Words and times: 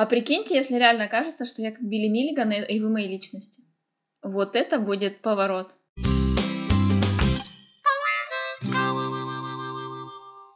А 0.00 0.06
прикиньте, 0.06 0.54
если 0.54 0.76
реально 0.76 1.08
кажется, 1.08 1.44
что 1.44 1.60
я 1.60 1.72
как 1.72 1.82
Билли 1.82 2.08
Миллиган, 2.08 2.50
и 2.52 2.80
вы 2.80 2.88
мои 2.88 3.06
личности. 3.06 3.62
Вот 4.22 4.56
это 4.56 4.78
будет 4.78 5.20
поворот. 5.20 5.72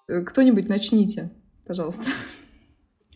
Кто-нибудь 0.07 0.71
начните, 0.71 1.31
пожалуйста. 1.67 2.05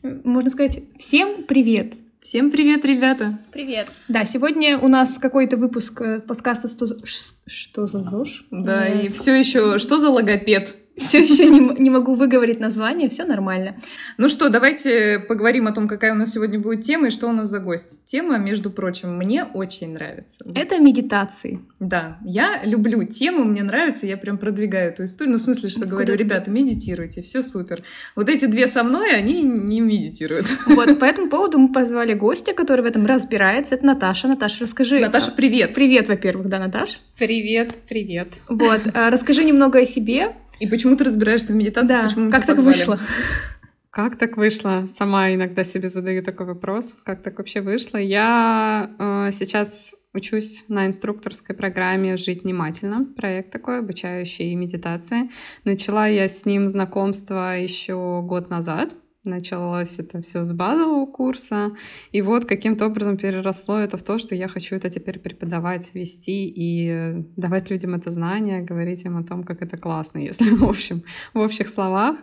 Можно 0.03 0.51
сказать, 0.51 0.81
всем 0.99 1.45
привет! 1.45 1.95
Всем 2.21 2.51
привет, 2.51 2.85
ребята! 2.85 3.39
Привет! 3.51 3.91
Да, 4.09 4.27
сегодня 4.27 4.79
у 4.79 4.89
нас 4.89 5.17
какой-то 5.17 5.57
выпуск 5.57 5.99
э, 6.03 6.21
подкаста 6.21 6.69
«Что 6.69 6.85
за, 6.85 6.99
что 7.47 7.87
за 7.87 8.01
ЗОЖ?» 8.01 8.45
Да, 8.51 8.87
yes. 8.87 9.05
и 9.05 9.09
все 9.09 9.35
еще 9.35 9.79
«Что 9.79 9.99
за 9.99 10.11
логопед?» 10.11 10.75
Все 10.99 11.23
еще 11.23 11.47
не, 11.47 11.61
не 11.81 11.91
могу 11.91 12.15
выговорить 12.15 12.61
название, 12.61 13.09
все 13.09 13.25
нормально. 13.25 13.77
Ну 14.17 14.29
что, 14.29 14.49
давайте 14.49 15.21
поговорим 15.21 15.67
о 15.69 15.73
том, 15.73 15.87
какая 15.87 16.13
у 16.13 16.17
нас 16.17 16.33
сегодня 16.33 16.59
будет 16.59 16.83
тема 16.83 17.07
и 17.07 17.11
что 17.11 17.29
у 17.29 17.33
нас 17.33 17.49
за 17.49 17.61
гость. 17.61 18.05
Тема, 18.05 18.37
между 18.39 18.71
прочим, 18.71 19.17
мне 19.17 19.45
очень 19.45 19.93
нравится. 19.93 20.45
Это 20.55 20.79
медитации. 20.79 21.61
Да, 21.79 22.19
я 22.25 22.63
люблю 22.65 23.05
тему, 23.05 23.45
мне 23.45 23.63
нравится, 23.63 24.07
я 24.07 24.17
прям 24.17 24.39
продвигаю 24.39 24.91
эту 24.91 25.05
историю. 25.05 25.33
Ну, 25.33 25.39
в 25.39 25.43
смысле, 25.43 25.69
что 25.69 25.87
говорю, 25.87 26.15
ребята, 26.15 26.51
медитируйте, 26.51 27.23
все 27.23 27.43
супер. 27.43 27.83
Вот 28.17 28.29
эти 28.29 28.47
две 28.47 28.67
со 28.67 28.83
мной, 28.83 29.15
они 29.15 29.43
не 29.43 29.81
медитируют. 29.81 30.47
Вот, 30.67 30.99
по 30.99 31.05
этому 31.05 31.31
поводу 31.31 31.59
мы 31.59 31.73
позвали 31.73 32.15
гостя, 32.15 32.55
который 32.55 32.83
в 32.83 32.87
этом 32.87 33.07
разбирается. 33.07 33.77
Это 33.77 33.87
Наташа. 33.87 34.29
Наташа, 34.29 34.63
расскажи. 34.63 34.99
Наташа, 34.99 35.31
привет. 35.31 35.75
Привет, 35.75 36.09
во-первых, 36.09 36.49
да, 36.49 36.59
Наташ? 36.59 37.01
Привет, 37.17 37.75
привет. 37.89 38.29
Вот, 38.49 38.81
а, 38.95 39.11
расскажи 39.11 39.45
немного 39.45 39.81
о 39.81 39.85
себе, 39.85 40.33
и 40.61 40.67
почему 40.67 40.97
ты 40.97 41.05
разбираешься 41.05 41.53
в 41.53 41.57
медитации? 41.57 41.89
Да, 41.89 42.03
почему 42.05 42.31
как 42.31 42.47
так 42.47 42.57
позвали? 42.57 42.77
вышло? 42.77 42.99
Как 43.91 44.17
так 44.17 44.37
вышло? 44.37 44.87
Сама 44.87 45.35
иногда 45.35 45.65
себе 45.65 45.89
задаю 45.89 46.23
такой 46.23 46.47
вопрос. 46.47 46.97
Как 47.05 47.23
так 47.23 47.39
вообще 47.39 47.63
вышло? 47.63 47.97
Я 47.97 48.91
э, 48.99 49.31
сейчас 49.33 49.97
учусь 50.13 50.65
на 50.69 50.87
инструкторской 50.87 51.57
программе 51.57 52.17
«Жить 52.17 52.45
внимательно». 52.45 53.07
Проект 53.17 53.51
такой, 53.51 53.81
обучающий 53.81 54.55
медитации. 54.55 55.31
Начала 55.65 56.07
я 56.07 56.29
с 56.29 56.45
ним 56.45 56.69
знакомство 56.69 57.59
еще 57.59 58.23
год 58.23 58.51
назад. 58.51 58.95
Началось 59.25 59.99
это 59.99 60.21
все 60.21 60.45
с 60.45 60.53
базового 60.53 61.05
курса. 61.07 61.73
И 62.13 62.23
вот 62.23 62.45
каким-то 62.45 62.87
образом 62.87 63.17
переросло 63.17 63.79
это 63.79 63.97
в 63.97 64.03
то, 64.03 64.19
что 64.19 64.37
я 64.37 64.47
хочу 64.47 64.77
это 64.77 64.91
теперь 64.91 65.19
преподавать, 65.19 65.93
вести 65.93 66.47
и 66.47 67.25
давать 67.37 67.69
людям 67.69 67.95
это 67.95 68.13
знание, 68.13 68.63
говорить 68.63 69.05
им 69.05 69.17
о 69.17 69.25
том, 69.25 69.43
как 69.43 69.61
это 69.61 69.77
классно, 69.77 70.19
если 70.31 70.51
в 70.51 70.65
общем, 70.65 71.03
в 71.35 71.41
общих 71.41 71.69
словах. 71.69 72.17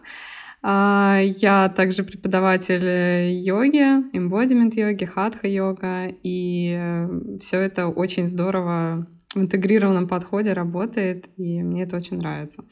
А, 0.62 1.20
я 1.22 1.68
также 1.70 2.04
преподаватель 2.04 3.30
йоги, 3.44 4.18
embodiment 4.18 4.74
йоги, 4.74 5.06
хатха 5.06 5.48
йога, 5.48 6.08
и 6.24 7.08
все 7.42 7.60
это 7.60 7.88
очень 7.88 8.28
здорово 8.28 9.06
в 9.36 9.40
интегрированном 9.42 10.08
подходе 10.08 10.54
работает, 10.54 11.28
и 11.38 11.62
мне 11.62 11.84
это 11.84 11.98
очень 11.98 12.18
нравится. 12.18 12.64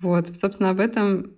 Вот, 0.00 0.36
собственно, 0.36 0.70
об 0.70 0.80
этом 0.80 1.32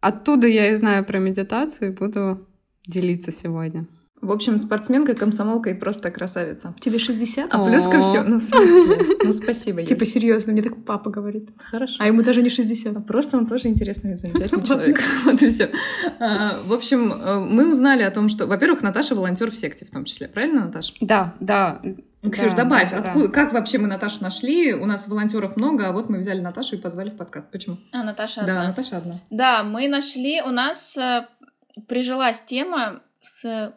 Оттуда 0.00 0.46
я 0.46 0.72
и 0.72 0.76
знаю 0.76 1.04
про 1.04 1.18
медитацию 1.18 1.92
и 1.92 1.94
буду 1.94 2.46
делиться 2.86 3.32
сегодня. 3.32 3.86
В 4.20 4.32
общем, 4.32 4.58
спортсменка, 4.58 5.14
комсомолка 5.14 5.70
и 5.70 5.74
просто 5.74 6.10
красавица. 6.10 6.74
Тебе 6.78 6.98
60? 6.98 7.48
А 7.50 7.64
плюс 7.64 7.84
ко 7.84 8.00
всему, 8.00 8.24
ну 8.28 8.38
в 8.38 8.42
смысле, 8.42 9.16
ну 9.24 9.32
спасибо. 9.32 9.82
Типа 9.82 10.04
серьезно, 10.04 10.52
мне 10.52 10.60
так 10.60 10.84
папа 10.84 11.08
говорит. 11.08 11.48
Хорошо. 11.56 11.96
А 12.00 12.06
ему 12.06 12.22
даже 12.22 12.42
не 12.42 12.50
60. 12.50 12.96
А 12.98 13.00
просто 13.00 13.38
он 13.38 13.46
тоже 13.46 13.68
интересный, 13.68 14.18
замечательный 14.18 14.62
человек. 14.66 15.00
Вот 15.24 15.40
и 15.40 15.48
все. 15.48 15.70
А, 16.18 16.60
в 16.66 16.72
общем, 16.74 17.12
э, 17.12 17.40
мы 17.40 17.70
узнали 17.70 18.02
о 18.02 18.10
том, 18.10 18.28
что, 18.28 18.46
во-первых, 18.46 18.82
Наташа 18.82 19.14
волонтер 19.14 19.50
в 19.50 19.56
секте 19.56 19.86
в 19.86 19.90
том 19.90 20.04
числе, 20.04 20.28
правильно, 20.28 20.66
Наташа? 20.66 20.92
Да, 21.00 21.34
да. 21.40 21.80
Ксюш, 22.22 22.50
да, 22.50 22.64
добавь, 22.64 22.90
да, 22.90 22.98
откуда, 22.98 23.28
да. 23.28 23.34
как 23.34 23.52
вообще 23.54 23.78
мы 23.78 23.88
Наташу 23.88 24.22
нашли? 24.22 24.74
У 24.74 24.84
нас 24.84 25.08
волонтеров 25.08 25.56
много, 25.56 25.88
а 25.88 25.92
вот 25.92 26.10
мы 26.10 26.18
взяли 26.18 26.40
Наташу 26.40 26.76
и 26.76 26.78
позвали 26.78 27.08
в 27.08 27.16
подкаст. 27.16 27.50
Почему? 27.50 27.78
А, 27.92 28.02
Наташа 28.02 28.42
одна. 28.42 28.54
Да, 28.54 28.68
Наташа 28.68 28.96
одна. 28.98 29.20
Да, 29.30 29.62
мы 29.62 29.88
нашли, 29.88 30.42
у 30.42 30.50
нас 30.50 30.98
э, 30.98 31.26
прижилась 31.88 32.42
тема 32.42 33.00
с 33.22 33.72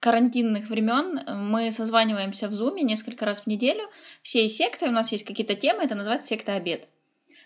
карантинных 0.00 0.68
времен. 0.68 1.20
Мы 1.50 1.70
созваниваемся 1.70 2.48
в 2.48 2.54
Зуме 2.54 2.82
несколько 2.82 3.24
раз 3.24 3.40
в 3.40 3.46
неделю. 3.46 3.82
Всей 4.22 4.48
секты, 4.48 4.88
у 4.88 4.92
нас 4.92 5.12
есть 5.12 5.24
какие-то 5.24 5.54
темы, 5.54 5.84
это 5.84 5.94
называется 5.94 6.28
секта 6.28 6.54
обед. 6.54 6.88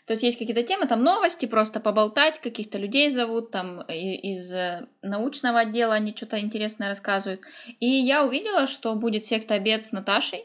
То 0.07 0.15
есть 0.15 0.25
есть 0.25 0.39
какие-то 0.39 0.65
темы, 0.65 0.87
там 0.87 1.05
новости, 1.05 1.47
просто 1.47 1.79
поболтать, 1.79 2.41
каких-то 2.41 2.77
людей 2.77 3.11
зовут, 3.11 3.53
там 3.53 3.83
из 3.83 4.53
э, 4.53 4.87
научного 5.01 5.61
отдела 5.61 5.95
они 5.95 6.15
что-то 6.15 6.41
интересное 6.41 6.89
рассказывают. 6.89 7.43
И 7.79 7.87
я 7.87 8.25
увидела, 8.25 8.67
что 8.67 8.95
будет 8.97 9.25
секта 9.25 9.55
обед 9.55 9.87
с 9.87 9.93
Наташей, 9.93 10.45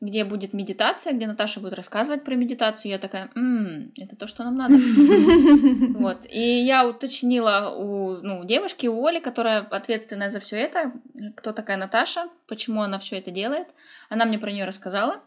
где 0.00 0.24
будет 0.24 0.52
медитация, 0.52 1.12
где 1.12 1.26
Наташа 1.26 1.58
будет 1.58 1.74
рассказывать 1.74 2.24
про 2.24 2.36
медитацию. 2.36 2.92
Я 2.92 2.98
такая, 2.98 3.30
м-м, 3.34 3.92
это 3.98 4.14
то, 4.14 4.26
что 4.28 4.44
нам 4.44 4.56
надо. 4.56 4.76
Вот. 5.98 6.26
И 6.28 6.40
я 6.40 6.86
уточнила 6.86 7.74
у 7.76 8.18
ну, 8.22 8.44
девушки, 8.44 8.86
у 8.86 9.04
Оли, 9.06 9.18
которая 9.18 9.60
ответственная 9.62 10.30
за 10.30 10.38
все 10.38 10.56
это, 10.56 10.92
кто 11.36 11.52
такая 11.52 11.78
Наташа, 11.78 12.28
почему 12.46 12.82
она 12.82 12.98
все 12.98 13.18
это 13.18 13.30
делает. 13.30 13.68
Она 14.08 14.24
мне 14.24 14.38
про 14.38 14.52
нее 14.52 14.66
рассказала. 14.66 15.20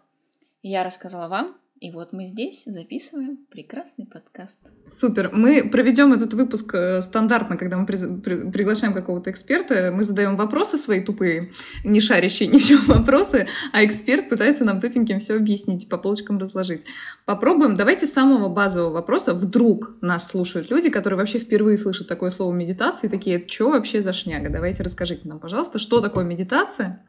Я 0.61 0.83
рассказала 0.83 1.27
вам. 1.27 1.57
И 1.79 1.91
вот 1.91 2.11
мы 2.11 2.25
здесь 2.25 2.63
записываем 2.65 3.37
прекрасный 3.51 4.07
подкаст. 4.07 4.71
Супер. 4.87 5.29
Мы 5.31 5.69
проведем 5.69 6.11
этот 6.11 6.33
выпуск 6.33 6.73
э, 6.73 7.01
стандартно, 7.03 7.55
когда 7.55 7.77
мы 7.77 7.85
при, 7.85 7.97
при, 8.19 8.49
приглашаем 8.49 8.93
какого-то 8.93 9.29
эксперта. 9.29 9.91
Мы 9.93 10.03
задаем 10.03 10.37
вопросы 10.37 10.77
свои 10.77 11.03
тупые, 11.03 11.51
не 11.83 11.99
шарящие 11.99 12.49
ни 12.49 12.57
в 12.57 12.65
чем 12.65 12.79
вопросы, 12.87 13.47
а 13.73 13.85
эксперт 13.85 14.27
пытается 14.27 14.65
нам 14.65 14.81
тупеньким 14.81 15.19
все 15.19 15.35
объяснить, 15.35 15.87
по 15.87 15.97
полочкам 15.97 16.39
разложить. 16.39 16.85
Попробуем. 17.25 17.75
Давайте 17.75 18.07
с 18.07 18.13
самого 18.13 18.49
базового 18.49 18.93
вопроса. 18.93 19.35
Вдруг 19.35 19.97
нас 20.01 20.27
слушают 20.27 20.71
люди, 20.71 20.89
которые 20.89 21.19
вообще 21.19 21.37
впервые 21.37 21.77
слышат 21.77 22.07
такое 22.07 22.31
слово 22.31 22.53
медитации, 22.53 23.07
такие, 23.07 23.45
что 23.47 23.69
вообще 23.69 24.01
за 24.01 24.13
шняга? 24.13 24.49
Давайте 24.49 24.81
расскажите 24.81 25.27
нам, 25.27 25.39
пожалуйста, 25.39 25.77
что 25.77 26.01
такое 26.01 26.25
медитация, 26.25 27.05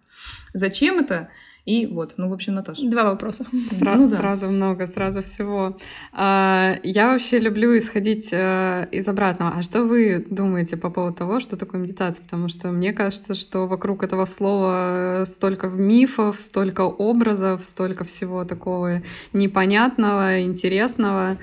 зачем 0.53 0.99
это, 0.99 1.31
и 1.69 1.85
вот, 1.85 2.15
ну, 2.17 2.31
в 2.31 2.33
общем, 2.33 2.55
Наташа. 2.55 2.89
Два 2.89 3.05
вопроса. 3.05 3.45
Сразу, 3.71 4.01
ну, 4.01 4.09
да. 4.11 4.17
сразу 4.17 4.51
много, 4.51 4.87
сразу 4.87 5.21
всего. 5.21 5.77
А, 6.13 6.79
я 6.83 7.13
вообще 7.13 7.39
люблю 7.39 7.77
исходить 7.77 8.31
э, 8.33 8.89
из 8.91 9.07
обратного. 9.07 9.53
А 9.55 9.63
что 9.63 9.85
вы 9.85 10.25
думаете 10.31 10.79
по 10.79 10.89
поводу 10.89 11.17
того, 11.17 11.41
что 11.41 11.59
такое 11.59 11.79
медитация? 11.79 12.25
Потому 12.25 12.49
что 12.49 12.71
мне 12.71 12.95
кажется, 12.95 13.35
что 13.35 13.67
вокруг 13.67 14.03
этого 14.03 14.25
слова 14.25 15.25
столько 15.27 15.67
мифов, 15.67 16.41
столько 16.41 16.87
образов, 16.87 17.63
столько 17.63 18.05
всего 18.05 18.47
такого 18.47 19.03
непонятного, 19.35 20.41
интересного. 20.41 21.37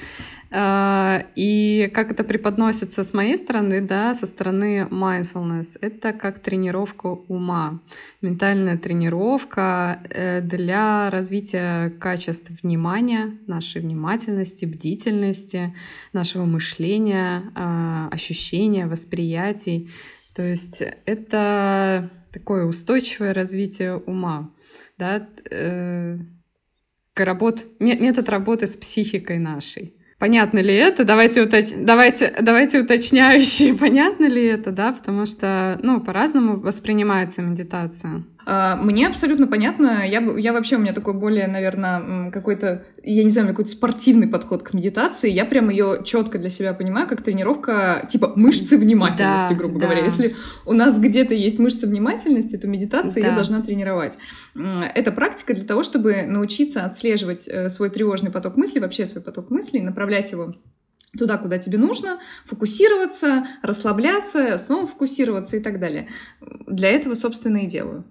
А, 0.57 1.25
и 1.35 1.91
как 1.93 2.11
это 2.11 2.23
преподносится 2.23 3.03
с 3.03 3.13
моей 3.13 3.37
стороны, 3.37 3.81
да, 3.81 4.15
со 4.15 4.25
стороны 4.25 4.87
mindfulness, 4.89 5.77
это 5.81 6.13
как 6.13 6.39
тренировка 6.39 7.07
ума, 7.07 7.81
ментальная 8.21 8.77
тренировка 8.77 9.99
э, 10.09 10.39
для 10.39 11.09
развития 11.09 11.89
качеств 11.99 12.51
внимания, 12.63 13.37
нашей 13.47 13.81
внимательности, 13.81 14.63
бдительности, 14.63 15.75
нашего 16.13 16.45
мышления, 16.45 17.51
а, 17.53 18.07
ощущения, 18.09 18.87
восприятий. 18.87 19.89
То 20.33 20.41
есть 20.41 20.81
это 21.05 22.09
такое 22.31 22.63
устойчивое 22.63 23.33
развитие 23.33 23.97
ума, 23.97 24.51
да, 24.97 25.27
э, 25.51 26.17
работ, 27.13 27.65
метод 27.79 28.29
работы 28.29 28.67
с 28.67 28.77
психикой 28.77 29.37
нашей. 29.37 29.95
Понятно 30.17 30.59
ли 30.59 30.73
это? 30.73 31.03
Давайте, 31.03 31.41
уточ... 31.41 31.69
давайте, 31.75 32.33
давайте 32.41 32.79
уточняющие, 32.79 33.73
понятно 33.79 34.25
ли 34.25 34.43
это, 34.45 34.71
да? 34.71 34.93
Потому 34.93 35.25
что, 35.25 35.77
ну, 35.81 35.99
по-разному 35.99 36.59
воспринимается 36.59 37.41
медитация. 37.41 38.23
А, 38.45 38.75
мне 38.75 39.07
абсолютно 39.07 39.47
понятно. 39.47 40.07
Я, 40.07 40.19
я 40.37 40.53
вообще, 40.53 40.75
у 40.75 40.79
меня 40.79 40.93
такой 40.93 41.13
более, 41.13 41.47
наверное, 41.47 42.29
какой-то, 42.31 42.85
я 43.03 43.23
не 43.23 43.29
знаю, 43.29 43.47
какой-то 43.47 43.71
спортивный 43.71 44.27
подход 44.27 44.61
к 44.63 44.73
медитации. 44.73 45.31
Я 45.31 45.45
прям 45.45 45.69
ее 45.69 46.01
четко 46.03 46.37
для 46.37 46.49
себя 46.49 46.73
понимаю, 46.73 47.07
как 47.07 47.23
тренировка, 47.23 48.05
типа, 48.07 48.33
мышцы 48.35 48.77
внимательности, 48.77 49.53
да, 49.53 49.55
грубо 49.55 49.79
да. 49.79 49.87
говоря. 49.87 50.05
Если 50.05 50.35
у 50.65 50.73
нас 50.73 50.99
где-то 50.99 51.33
есть 51.33 51.57
мышцы 51.57 51.87
внимательности, 51.87 52.57
то 52.57 52.67
медитация 52.67 53.23
да. 53.23 53.29
ее 53.29 53.35
должна 53.35 53.61
тренировать. 53.61 54.17
Это 54.53 55.11
практика 55.11 55.53
для 55.53 55.65
того, 55.65 55.81
чтобы 55.81 56.23
научиться 56.27 56.85
отслеживать 56.85 57.47
э, 57.47 57.69
свой 57.69 57.89
тревожный 57.89 58.31
поток 58.31 58.57
мыслей, 58.57 58.79
вообще 58.79 59.05
свой 59.05 59.23
поток 59.23 59.49
мыслей, 59.49 59.81
направлять 59.81 60.31
его 60.31 60.53
туда, 61.17 61.37
куда 61.37 61.57
тебе 61.57 61.77
нужно, 61.77 62.19
фокусироваться, 62.45 63.47
расслабляться, 63.61 64.57
снова 64.57 64.85
фокусироваться 64.85 65.57
и 65.57 65.59
так 65.59 65.79
далее. 65.79 66.09
Для 66.67 66.89
этого, 66.89 67.15
собственно, 67.15 67.57
и 67.57 67.67
делаю. 67.67 68.05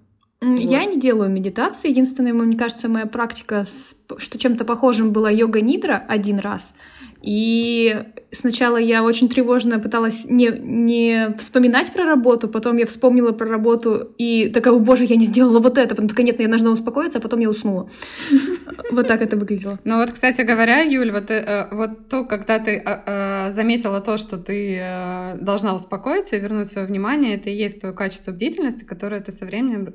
Я 0.57 0.81
вот. 0.81 0.93
не 0.93 0.99
делаю 0.99 1.29
медитации. 1.29 1.89
Единственное, 1.89 2.33
мне 2.33 2.57
кажется, 2.57 2.89
моя 2.89 3.05
практика, 3.05 3.63
с, 3.63 3.97
что 4.17 4.37
чем-то 4.37 4.65
похожим 4.65 5.11
была 5.11 5.29
йога 5.29 5.61
нидра 5.61 6.03
один 6.07 6.39
раз. 6.39 6.75
И 7.21 8.03
сначала 8.35 8.77
я 8.77 9.03
очень 9.03 9.29
тревожно 9.29 9.79
пыталась 9.79 10.25
не, 10.29 10.49
не 10.49 11.35
вспоминать 11.37 11.91
про 11.91 12.05
работу, 12.05 12.47
потом 12.47 12.77
я 12.77 12.85
вспомнила 12.85 13.31
про 13.31 13.47
работу 13.47 14.11
и 14.17 14.49
такая, 14.49 14.73
о 14.73 14.79
боже, 14.79 15.05
я 15.05 15.15
не 15.15 15.25
сделала 15.25 15.59
вот 15.59 15.77
это, 15.77 15.95
потом 15.95 16.09
такая, 16.09 16.25
нет, 16.25 16.39
я 16.39 16.47
должна 16.47 16.71
успокоиться, 16.71 17.19
а 17.19 17.21
потом 17.21 17.39
я 17.39 17.49
уснула. 17.49 17.89
Вот 18.91 19.07
так 19.07 19.21
это 19.21 19.35
выглядело. 19.35 19.79
Ну 19.83 19.97
вот, 19.97 20.11
кстати 20.11 20.41
говоря, 20.41 20.81
Юль, 20.81 21.11
вот, 21.11 21.31
э, 21.31 21.67
вот 21.71 22.09
то, 22.09 22.23
когда 22.23 22.59
ты 22.59 22.71
э, 22.71 23.01
э, 23.05 23.51
заметила 23.51 23.99
то, 24.01 24.17
что 24.17 24.37
ты 24.37 24.81
должна 25.39 25.73
успокоиться 25.73 26.35
и 26.35 26.39
вернуть 26.39 26.67
свое 26.67 26.87
внимание, 26.87 27.35
это 27.35 27.49
и 27.49 27.55
есть 27.55 27.79
твое 27.79 27.95
качество 27.95 28.31
бдительности, 28.31 28.83
которое 28.83 29.21
ты 29.21 29.31
со 29.31 29.45
временем 29.45 29.93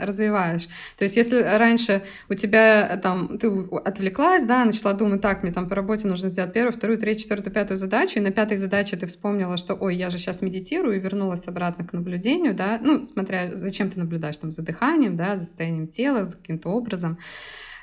развиваешь. 0.00 0.68
То 0.98 1.04
есть 1.04 1.16
если 1.16 1.42
раньше 1.42 2.02
у 2.28 2.34
тебя 2.34 2.98
там, 3.02 3.38
ты 3.38 3.48
отвлеклась, 3.84 4.44
да, 4.44 4.64
начала 4.64 4.92
думать, 4.92 5.20
так, 5.20 5.42
мне 5.42 5.52
там 5.52 5.68
по 5.68 5.74
работе 5.74 6.08
нужно 6.08 6.28
сделать 6.28 6.52
первую, 6.52 6.72
вторую, 6.72 6.98
третью, 6.98 7.22
четвертую, 7.24 7.52
пятую 7.56 7.78
задачу, 7.78 8.18
и 8.18 8.22
на 8.22 8.32
пятой 8.32 8.58
задаче 8.58 8.98
ты 8.98 9.06
вспомнила, 9.06 9.56
что, 9.56 9.74
ой, 9.74 9.96
я 9.96 10.10
же 10.10 10.18
сейчас 10.18 10.42
медитирую, 10.42 10.96
и 10.96 11.00
вернулась 11.00 11.48
обратно 11.48 11.86
к 11.86 11.94
наблюдению, 11.94 12.54
да, 12.54 12.78
ну, 12.82 13.02
смотря, 13.02 13.56
зачем 13.56 13.88
ты 13.88 13.98
наблюдаешь, 13.98 14.36
там, 14.36 14.50
за 14.50 14.60
дыханием, 14.60 15.16
да, 15.16 15.38
за 15.38 15.46
состоянием 15.46 15.88
тела, 15.88 16.26
за 16.26 16.36
каким-то 16.36 16.68
образом, 16.68 17.16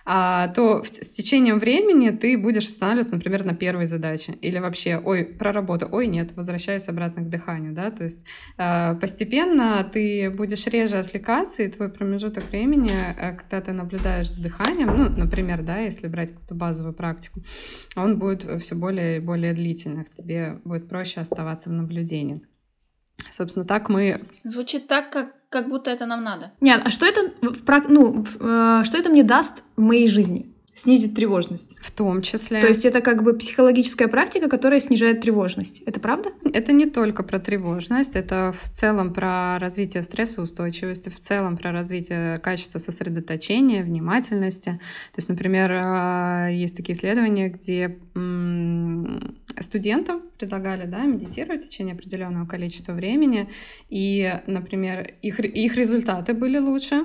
то 0.06 0.84
с 0.84 1.12
течением 1.12 1.60
времени 1.60 2.10
ты 2.10 2.38
будешь 2.38 2.68
останавливаться, 2.68 3.16
например, 3.16 3.46
на 3.46 3.56
первой 3.56 3.86
задаче. 3.86 4.34
Или 4.42 4.60
вообще, 4.60 4.98
ой, 4.98 5.24
про 5.24 5.52
работу, 5.54 5.88
ой, 5.92 6.08
нет, 6.08 6.34
возвращаюсь 6.36 6.90
обратно 6.90 7.24
к 7.24 7.30
дыханию, 7.30 7.74
да, 7.74 7.92
то 7.92 8.04
есть 8.04 8.26
а, 8.58 8.96
постепенно 8.96 9.84
ты 9.84 10.30
будешь 10.30 10.68
реже 10.68 10.98
отвлекаться, 10.98 11.64
и 11.64 11.70
твой 11.70 11.90
промежуток 11.90 12.50
времени, 12.50 12.92
э, 12.92 13.36
когда 13.36 13.62
ты 13.62 13.72
наблюдаешь 13.72 14.30
за 14.30 14.42
дыханием, 14.42 14.96
ну, 14.96 15.10
например, 15.10 15.62
да, 15.62 15.80
если 15.80 16.08
брать 16.08 16.32
какую-то 16.32 16.56
базовую 16.56 16.94
практику, 16.94 17.44
он 17.96 18.20
будет 18.20 18.62
все 18.62 18.76
более 18.76 19.18
и 19.18 19.20
более 19.20 19.54
длительный, 19.54 20.06
тебе 20.06 20.60
будет 20.64 20.90
проще 20.90 21.22
оставаться 21.22 21.70
в 21.70 21.74
наблюдении. 21.74 22.42
Собственно, 23.32 23.66
так 23.66 23.90
мы... 23.90 24.22
Звучит 24.44 24.88
так, 24.88 25.12
как, 25.12 25.34
как 25.54 25.70
будто 25.70 25.92
это 25.92 26.06
нам 26.06 26.24
надо. 26.24 26.52
Нет, 26.62 26.82
а 26.84 26.90
что 26.90 27.06
это, 27.06 27.32
в, 27.42 27.90
ну, 27.90 28.26
э, 28.40 28.82
что 28.84 28.98
это 28.98 29.10
мне 29.10 29.24
даст 29.24 29.64
в 29.78 29.82
моей 29.82 30.08
жизни? 30.08 30.53
Снизить 30.74 31.16
тревожность. 31.16 31.78
В 31.82 31.92
том 31.92 32.22
числе. 32.22 32.60
То 32.60 32.68
есть 32.68 32.86
это 32.86 33.02
как 33.02 33.24
бы 33.24 33.34
психологическая 33.34 34.08
практика, 34.08 34.50
которая 34.50 34.80
снижает 34.80 35.22
тревожность. 35.22 35.82
Это 35.86 36.00
правда? 36.00 36.32
Это 36.54 36.72
не 36.72 36.86
только 36.86 37.24
про 37.24 37.40
тревожность, 37.40 38.16
это 38.16 38.54
в 38.60 38.70
целом 38.70 39.14
про 39.14 39.60
развитие 39.60 40.02
стрессоустойчивости, 40.04 41.10
в 41.10 41.20
целом 41.20 41.58
про 41.58 41.72
развитие 41.72 42.40
качества 42.40 42.80
сосредоточения, 42.80 43.84
внимательности. 43.84 44.80
То 45.12 45.18
есть, 45.18 45.30
например, 45.30 45.72
а, 45.74 46.48
есть 46.50 46.76
такие 46.76 46.98
исследования, 46.98 47.50
где 47.50 48.00
студентам 49.60 50.22
предлагали 50.38 50.88
да, 50.88 51.04
медитировать 51.04 51.66
в 51.66 51.70
течение 51.70 51.94
определенного 51.94 52.48
количества 52.48 52.94
времени, 52.94 53.50
и, 53.90 54.34
например, 54.48 55.14
их, 55.22 55.40
их 55.40 55.76
результаты 55.76 56.34
были 56.34 56.58
лучше, 56.58 57.04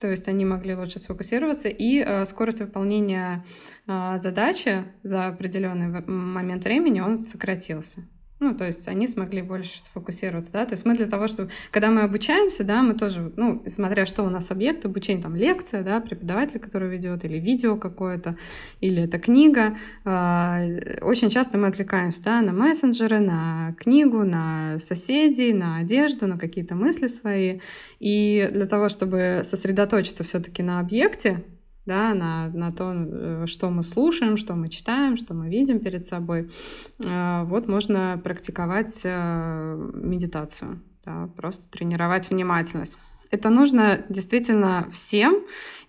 то 0.00 0.10
есть 0.10 0.28
они 0.28 0.44
могли 0.46 0.74
лучше 0.74 0.98
сфокусироваться, 0.98 1.68
и 1.68 1.98
э, 1.98 2.24
скорость 2.24 2.60
выполнения 2.60 3.44
э, 3.86 4.18
задачи 4.18 4.84
за 5.02 5.26
определенный 5.26 6.02
момент 6.06 6.64
времени 6.64 7.00
он 7.00 7.18
сократился. 7.18 8.00
Ну, 8.40 8.54
то 8.54 8.66
есть 8.66 8.88
они 8.88 9.06
смогли 9.06 9.42
больше 9.42 9.82
сфокусироваться, 9.82 10.50
да, 10.52 10.64
то 10.64 10.72
есть 10.72 10.86
мы 10.86 10.96
для 10.96 11.04
того, 11.04 11.28
чтобы, 11.28 11.50
когда 11.70 11.90
мы 11.90 12.00
обучаемся, 12.00 12.64
да, 12.64 12.82
мы 12.82 12.94
тоже, 12.94 13.30
ну, 13.36 13.62
смотря 13.66 14.06
что 14.06 14.22
у 14.22 14.30
нас 14.30 14.50
объект 14.50 14.86
обучения, 14.86 15.22
там, 15.22 15.36
лекция, 15.36 15.82
да, 15.82 16.00
преподаватель, 16.00 16.58
который 16.58 16.88
ведет, 16.88 17.22
или 17.26 17.38
видео 17.38 17.76
какое-то, 17.76 18.38
или 18.80 19.02
это 19.02 19.18
книга, 19.18 19.76
э, 20.06 21.00
очень 21.02 21.28
часто 21.28 21.58
мы 21.58 21.66
отвлекаемся, 21.66 22.22
да, 22.22 22.40
на 22.40 22.54
мессенджеры, 22.54 23.20
на 23.20 23.74
книгу, 23.78 24.24
на 24.24 24.78
соседей, 24.78 25.52
на 25.52 25.76
одежду, 25.76 26.26
на 26.26 26.38
какие-то 26.38 26.74
мысли 26.74 27.08
свои, 27.08 27.60
и 27.98 28.48
для 28.50 28.64
того, 28.64 28.88
чтобы 28.88 29.42
сосредоточиться 29.44 30.24
все-таки 30.24 30.62
на 30.62 30.80
объекте, 30.80 31.44
да, 31.86 32.14
на, 32.14 32.48
на 32.48 32.72
то, 32.72 32.92
э, 32.94 33.44
что 33.46 33.70
мы 33.70 33.82
слушаем, 33.82 34.36
что 34.36 34.54
мы 34.54 34.68
читаем, 34.68 35.16
что 35.16 35.34
мы 35.34 35.48
видим 35.48 35.80
перед 35.80 36.06
собой. 36.06 36.50
Э, 36.98 37.44
вот 37.44 37.68
можно 37.68 38.20
практиковать 38.22 39.00
э, 39.04 39.90
медитацию, 39.94 40.82
да, 41.04 41.28
просто 41.36 41.68
тренировать 41.70 42.30
внимательность. 42.30 42.98
Это 43.30 43.48
нужно 43.50 44.04
действительно 44.08 44.88
всем, 44.92 45.42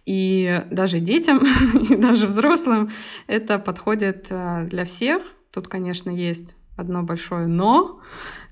и 0.06 0.64
даже 0.72 1.00
детям, 1.00 1.40
и 1.90 1.96
даже 1.96 2.28
взрослым. 2.28 2.90
Это 3.28 3.60
подходит 3.60 4.28
для 4.30 4.86
всех. 4.86 5.22
Тут, 5.52 5.68
конечно, 5.68 6.10
есть 6.10 6.56
одно 6.78 7.04
большое 7.04 7.46
но, 7.48 8.00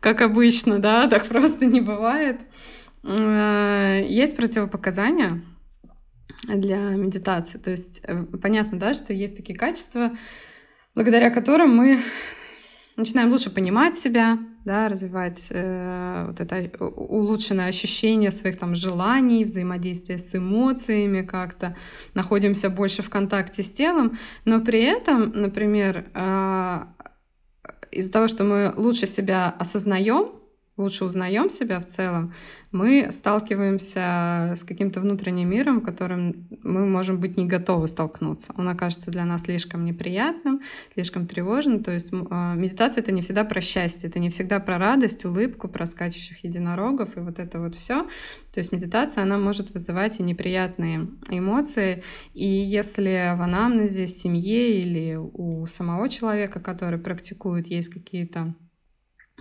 как 0.01 0.21
обычно, 0.21 0.77
да, 0.79 1.07
так 1.09 1.25
просто 1.27 1.65
не 1.65 1.81
бывает. 1.81 2.41
Есть 3.01 4.35
противопоказания, 4.35 5.41
для 6.43 6.91
медитации. 6.91 7.57
То 7.57 7.71
есть 7.71 8.01
э, 8.03 8.23
понятно, 8.41 8.79
да, 8.79 8.93
что 8.93 9.13
есть 9.13 9.35
такие 9.35 9.57
качества, 9.57 10.11
благодаря 10.95 11.29
которым 11.29 11.75
мы 11.75 11.99
начинаем 12.95 13.31
лучше 13.31 13.49
понимать 13.49 13.97
себя, 13.97 14.37
да, 14.65 14.89
развивать 14.89 15.47
э, 15.49 16.25
вот 16.27 16.39
это 16.39 16.85
улучшенное 16.85 17.67
ощущение 17.67 18.31
своих 18.31 18.57
там 18.57 18.75
желаний, 18.75 19.45
взаимодействия 19.45 20.17
с 20.17 20.35
эмоциями 20.35 21.21
как-то, 21.21 21.75
находимся 22.13 22.69
больше 22.69 23.01
в 23.01 23.09
контакте 23.09 23.63
с 23.63 23.71
телом, 23.71 24.17
но 24.45 24.59
при 24.59 24.81
этом, 24.83 25.31
например, 25.31 26.05
э, 26.13 26.79
из-за 27.91 28.11
того, 28.11 28.27
что 28.27 28.43
мы 28.43 28.73
лучше 28.75 29.07
себя 29.07 29.49
осознаем, 29.57 30.38
лучше 30.79 31.05
узнаем 31.05 31.49
себя 31.49 31.79
в 31.79 31.85
целом, 31.85 32.33
мы 32.71 33.07
сталкиваемся 33.11 34.53
с 34.55 34.63
каким-то 34.63 35.01
внутренним 35.01 35.49
миром, 35.49 35.81
которым 35.81 36.47
мы 36.63 36.85
можем 36.85 37.19
быть 37.19 37.35
не 37.35 37.47
готовы 37.47 37.87
столкнуться. 37.87 38.53
Он 38.57 38.69
окажется 38.69 39.09
для 39.09 39.25
нас 39.25 39.41
слишком 39.41 39.85
неприятным, 39.85 40.61
слишком 40.93 41.25
тревожным. 41.25 41.83
То 41.83 41.91
есть 41.91 42.11
а, 42.29 42.53
медитация— 42.53 43.01
это 43.03 43.11
не 43.11 43.21
всегда 43.21 43.43
про 43.43 43.59
счастье, 43.59 44.09
это 44.09 44.19
не 44.19 44.29
всегда 44.29 44.59
про 44.59 44.77
радость, 44.77 45.25
улыбку, 45.25 45.67
про 45.67 45.87
скачущих 45.87 46.43
единорогов 46.43 47.17
и 47.17 47.21
вот 47.21 47.39
это 47.39 47.59
вот 47.59 47.75
все. 47.75 48.03
То 48.53 48.59
есть 48.59 48.71
медитация, 48.71 49.23
она 49.23 49.39
может 49.39 49.71
вызывать 49.71 50.19
и 50.19 50.23
неприятные 50.23 51.07
эмоции. 51.29 52.03
И 52.33 52.47
если 52.47 53.35
в 53.35 53.41
анамнезе, 53.41 54.05
семье 54.05 54.79
или 54.79 55.15
у 55.15 55.65
самого 55.65 56.07
человека, 56.07 56.59
который 56.59 56.99
практикует, 56.99 57.67
есть 57.67 57.89
какие-то 57.89 58.53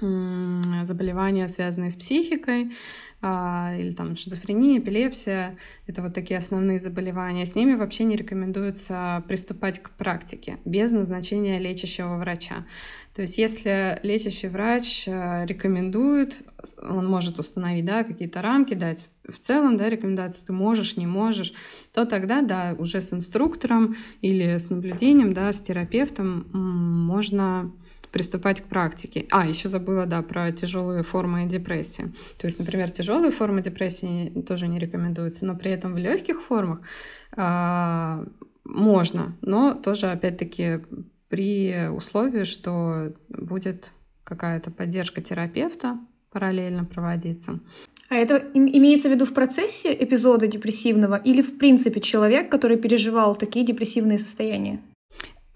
заболевания, 0.00 1.48
связанные 1.48 1.90
с 1.90 1.96
психикой, 1.96 2.72
а, 3.20 3.74
или 3.76 3.92
там 3.92 4.16
шизофрения, 4.16 4.78
эпилепсия, 4.78 5.58
это 5.86 6.02
вот 6.02 6.14
такие 6.14 6.38
основные 6.38 6.78
заболевания. 6.78 7.46
С 7.46 7.56
ними 7.56 7.74
вообще 7.74 8.04
не 8.04 8.16
рекомендуется 8.16 9.24
приступать 9.26 9.82
к 9.82 9.90
практике 9.90 10.58
без 10.64 10.92
назначения 10.92 11.58
лечащего 11.58 12.16
врача. 12.16 12.64
То 13.14 13.22
есть 13.22 13.36
если 13.36 13.98
лечащий 14.04 14.46
врач 14.46 15.08
э, 15.08 15.44
рекомендует, 15.46 16.44
он 16.80 17.06
может 17.06 17.40
установить 17.40 17.84
да, 17.84 18.04
какие-то 18.04 18.40
рамки, 18.40 18.74
дать 18.74 19.08
в 19.28 19.40
целом 19.40 19.76
да, 19.76 19.90
рекомендации, 19.90 20.44
ты 20.44 20.52
можешь, 20.52 20.96
не 20.96 21.08
можешь, 21.08 21.52
то 21.92 22.06
тогда, 22.06 22.42
да, 22.42 22.76
уже 22.78 23.00
с 23.00 23.12
инструктором 23.12 23.96
или 24.20 24.56
с 24.56 24.70
наблюдением, 24.70 25.32
да, 25.32 25.52
с 25.52 25.60
терапевтом 25.60 26.46
можно 26.52 27.72
приступать 28.10 28.60
к 28.60 28.64
практике. 28.64 29.26
А, 29.30 29.46
еще 29.46 29.68
забыла, 29.68 30.06
да, 30.06 30.22
про 30.22 30.50
тяжелые 30.52 31.02
формы 31.02 31.46
депрессии. 31.46 32.12
То 32.38 32.46
есть, 32.46 32.58
например, 32.58 32.90
тяжелые 32.90 33.30
формы 33.30 33.62
депрессии 33.62 34.28
тоже 34.46 34.68
не 34.68 34.78
рекомендуются, 34.78 35.46
но 35.46 35.54
при 35.56 35.70
этом 35.70 35.94
в 35.94 35.98
легких 35.98 36.40
формах 36.40 36.80
а, 37.36 38.24
можно, 38.64 39.36
но 39.42 39.74
тоже, 39.74 40.06
опять-таки, 40.10 40.80
при 41.28 41.88
условии, 41.88 42.44
что 42.44 43.12
будет 43.28 43.92
какая-то 44.24 44.70
поддержка 44.70 45.20
терапевта 45.20 45.98
параллельно 46.30 46.84
проводиться. 46.84 47.60
А 48.10 48.16
это 48.16 48.42
имеется 48.54 49.08
в 49.08 49.12
виду 49.12 49.26
в 49.26 49.34
процессе 49.34 49.92
эпизода 49.92 50.46
депрессивного 50.46 51.16
или 51.16 51.42
в 51.42 51.58
принципе 51.58 52.00
человек, 52.00 52.50
который 52.50 52.78
переживал 52.78 53.36
такие 53.36 53.66
депрессивные 53.66 54.18
состояния? 54.18 54.80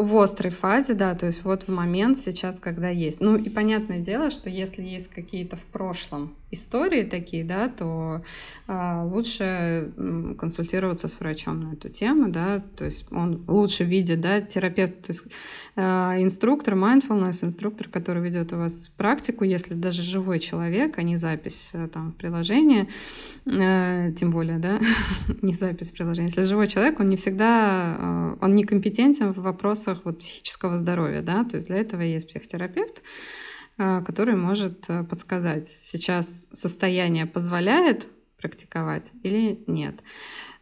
В 0.03 0.19
острой 0.19 0.51
фазе, 0.51 0.95
да, 0.95 1.15
то 1.15 1.27
есть 1.27 1.45
вот 1.45 1.63
в 1.63 1.69
момент 1.69 2.19
сейчас, 2.19 2.59
когда 2.59 2.89
есть. 2.89 3.21
Ну 3.21 3.37
и 3.37 3.49
понятное 3.49 4.01
дело, 4.01 4.33
что 4.33 4.51
если 4.51 4.83
есть 4.83 5.07
какие-то 5.07 5.55
в 5.55 5.65
прошлом 5.67 6.35
истории 6.53 7.03
такие, 7.03 7.45
да, 7.45 7.69
то 7.69 8.23
э, 8.69 9.03
лучше 9.05 9.91
консультироваться 10.39 11.09
с 11.09 11.19
врачом 11.19 11.61
на 11.61 11.73
эту 11.73 11.89
тему, 11.89 12.29
да, 12.29 12.63
то 12.77 12.85
есть 12.85 13.11
он 13.11 13.43
лучше 13.49 13.85
видит, 13.85 14.21
да, 14.21 14.41
терапевт, 14.41 15.03
то 15.03 15.11
есть 15.11 15.25
э, 15.77 15.83
инструктор, 16.23 16.75
mindfulness, 16.75 17.45
инструктор, 17.45 17.89
который 17.89 18.23
ведет 18.23 18.53
у 18.53 18.59
вас 18.59 18.91
практику, 18.97 19.45
если 19.45 19.75
даже 19.75 20.03
живой 20.03 20.39
человек, 20.39 20.99
а 20.99 21.03
не 21.03 21.17
запись 21.17 21.71
э, 21.73 21.89
там 21.89 22.13
в 22.13 22.17
приложении, 22.17 22.89
э, 23.47 24.13
тем 24.13 24.31
более, 24.31 24.59
да, 24.59 24.79
не 25.43 25.55
запись 25.55 25.91
в 25.91 25.95
приложении, 25.95 26.29
если 26.29 26.43
живой 26.43 26.69
человек, 26.69 27.01
он 27.01 27.07
не 27.07 27.17
всегда, 27.17 27.97
э, 27.99 28.37
он 28.45 28.53
не 28.53 28.65
компетентен 28.65 29.33
в 29.33 29.39
вопросах 29.39 30.03
вот 30.05 30.19
психического 30.19 30.77
здоровья, 30.77 31.23
да, 31.23 31.45
то 31.45 31.57
есть 31.57 31.69
для 31.69 31.79
этого 31.79 32.03
есть 32.03 32.29
психотерапевт, 32.29 33.03
который 33.77 34.37
может 34.37 34.89
э, 34.89 35.05
подсказать, 35.05 35.67
сейчас 35.67 36.47
состояние 36.53 37.27
позволяет 37.27 38.09
практиковать 38.37 39.11
или 39.23 39.63
нет. 39.67 40.01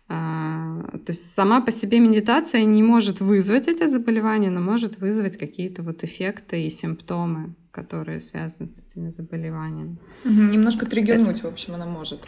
А, 0.09 0.83
то 1.07 1.13
есть 1.13 1.33
сама 1.33 1.61
по 1.61 1.71
себе 1.71 2.01
медитация 2.01 2.65
не 2.65 2.83
может 2.83 3.21
вызвать 3.21 3.69
эти 3.69 3.87
заболевания, 3.87 4.51
но 4.51 4.61
может 4.61 4.99
вызвать 4.99 5.37
какие-то 5.37 5.83
вот 5.83 6.03
эффекты 6.03 6.65
и 6.65 6.71
симптомы 6.71 7.55
которые 7.71 8.21
связаны 8.21 8.67
с 8.67 8.81
этими 8.81 9.09
заболеваниями. 9.09 9.97
Угу, 10.25 10.33
немножко 10.33 10.87
триггернуть, 10.87 11.39
это... 11.39 11.49
в 11.49 11.53
общем, 11.53 11.75
она 11.75 11.87
может. 11.87 12.21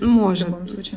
Может. 0.00 0.48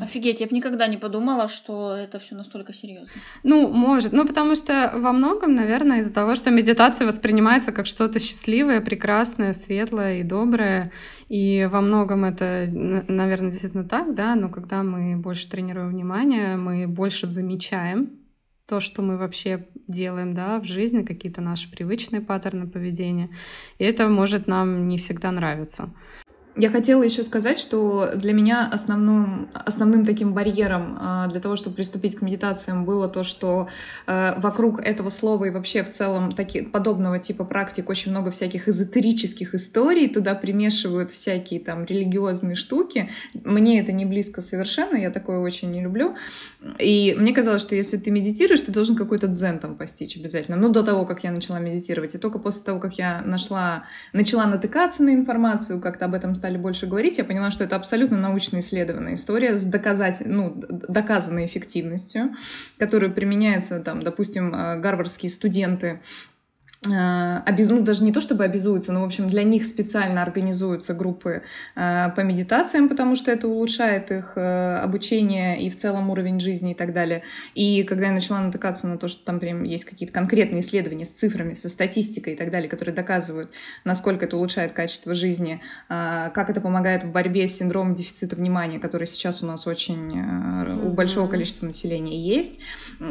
Офигеть, 0.02 0.40
я 0.40 0.48
бы 0.48 0.56
никогда 0.56 0.88
не 0.88 0.98
подумала, 0.98 1.48
что 1.48 1.96
это 1.96 2.20
все 2.20 2.36
настолько 2.36 2.74
серьезно. 2.74 3.10
Ну, 3.44 3.68
может. 3.68 4.12
Ну, 4.14 4.26
потому 4.26 4.56
что 4.56 4.92
во 4.96 5.12
многом, 5.12 5.56
наверное, 5.56 6.00
из-за 6.00 6.14
того, 6.14 6.36
что 6.36 6.52
медитация 6.52 7.06
воспринимается 7.06 7.72
как 7.72 7.86
что-то 7.86 8.20
счастливое, 8.20 8.82
прекрасное, 8.82 9.54
светлое 9.54 10.20
и 10.20 10.24
доброе. 10.24 10.92
И 11.30 11.68
во 11.72 11.82
многом 11.82 12.26
это, 12.26 12.68
наверное, 12.72 13.52
действительно 13.52 13.84
так, 13.84 14.16
да, 14.16 14.36
но 14.36 14.50
когда 14.50 14.84
мы 14.84 15.16
больше 15.18 15.50
тренируем 15.50 15.90
внимание, 15.90 16.58
мы 16.58 16.88
больше 16.88 17.28
замечаем 17.28 18.21
то, 18.66 18.80
что 18.80 19.02
мы 19.02 19.18
вообще 19.18 19.68
делаем 19.88 20.34
да, 20.34 20.60
в 20.60 20.66
жизни, 20.66 21.04
какие-то 21.04 21.42
наши 21.42 21.70
привычные 21.70 22.22
паттерны 22.22 22.68
поведения. 22.68 23.30
И 23.78 23.84
это 23.84 24.08
может 24.08 24.48
нам 24.48 24.88
не 24.88 24.98
всегда 24.98 25.32
нравиться. 25.32 25.90
Я 26.58 26.70
хотела 26.70 27.02
еще 27.02 27.24
сказать, 27.24 27.58
что 27.58 28.12
для 28.14 28.34
меня 28.34 28.68
основным, 28.70 29.50
основным 29.54 30.06
таким 30.06 30.34
барьером 30.34 30.98
а, 31.00 31.28
для 31.28 31.40
того, 31.40 31.56
чтобы 31.56 31.78
приступить 31.78 32.16
к 32.16 32.22
медитациям, 32.22 32.84
было 32.84 33.08
то, 33.08 33.24
что 33.24 33.70
а, 34.06 34.38
вокруг 34.38 34.82
этого 34.82 35.10
слова 35.10 35.46
и 35.46 35.50
вообще 35.50 35.82
в 35.82 35.90
целом 35.90 36.34
таки, 36.34 36.62
подобного 36.62 37.20
типа 37.20 37.46
практик 37.46 37.90
очень 37.90 38.12
много 38.12 38.32
всяких 38.32 38.68
эзотерических 38.68 39.56
историй, 39.56 40.10
туда 40.10 40.36
примешивают 40.36 41.10
всякие 41.10 41.62
там 41.62 41.86
религиозные 41.86 42.56
штуки. 42.56 43.10
Мне 43.34 43.80
это 43.80 43.94
не 43.94 44.06
близко 44.06 44.42
совершенно, 44.42 44.98
я 44.98 45.10
такое 45.10 45.40
очень 45.40 45.72
не 45.72 45.82
люблю. 45.82 46.16
И 46.80 47.16
мне 47.18 47.32
казалось, 47.32 47.62
что 47.62 47.76
если 47.76 47.96
ты 47.96 48.12
медитируешь, 48.12 48.60
ты 48.60 48.74
должен 48.74 48.98
какой-то 48.98 49.28
дзен 49.28 49.60
там 49.60 49.78
постичь 49.78 50.18
обязательно. 50.18 50.58
Ну, 50.58 50.68
до 50.68 50.84
того, 50.84 51.06
как 51.06 51.24
я 51.24 51.32
начала 51.32 51.60
медитировать. 51.60 52.14
И 52.16 52.18
только 52.18 52.40
после 52.40 52.64
того, 52.64 52.82
как 52.82 52.98
я 52.98 53.22
нашла, 53.22 53.86
начала 54.12 54.46
натыкаться 54.48 55.02
на 55.02 55.14
информацию, 55.14 55.80
как-то 55.80 56.06
об 56.06 56.14
этом 56.14 56.36
стали 56.42 56.51
больше 56.58 56.88
говорить, 56.88 57.18
я 57.18 57.24
поняла, 57.24 57.52
что 57.52 57.64
это 57.64 57.76
абсолютно 57.76 58.18
научно 58.18 58.60
исследованная 58.60 59.16
история 59.16 59.58
с 59.58 59.64
доказать, 59.64 60.22
ну, 60.26 60.54
доказанной 60.56 61.46
эффективностью, 61.46 62.36
которую 62.78 63.14
применяется, 63.14 63.80
там, 63.80 64.04
допустим, 64.04 64.54
э, 64.54 64.80
гарвардские 64.80 65.30
студенты 65.30 66.02
обез... 66.84 67.70
ну, 67.70 67.82
даже 67.82 68.04
не 68.04 68.12
то 68.12 68.22
чтобы 68.22 68.44
обязуются, 68.44 68.92
но, 68.92 69.02
в 69.02 69.06
общем, 69.06 69.28
для 69.28 69.44
них 69.44 69.66
специально 69.66 70.24
организуются 70.24 70.96
группы 70.96 71.44
э, 71.76 72.10
по 72.16 72.22
медитациям, 72.22 72.90
потому 72.90 73.16
что 73.16 73.30
это 73.30 73.48
улучшает 73.48 74.12
их 74.12 74.34
э, 74.36 74.78
обучение 74.78 75.62
и 75.62 75.70
в 75.70 75.78
целом 75.78 76.10
уровень 76.10 76.40
жизни 76.40 76.72
и 76.72 76.76
так 76.76 76.92
далее. 76.94 77.22
И 77.54 77.84
когда 77.84 78.08
я 78.08 78.12
начала 78.12 78.40
натыкаться 78.40 78.88
на 78.88 78.98
то, 78.98 79.08
что 79.08 79.24
там 79.24 79.40
прям 79.40 79.62
есть 79.62 79.86
какие-то 79.86 80.12
конкретные 80.12 80.62
исследования 80.62 81.06
с 81.06 81.12
цифрами, 81.12 81.54
со 81.54 81.70
статистикой 81.70 82.34
и 82.34 82.36
так 82.36 82.50
далее, 82.50 82.68
которые 82.68 82.96
доказывают, 82.96 83.52
насколько 83.84 84.26
это 84.26 84.38
улучшает 84.38 84.72
качество 84.72 85.14
жизни, 85.14 85.62
как 85.88 86.50
это 86.50 86.62
помогает 86.62 87.04
в 87.04 87.12
борьбе 87.12 87.48
с 87.48 87.58
синдромом 87.58 87.94
дефицита 87.94 88.36
внимания, 88.36 88.80
который 88.80 89.06
сейчас 89.06 89.44
у 89.44 89.46
нас 89.46 89.68
очень 89.68 90.82
у 90.82 90.90
большого 90.90 91.28
количества 91.28 91.66
населения 91.68 92.20
есть, 92.20 92.62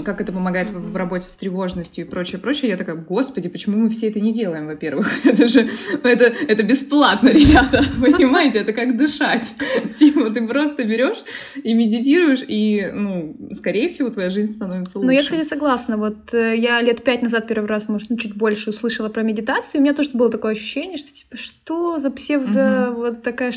как 0.04 0.20
это 0.20 0.32
помогает 0.32 0.70
в, 0.70 0.92
в 0.92 0.96
работе 0.96 1.28
с 1.28 1.34
тревожностью 1.34 2.04
и 2.04 2.08
прочее, 2.08 2.40
прочее, 2.40 2.70
я 2.70 2.76
такая, 2.76 2.96
господи, 2.96 3.48
почему 3.60 3.76
мы 3.76 3.90
все 3.90 4.08
это 4.08 4.20
не 4.20 4.32
делаем, 4.32 4.66
во-первых? 4.66 5.06
Это 5.24 5.46
же, 5.46 5.68
это, 6.02 6.24
это 6.48 6.62
бесплатно, 6.62 7.28
ребята, 7.28 7.84
понимаете? 8.00 8.60
Это 8.60 8.72
как 8.72 8.96
дышать. 8.96 9.54
Типа, 9.98 10.30
ты 10.30 10.46
просто 10.46 10.84
берешь 10.84 11.22
и 11.62 11.74
медитируешь, 11.74 12.40
и, 12.48 12.90
ну, 12.92 13.36
скорее 13.52 13.90
всего, 13.90 14.08
твоя 14.08 14.30
жизнь 14.30 14.54
становится 14.54 14.98
лучше. 14.98 15.06
Ну, 15.06 15.12
я, 15.12 15.22
кстати, 15.22 15.44
согласна. 15.44 15.98
Вот 15.98 16.32
э, 16.32 16.56
я 16.56 16.80
лет 16.80 17.04
пять 17.04 17.20
назад 17.20 17.48
первый 17.48 17.66
раз, 17.66 17.88
может, 17.88 18.08
ну, 18.08 18.16
чуть 18.16 18.34
больше 18.34 18.70
услышала 18.70 19.10
про 19.10 19.22
медитацию, 19.22 19.80
у 19.80 19.84
меня 19.84 19.92
тоже 19.92 20.10
было 20.14 20.30
такое 20.30 20.52
ощущение, 20.52 20.96
что, 20.96 21.12
типа, 21.12 21.36
что 21.36 21.98
за 21.98 22.10
псевдо, 22.10 22.90
угу. 22.90 23.00
вот 23.00 23.22
такая... 23.22 23.52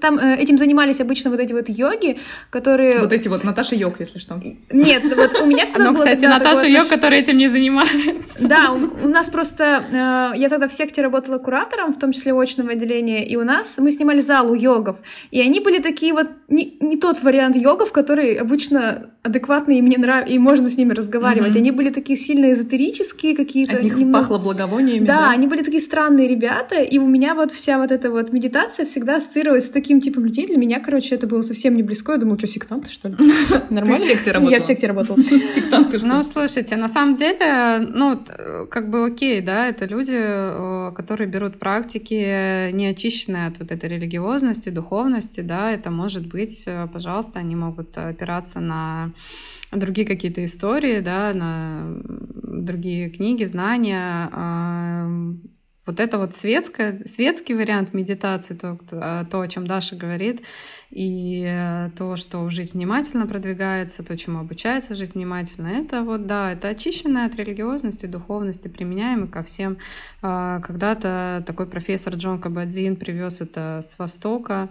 Там 0.00 0.18
э, 0.18 0.36
этим 0.38 0.58
занимались 0.58 1.00
обычно 1.00 1.30
вот 1.30 1.38
эти 1.38 1.52
вот 1.52 1.68
йоги, 1.68 2.18
которые... 2.50 2.98
Вот 2.98 3.12
эти 3.12 3.28
вот 3.28 3.44
Наташа 3.44 3.76
Йог, 3.76 4.00
если 4.00 4.18
что. 4.18 4.42
Нет, 4.72 5.02
вот 5.04 5.40
у 5.40 5.46
меня 5.46 5.66
всегда 5.66 5.90
Но, 5.90 5.94
кстати, 5.94 6.24
Наташа 6.24 6.66
Йог, 6.66 6.88
которая 6.88 7.20
этим 7.20 7.38
не 7.38 7.48
занимается. 7.48 8.48
Да, 8.48 8.74
у 9.04 9.08
нас 9.08 9.30
просто... 9.30 9.84
Э, 9.92 10.38
я 10.38 10.48
тогда 10.48 10.66
в 10.66 10.72
секте 10.72 11.02
работала 11.02 11.38
куратором, 11.38 11.92
в 11.92 11.98
том 11.98 12.12
числе 12.12 12.32
очного 12.32 12.72
отделения, 12.72 13.26
и 13.26 13.36
у 13.36 13.44
нас... 13.44 13.78
Мы 13.78 13.90
снимали 13.90 14.20
зал 14.20 14.50
у 14.50 14.54
йогов, 14.54 14.96
и 15.30 15.40
они 15.40 15.60
были 15.60 15.80
такие 15.80 16.12
вот... 16.12 16.28
Не, 16.48 16.76
не 16.80 16.96
тот 16.96 17.22
вариант 17.22 17.56
йогов, 17.56 17.92
который 17.92 18.34
обычно 18.34 19.13
адекватный, 19.24 19.78
и 19.78 19.82
мне 19.82 19.96
нравится, 19.96 20.34
и 20.34 20.38
можно 20.38 20.68
с 20.68 20.76
ними 20.76 20.92
разговаривать. 20.92 21.54
Mm-hmm. 21.54 21.60
Они 21.60 21.70
были 21.70 21.90
такие 21.90 22.18
сильно 22.18 22.52
эзотерические 22.52 23.34
какие-то. 23.34 23.76
От 23.76 23.82
них 23.82 23.96
немного... 23.96 24.18
пахло 24.18 24.38
благовониями, 24.38 25.06
да, 25.06 25.20
да? 25.20 25.30
они 25.30 25.46
были 25.46 25.62
такие 25.62 25.80
странные 25.80 26.28
ребята, 26.28 26.82
и 26.82 26.98
у 26.98 27.06
меня 27.06 27.34
вот 27.34 27.50
вся 27.50 27.78
вот 27.78 27.90
эта 27.90 28.10
вот 28.10 28.32
медитация 28.32 28.84
всегда 28.84 29.16
ассоциировалась 29.16 29.66
с 29.66 29.70
таким 29.70 30.02
типом 30.02 30.26
людей. 30.26 30.46
Для 30.46 30.58
меня, 30.58 30.78
короче, 30.78 31.14
это 31.14 31.26
было 31.26 31.40
совсем 31.40 31.74
не 31.74 31.82
близко. 31.82 32.12
Я 32.12 32.18
думала, 32.18 32.36
что, 32.36 32.46
сектанты, 32.46 32.90
что 32.90 33.08
ли? 33.08 33.16
Нормально? 33.70 33.96
Ты 33.96 34.02
в 34.02 34.06
секте 34.06 34.32
работала? 34.32 34.54
Я 34.54 34.60
в 34.60 34.64
секте 34.64 34.86
работала. 34.86 35.22
Сектанты, 35.54 35.98
что 35.98 36.06
Ну, 36.06 36.22
слушайте, 36.22 36.76
на 36.76 36.90
самом 36.90 37.14
деле, 37.14 37.78
ну, 37.78 38.20
как 38.70 38.90
бы 38.90 39.06
окей, 39.06 39.40
да, 39.40 39.68
это 39.68 39.86
люди, 39.86 40.18
э, 40.18 40.92
которые 40.94 41.28
берут 41.28 41.58
практики, 41.58 42.70
не 42.72 42.88
очищенные 42.88 43.46
от 43.46 43.58
вот 43.58 43.72
этой 43.72 43.88
религиозности, 43.88 44.68
духовности, 44.68 45.40
да, 45.40 45.70
это 45.70 45.90
может 45.90 46.26
быть, 46.26 46.64
э, 46.66 46.86
пожалуйста, 46.92 47.38
они 47.38 47.56
могут 47.56 47.96
опираться 47.96 48.60
на 48.60 49.13
другие 49.72 50.06
какие-то 50.06 50.44
истории, 50.44 51.00
да, 51.00 51.32
на 51.34 52.00
другие 52.04 53.10
книги, 53.10 53.44
знания, 53.44 54.30
вот 55.86 56.00
это 56.00 56.18
вот 56.18 56.34
светское, 56.34 57.02
светский 57.04 57.54
вариант 57.54 57.92
медитации, 57.92 58.54
то, 58.54 58.78
то, 59.30 59.40
о 59.40 59.48
чем 59.48 59.66
Даша 59.66 59.96
говорит, 59.96 60.42
и 60.94 61.44
э, 61.44 61.90
то, 61.98 62.14
что 62.14 62.48
жить 62.50 62.74
внимательно 62.74 63.26
продвигается, 63.26 64.04
то, 64.04 64.16
чему 64.16 64.38
обучается 64.38 64.94
жить 64.94 65.14
внимательно, 65.14 65.66
это 65.66 66.02
вот, 66.02 66.26
да, 66.26 66.52
это 66.52 66.68
очищенное 66.68 67.26
от 67.26 67.34
религиозности, 67.34 68.06
духовности, 68.06 68.68
применяемое 68.68 69.26
ко 69.26 69.42
всем. 69.42 69.78
А, 70.22 70.60
когда-то 70.60 71.42
такой 71.44 71.66
профессор 71.66 72.14
Джон 72.14 72.40
Кабадзин 72.40 72.94
привез 72.94 73.40
это 73.40 73.80
с 73.82 73.98
Востока, 73.98 74.70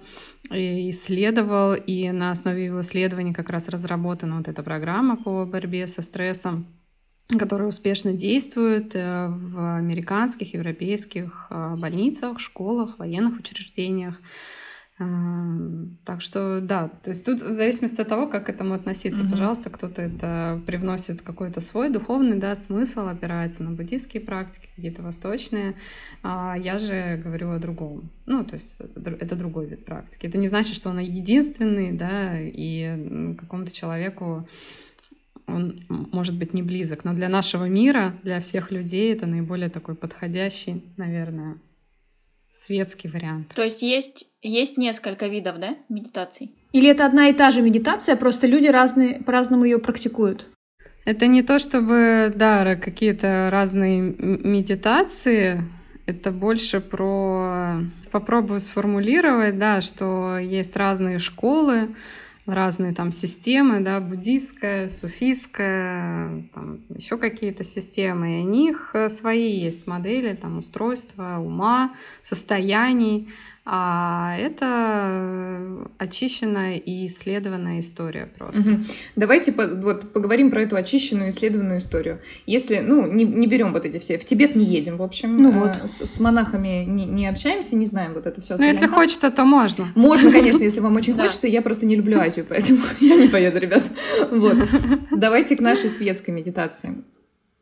и 0.49 0.89
исследовал, 0.91 1.73
и 1.73 2.09
на 2.11 2.31
основе 2.31 2.65
его 2.65 2.79
исследований 2.79 3.33
как 3.33 3.49
раз 3.49 3.67
разработана 3.67 4.37
вот 4.37 4.47
эта 4.47 4.63
программа 4.63 5.17
по 5.17 5.45
борьбе 5.45 5.87
со 5.87 6.01
стрессом 6.01 6.67
которые 7.39 7.69
успешно 7.69 8.13
действуют 8.13 8.95
э, 8.95 9.27
в 9.27 9.77
американских, 9.77 10.53
европейских 10.53 11.47
э, 11.49 11.75
больницах, 11.77 12.39
школах, 12.39 12.99
военных 12.99 13.39
учреждениях. 13.39 14.19
Так 16.05 16.21
что 16.21 16.61
да, 16.61 16.89
то 17.03 17.09
есть 17.09 17.25
тут 17.25 17.41
в 17.41 17.53
зависимости 17.53 18.01
от 18.01 18.07
того, 18.07 18.27
как 18.27 18.45
к 18.45 18.49
этому 18.49 18.73
относиться, 18.73 19.23
mm-hmm. 19.23 19.31
пожалуйста, 19.31 19.69
кто-то 19.69 20.01
это 20.01 20.61
привносит 20.65 21.21
какой-то 21.21 21.61
свой 21.61 21.89
духовный 21.89 22.37
да, 22.37 22.55
смысл, 22.55 23.07
опирается 23.07 23.63
на 23.63 23.71
буддийские 23.71 24.21
практики, 24.21 24.69
какие-то 24.75 25.01
восточные. 25.01 25.75
А 26.21 26.55
я 26.57 26.79
же 26.79 27.21
говорю 27.23 27.51
о 27.51 27.59
другом. 27.59 28.09
Ну, 28.25 28.43
то 28.43 28.55
есть 28.55 28.81
это 28.95 29.35
другой 29.35 29.67
вид 29.67 29.85
практики. 29.85 30.25
Это 30.25 30.37
не 30.37 30.47
значит, 30.47 30.75
что 30.75 30.89
он 30.89 30.99
единственный, 30.99 31.91
да, 31.91 32.39
и 32.39 33.35
какому-то 33.39 33.71
человеку 33.71 34.47
он 35.47 35.85
может 35.89 36.37
быть 36.37 36.53
не 36.53 36.63
близок, 36.63 37.03
но 37.03 37.13
для 37.13 37.29
нашего 37.29 37.65
мира, 37.65 38.13
для 38.23 38.39
всех 38.39 38.71
людей 38.71 39.13
это 39.13 39.25
наиболее 39.25 39.69
такой 39.69 39.95
подходящий, 39.95 40.83
наверное, 40.97 41.57
светский 42.53 43.09
вариант. 43.09 43.53
То 43.55 43.63
есть 43.63 43.81
есть, 43.81 44.27
есть 44.41 44.77
несколько 44.77 45.27
видов, 45.27 45.57
да, 45.59 45.75
медитаций? 45.89 46.53
Или 46.71 46.89
это 46.89 47.05
одна 47.05 47.29
и 47.29 47.33
та 47.33 47.51
же 47.51 47.61
медитация, 47.61 48.15
просто 48.15 48.47
люди 48.47 48.67
разные, 48.67 49.21
по-разному 49.23 49.65
ее 49.65 49.79
практикуют? 49.79 50.47
Это 51.05 51.27
не 51.27 51.41
то, 51.41 51.59
чтобы, 51.59 52.31
да, 52.33 52.75
какие-то 52.75 53.49
разные 53.51 53.99
медитации, 54.01 55.61
это 56.05 56.31
больше 56.31 56.79
про... 56.79 57.79
Попробую 58.11 58.59
сформулировать, 58.59 59.57
да, 59.57 59.81
что 59.81 60.37
есть 60.37 60.75
разные 60.77 61.17
школы, 61.17 61.95
разные 62.45 62.93
там 62.93 63.11
системы, 63.11 63.79
да, 63.79 63.99
буддийская, 63.99 64.89
суфийская, 64.89 66.49
там 66.53 66.81
еще 66.89 67.17
какие-то 67.17 67.63
системы, 67.63 68.41
и 68.41 68.45
у 68.45 68.49
них 68.49 68.95
свои 69.09 69.51
есть 69.51 69.87
модели, 69.87 70.35
там 70.35 70.57
устройства 70.57 71.37
ума, 71.39 71.93
состояний, 72.21 73.29
а 73.65 74.35
это 74.37 75.87
очищенная 75.97 76.75
и 76.75 77.05
исследованная 77.07 77.79
история 77.79 78.25
просто. 78.37 78.59
Угу. 78.59 78.79
Давайте 79.15 79.53
по, 79.53 79.65
вот 79.67 80.11
поговорим 80.11 80.51
про 80.51 80.63
эту 80.63 80.75
очищенную 80.75 81.29
исследованную 81.29 81.77
историю. 81.77 82.19
Если, 82.45 82.79
ну, 82.79 83.09
не, 83.09 83.23
не 83.23 83.47
берем 83.47 83.71
вот 83.71 83.85
эти 83.85 83.99
все, 83.99 84.17
в 84.17 84.25
Тибет 84.25 84.55
не 84.55 84.65
едем, 84.65 84.97
в 84.97 85.01
общем, 85.01 85.37
ну, 85.37 85.51
вот. 85.51 85.77
э, 85.81 85.87
с, 85.87 86.05
с 86.05 86.19
монахами 86.19 86.83
не, 86.83 87.05
не 87.05 87.25
общаемся, 87.25 87.77
не 87.77 87.85
знаем 87.85 88.13
вот 88.13 88.25
это 88.25 88.41
все. 88.41 88.57
Ну, 88.57 88.65
если 88.65 88.87
хочется, 88.87 89.31
то 89.31 89.45
можно. 89.45 89.87
Можно, 89.95 90.29
конечно, 90.29 90.63
если 90.63 90.81
вам 90.81 90.97
очень 90.97 91.13
хочется. 91.17 91.47
Я 91.47 91.61
просто 91.61 91.85
не 91.85 91.95
люблю 91.95 92.19
Азию, 92.19 92.45
поэтому 92.47 92.81
я 92.99 93.15
не 93.15 93.29
поеду, 93.29 93.59
ребят. 93.59 93.83
Вот. 94.29 94.57
Давайте 95.11 95.55
к 95.55 95.61
нашей 95.61 95.89
светской 95.89 96.31
медитации. 96.31 97.01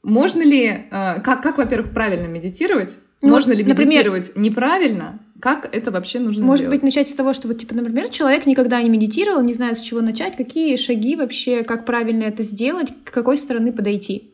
Можно 0.02 0.42
ли, 0.42 0.66
э, 0.66 1.22
как, 1.22 1.44
как 1.44 1.60
во-первых, 1.60 1.92
правильно 1.92 2.26
медитировать? 2.26 2.98
Ну, 3.22 3.30
Можно 3.30 3.54
ли 3.54 3.64
медитировать 3.64 4.30
например, 4.30 4.50
неправильно? 4.50 5.20
Как 5.42 5.68
это 5.74 5.90
вообще 5.92 6.20
нужно 6.20 6.46
Может 6.46 6.66
делать? 6.66 6.78
быть, 6.78 6.86
начать 6.86 7.10
с 7.10 7.14
того, 7.14 7.34
что 7.34 7.48
вот, 7.48 7.58
типа, 7.58 7.74
например, 7.76 8.10
человек 8.10 8.46
никогда 8.46 8.82
не 8.82 8.90
медитировал, 8.90 9.42
не 9.42 9.54
знает, 9.54 9.78
с 9.78 9.82
чего 9.82 10.00
начать, 10.00 10.38
какие 10.38 10.76
шаги 10.76 11.16
вообще, 11.16 11.64
как 11.64 11.84
правильно 11.84 12.24
это 12.24 12.44
сделать, 12.44 12.94
к 13.04 13.12
какой 13.12 13.38
стороны 13.38 13.74
подойти. 13.74 14.32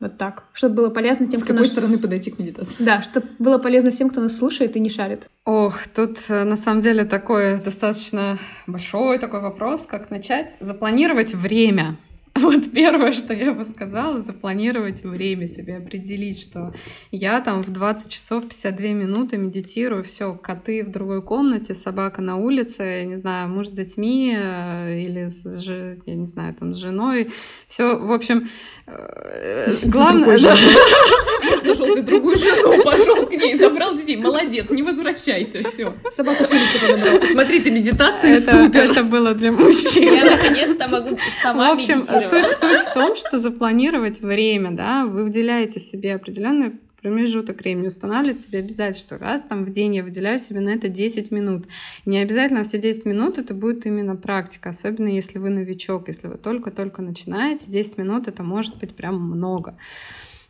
Вот 0.00 0.18
так. 0.18 0.44
Чтобы 0.52 0.74
было 0.74 0.88
полезно 0.90 1.26
тем, 1.26 1.40
с 1.40 1.42
кто 1.42 1.52
какой 1.52 1.66
нас... 1.66 1.72
стороны 1.72 1.98
подойти 1.98 2.30
к 2.30 2.38
медитации? 2.38 2.76
Да, 2.78 3.02
чтобы 3.02 3.26
было 3.38 3.58
полезно 3.58 3.90
всем, 3.90 4.10
кто 4.10 4.20
нас 4.20 4.36
слушает 4.36 4.76
и 4.76 4.80
не 4.80 4.90
шарит. 4.90 5.26
Ох, 5.44 5.86
тут 5.94 6.18
э, 6.28 6.44
на 6.44 6.56
самом 6.56 6.80
деле 6.80 7.04
такой 7.04 7.58
достаточно 7.60 8.38
большой 8.66 9.18
такой 9.18 9.40
вопрос, 9.40 9.86
как 9.86 10.10
начать 10.10 10.54
запланировать 10.60 11.34
время. 11.34 11.96
Вот 12.40 12.70
первое, 12.72 13.12
что 13.12 13.34
я 13.34 13.52
бы 13.52 13.64
сказала, 13.64 14.20
запланировать 14.20 15.02
время 15.02 15.46
себе, 15.46 15.78
определить, 15.78 16.40
что 16.40 16.74
я 17.10 17.40
там 17.40 17.62
в 17.62 17.70
20 17.70 18.10
часов 18.10 18.44
52 18.44 18.88
минуты 18.88 19.38
медитирую, 19.38 20.04
все, 20.04 20.34
коты 20.34 20.84
в 20.84 20.90
другой 20.90 21.22
комнате, 21.22 21.74
собака 21.74 22.22
на 22.22 22.36
улице, 22.36 22.82
я 22.82 23.04
не 23.04 23.16
знаю, 23.16 23.48
муж 23.48 23.68
с 23.68 23.72
детьми 23.72 24.36
э, 24.36 25.00
или 25.00 25.28
с, 25.28 25.44
я 26.06 26.14
не 26.14 26.26
знаю, 26.26 26.54
там 26.54 26.74
с 26.74 26.76
женой, 26.76 27.30
все, 27.66 27.96
в 27.98 28.12
общем, 28.12 28.48
э, 28.86 29.74
главное... 29.84 30.38
Муж 31.46 31.62
нашел 31.62 31.86
себе 31.86 32.02
другую 32.02 32.36
жену, 32.36 32.82
пошел 32.82 33.26
к 33.26 33.30
ней, 33.30 33.56
забрал 33.56 33.94
детей, 33.94 34.16
молодец, 34.16 34.68
не 34.70 34.82
возвращайся, 34.82 35.58
все. 35.72 35.94
Собаку 36.10 36.44
с 36.44 36.50
улицы. 36.50 37.26
Смотрите, 37.30 37.70
медитации 37.70 38.36
супер. 38.36 38.90
Это 38.90 39.04
было 39.04 39.34
для 39.34 39.52
мужчин. 39.52 40.14
Я 40.14 40.24
наконец-то 40.24 40.88
могу 40.88 41.18
сама 41.40 41.74
В 41.74 41.78
общем, 41.78 42.04
суть, 42.28 42.56
суть 42.56 42.80
в 42.80 42.92
том, 42.94 43.16
что 43.16 43.38
запланировать 43.38 44.20
время, 44.20 44.70
да, 44.70 45.06
вы 45.06 45.24
выделяете 45.24 45.80
себе 45.80 46.14
определенный 46.14 46.72
промежуток 47.00 47.60
времени, 47.60 47.88
устанавливать 47.88 48.40
себе 48.40 48.58
обязательно, 48.58 49.00
что 49.00 49.18
раз 49.18 49.42
там 49.42 49.64
в 49.64 49.70
день 49.70 49.94
я 49.94 50.02
выделяю 50.02 50.38
себе 50.38 50.60
на 50.60 50.70
это 50.70 50.88
10 50.88 51.30
минут. 51.30 51.66
И 52.04 52.10
не 52.10 52.18
обязательно 52.18 52.64
все 52.64 52.78
10 52.78 53.04
минут 53.04 53.38
это 53.38 53.54
будет 53.54 53.86
именно 53.86 54.16
практика, 54.16 54.70
особенно 54.70 55.08
если 55.08 55.38
вы 55.38 55.50
новичок, 55.50 56.08
если 56.08 56.26
вы 56.26 56.36
только-только 56.36 57.02
начинаете, 57.02 57.70
10 57.70 57.98
минут 57.98 58.26
это 58.26 58.42
может 58.42 58.78
быть 58.78 58.94
прям 58.94 59.20
много. 59.20 59.76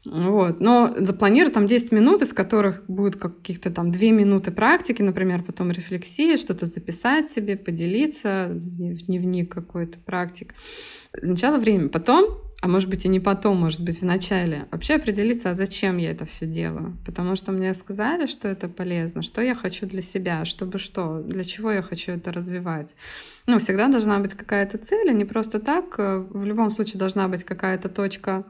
Вот. 0.07 0.61
Но 0.61 0.95
запланирую 0.99 1.53
там 1.53 1.67
10 1.67 1.93
минут, 1.93 2.23
из 2.23 2.33
которых 2.33 2.85
будет 2.87 3.17
каких-то 3.17 3.71
там 3.71 3.91
2 3.91 4.01
минуты 4.11 4.51
практики, 4.51 5.03
например, 5.03 5.43
потом 5.43 5.71
рефлексии, 5.71 6.37
что-то 6.37 6.67
записать 6.67 7.29
себе, 7.29 7.57
поделиться, 7.57 8.49
дневник 8.51 9.53
какой-то 9.53 9.99
практик. 9.99 10.55
Сначала 11.19 11.59
время, 11.59 11.89
потом 11.89 12.47
а 12.63 12.69
может 12.69 12.89
быть 12.89 13.05
и 13.05 13.09
не 13.09 13.21
потом, 13.21 13.59
может 13.59 13.83
быть 13.85 14.01
в 14.01 14.05
начале, 14.05 14.67
вообще 14.71 14.95
определиться, 14.95 15.51
а 15.51 15.55
зачем 15.55 15.99
я 15.99 16.11
это 16.11 16.25
все 16.25 16.47
делаю. 16.47 16.97
Потому 17.05 17.37
что 17.37 17.53
мне 17.53 17.73
сказали, 17.75 18.27
что 18.27 18.49
это 18.49 18.69
полезно, 18.69 19.23
что 19.23 19.43
я 19.43 19.55
хочу 19.55 19.87
для 19.87 20.01
себя, 20.01 20.45
чтобы 20.47 20.79
что, 20.79 21.23
для 21.23 21.45
чего 21.45 21.71
я 21.71 21.83
хочу 21.83 22.13
это 22.13 22.33
развивать. 22.33 22.95
Ну, 23.47 23.59
всегда 23.59 23.89
должна 23.89 24.19
быть 24.19 24.35
какая-то 24.35 24.79
цель, 24.79 25.11
а 25.11 25.13
не 25.13 25.27
просто 25.27 25.61
так. 25.61 25.99
В 25.99 26.45
любом 26.45 26.71
случае 26.71 26.99
должна 26.99 27.29
быть 27.29 27.45
какая-то 27.45 27.91
точка 27.91 28.45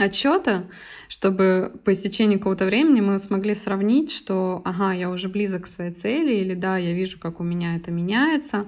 отчета, 0.00 0.64
чтобы 1.08 1.72
по 1.84 1.92
истечении 1.92 2.36
какого-то 2.36 2.66
времени 2.66 3.00
мы 3.00 3.18
смогли 3.18 3.54
сравнить, 3.54 4.10
что, 4.12 4.62
ага, 4.64 4.92
я 4.92 5.10
уже 5.10 5.28
близок 5.28 5.64
к 5.64 5.66
своей 5.66 5.92
цели, 5.92 6.34
или 6.34 6.54
да, 6.54 6.78
я 6.78 6.92
вижу, 6.92 7.18
как 7.18 7.40
у 7.40 7.42
меня 7.42 7.76
это 7.76 7.90
меняется, 7.90 8.66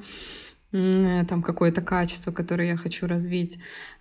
там 0.71 1.43
какое-то 1.43 1.83
качество, 1.83 2.33
которое 2.33 2.69
я 2.69 2.77
хочу 2.77 3.07
развить, 3.07 3.59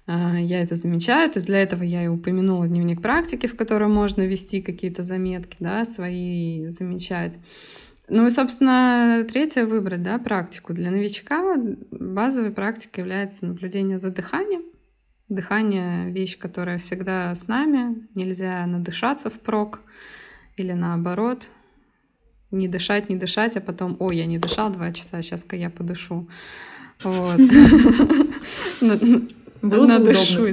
а, 0.08 0.40
я 0.40 0.62
это 0.62 0.76
замечаю. 0.76 1.30
То 1.30 1.38
есть 1.38 1.48
для 1.48 1.62
этого 1.62 1.84
я 1.84 2.04
и 2.04 2.08
упомянула 2.08 2.68
дневник 2.68 3.02
практики, 3.02 3.48
в 3.48 3.58
котором 3.58 3.94
можно 3.94 4.22
вести 4.22 4.62
какие-то 4.62 5.04
заметки, 5.04 5.58
да, 5.60 5.84
свои 5.84 6.68
замечать. 6.68 7.40
Ну 8.08 8.26
и, 8.26 8.30
собственно, 8.30 9.26
третье 9.30 9.66
выбрать, 9.66 10.04
да, 10.04 10.18
практику. 10.18 10.74
Для 10.74 10.92
новичка 10.92 11.56
базовой 11.92 12.52
практикой 12.52 13.02
является 13.02 13.46
наблюдение 13.46 14.00
за 14.00 14.12
дыханием. 14.12 14.64
Дыхание— 15.32 16.12
вещь, 16.12 16.38
которая 16.38 16.78
всегда 16.78 17.34
с 17.34 17.48
нами. 17.48 18.06
Нельзя 18.16 18.66
надышаться 18.66 19.30
впрок 19.30 19.80
или 20.58 20.74
наоборот. 20.74 21.48
Не 22.52 22.68
дышать, 22.68 23.10
не 23.10 23.16
дышать, 23.16 23.56
а 23.56 23.62
потом, 23.62 23.96
ой, 24.02 24.18
я 24.18 24.26
не 24.26 24.40
дышал 24.40 24.70
два 24.70 24.92
часа, 24.92 25.22
сейчас-ка 25.22 25.56
я 25.56 25.70
подышу. 25.70 26.28
Вот. 27.02 27.40
Удобно, 29.62 30.00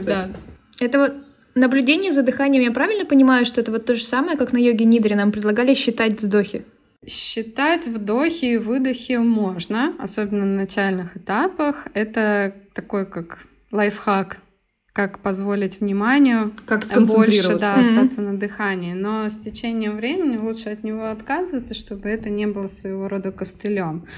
да. 0.04 0.30
Это 0.78 0.98
вот 1.00 1.14
наблюдение 1.56 2.12
за 2.12 2.22
дыханием, 2.22 2.62
я 2.62 2.70
правильно 2.70 3.04
понимаю, 3.04 3.46
что 3.46 3.60
это 3.60 3.72
вот 3.72 3.84
то 3.84 3.96
же 3.96 4.04
самое, 4.04 4.38
как 4.38 4.52
на 4.52 4.58
йоге 4.58 4.84
Нидре 4.84 5.16
нам 5.16 5.32
предлагали 5.32 5.74
считать 5.74 6.22
вдохи? 6.22 6.64
Считать 7.04 7.88
вдохи 7.88 8.44
и 8.44 8.56
выдохи 8.58 9.14
можно, 9.14 9.96
особенно 9.98 10.46
на 10.46 10.54
начальных 10.54 11.16
этапах. 11.16 11.88
Это 11.94 12.54
такой 12.74 13.06
как 13.06 13.44
лайфхак 13.72 14.38
как 14.98 15.20
позволить 15.20 15.78
вниманию 15.78 16.52
как 16.66 16.82
больше 17.06 17.56
да, 17.56 17.76
mm-hmm. 17.76 17.80
остаться 17.88 18.20
на 18.20 18.36
дыхании. 18.36 18.94
Но 18.94 19.28
с 19.28 19.38
течением 19.38 19.94
времени 19.94 20.36
лучше 20.38 20.70
от 20.70 20.82
него 20.82 21.04
отказываться, 21.04 21.72
чтобы 21.72 22.08
это 22.08 22.30
не 22.30 22.46
было 22.48 22.66
своего 22.66 23.06
рода 23.06 23.30
костылем. 23.30 24.08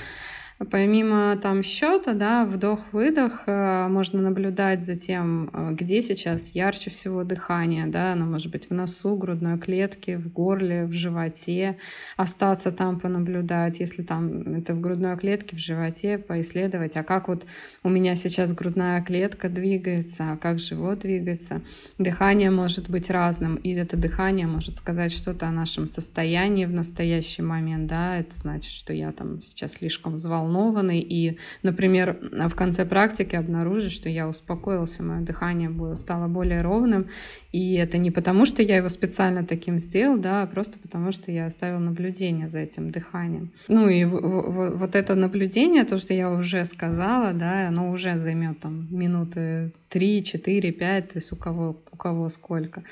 Помимо 0.68 1.38
там 1.40 1.62
счета, 1.62 2.12
да, 2.12 2.44
вдох-выдох, 2.44 3.44
э, 3.46 3.88
можно 3.88 4.20
наблюдать 4.20 4.82
за 4.82 4.94
тем, 4.94 5.48
э, 5.54 5.72
где 5.72 6.02
сейчас 6.02 6.50
ярче 6.50 6.90
всего 6.90 7.24
дыхание, 7.24 7.86
да, 7.86 8.12
оно 8.12 8.26
может 8.26 8.52
быть 8.52 8.68
в 8.68 8.74
носу, 8.74 9.16
грудной 9.16 9.58
клетке, 9.58 10.18
в 10.18 10.30
горле, 10.30 10.84
в 10.84 10.92
животе, 10.92 11.78
остаться 12.18 12.72
там 12.72 13.00
понаблюдать, 13.00 13.80
если 13.80 14.02
там 14.02 14.56
это 14.56 14.74
в 14.74 14.82
грудной 14.82 15.16
клетке, 15.16 15.56
в 15.56 15.58
животе, 15.58 16.18
поисследовать, 16.18 16.94
а 16.98 17.04
как 17.04 17.28
вот 17.28 17.46
у 17.82 17.88
меня 17.88 18.14
сейчас 18.14 18.52
грудная 18.52 19.00
клетка 19.02 19.48
двигается, 19.48 20.32
а 20.32 20.36
как 20.36 20.58
живот 20.58 20.98
двигается. 21.00 21.62
Дыхание 21.96 22.50
может 22.50 22.90
быть 22.90 23.08
разным, 23.08 23.56
и 23.56 23.70
это 23.70 23.96
дыхание 23.96 24.46
может 24.46 24.76
сказать 24.76 25.10
что-то 25.10 25.48
о 25.48 25.52
нашем 25.52 25.88
состоянии 25.88 26.66
в 26.66 26.72
настоящий 26.72 27.40
момент, 27.40 27.86
да, 27.86 28.18
это 28.18 28.36
значит, 28.36 28.72
что 28.72 28.92
я 28.92 29.10
там 29.12 29.40
сейчас 29.40 29.74
слишком 29.74 30.16
взволнован, 30.16 30.49
взволнованный, 30.50 31.00
и, 31.00 31.38
например, 31.62 32.18
в 32.48 32.54
конце 32.54 32.84
практики 32.84 33.36
обнаружить, 33.36 33.92
что 33.92 34.08
я 34.08 34.28
успокоился, 34.28 35.02
мое 35.02 35.20
дыхание 35.20 35.68
было, 35.68 35.94
стало 35.94 36.28
более 36.28 36.62
ровным, 36.62 37.06
и 37.52 37.74
это 37.74 37.98
не 37.98 38.10
потому, 38.10 38.46
что 38.46 38.62
я 38.62 38.76
его 38.76 38.88
специально 38.88 39.44
таким 39.44 39.78
сделал, 39.78 40.18
да, 40.18 40.42
а 40.42 40.46
просто 40.46 40.78
потому, 40.78 41.12
что 41.12 41.32
я 41.32 41.46
оставил 41.46 41.80
наблюдение 41.80 42.48
за 42.48 42.58
этим 42.58 42.90
дыханием. 42.90 43.50
Ну 43.68 43.88
и 43.88 44.04
вот 44.04 44.94
это 44.94 45.14
наблюдение, 45.14 45.84
то, 45.84 45.98
что 45.98 46.14
я 46.14 46.30
уже 46.30 46.64
сказала, 46.64 47.32
да, 47.32 47.68
оно 47.68 47.90
уже 47.90 48.20
займет 48.20 48.60
там 48.60 48.88
минуты 48.90 49.70
3, 49.88 50.22
4, 50.22 50.72
5, 50.72 51.08
то 51.08 51.18
есть 51.18 51.32
у 51.32 51.36
кого, 51.36 51.76
у 51.92 51.96
кого 51.96 52.28
сколько. 52.28 52.82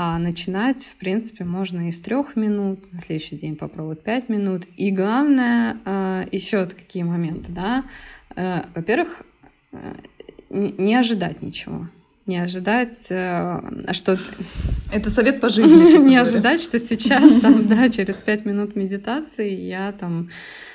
А 0.00 0.16
начинать, 0.16 0.84
в 0.84 0.94
принципе, 0.94 1.42
можно 1.42 1.88
из 1.88 2.00
трех 2.00 2.36
минут, 2.36 2.92
на 2.92 3.00
следующий 3.00 3.34
день 3.34 3.56
попробовать 3.56 4.04
пять 4.04 4.28
минут. 4.28 4.62
И 4.76 4.92
главное, 4.92 5.78
а, 5.84 6.24
еще 6.30 6.66
какие 6.66 7.02
моменты, 7.02 7.50
да. 7.50 7.82
Э, 8.36 8.60
во-первых, 8.76 9.22
э, 9.72 9.94
не 10.50 10.94
ожидать 10.94 11.42
ничего. 11.42 11.88
Не 12.28 12.38
ожидать, 12.38 13.06
э, 13.10 13.60
что... 13.92 14.18
Это 14.92 15.10
совет 15.10 15.40
по 15.40 15.48
жизни, 15.48 16.04
Не 16.08 16.18
ожидать, 16.18 16.60
что 16.60 16.78
сейчас, 16.78 17.40
там, 17.40 17.66
да, 17.68 17.88
через 17.88 18.16
пять 18.20 18.44
минут 18.44 18.76
медитации 18.76 19.50
я 19.50 19.92
там 19.92 20.30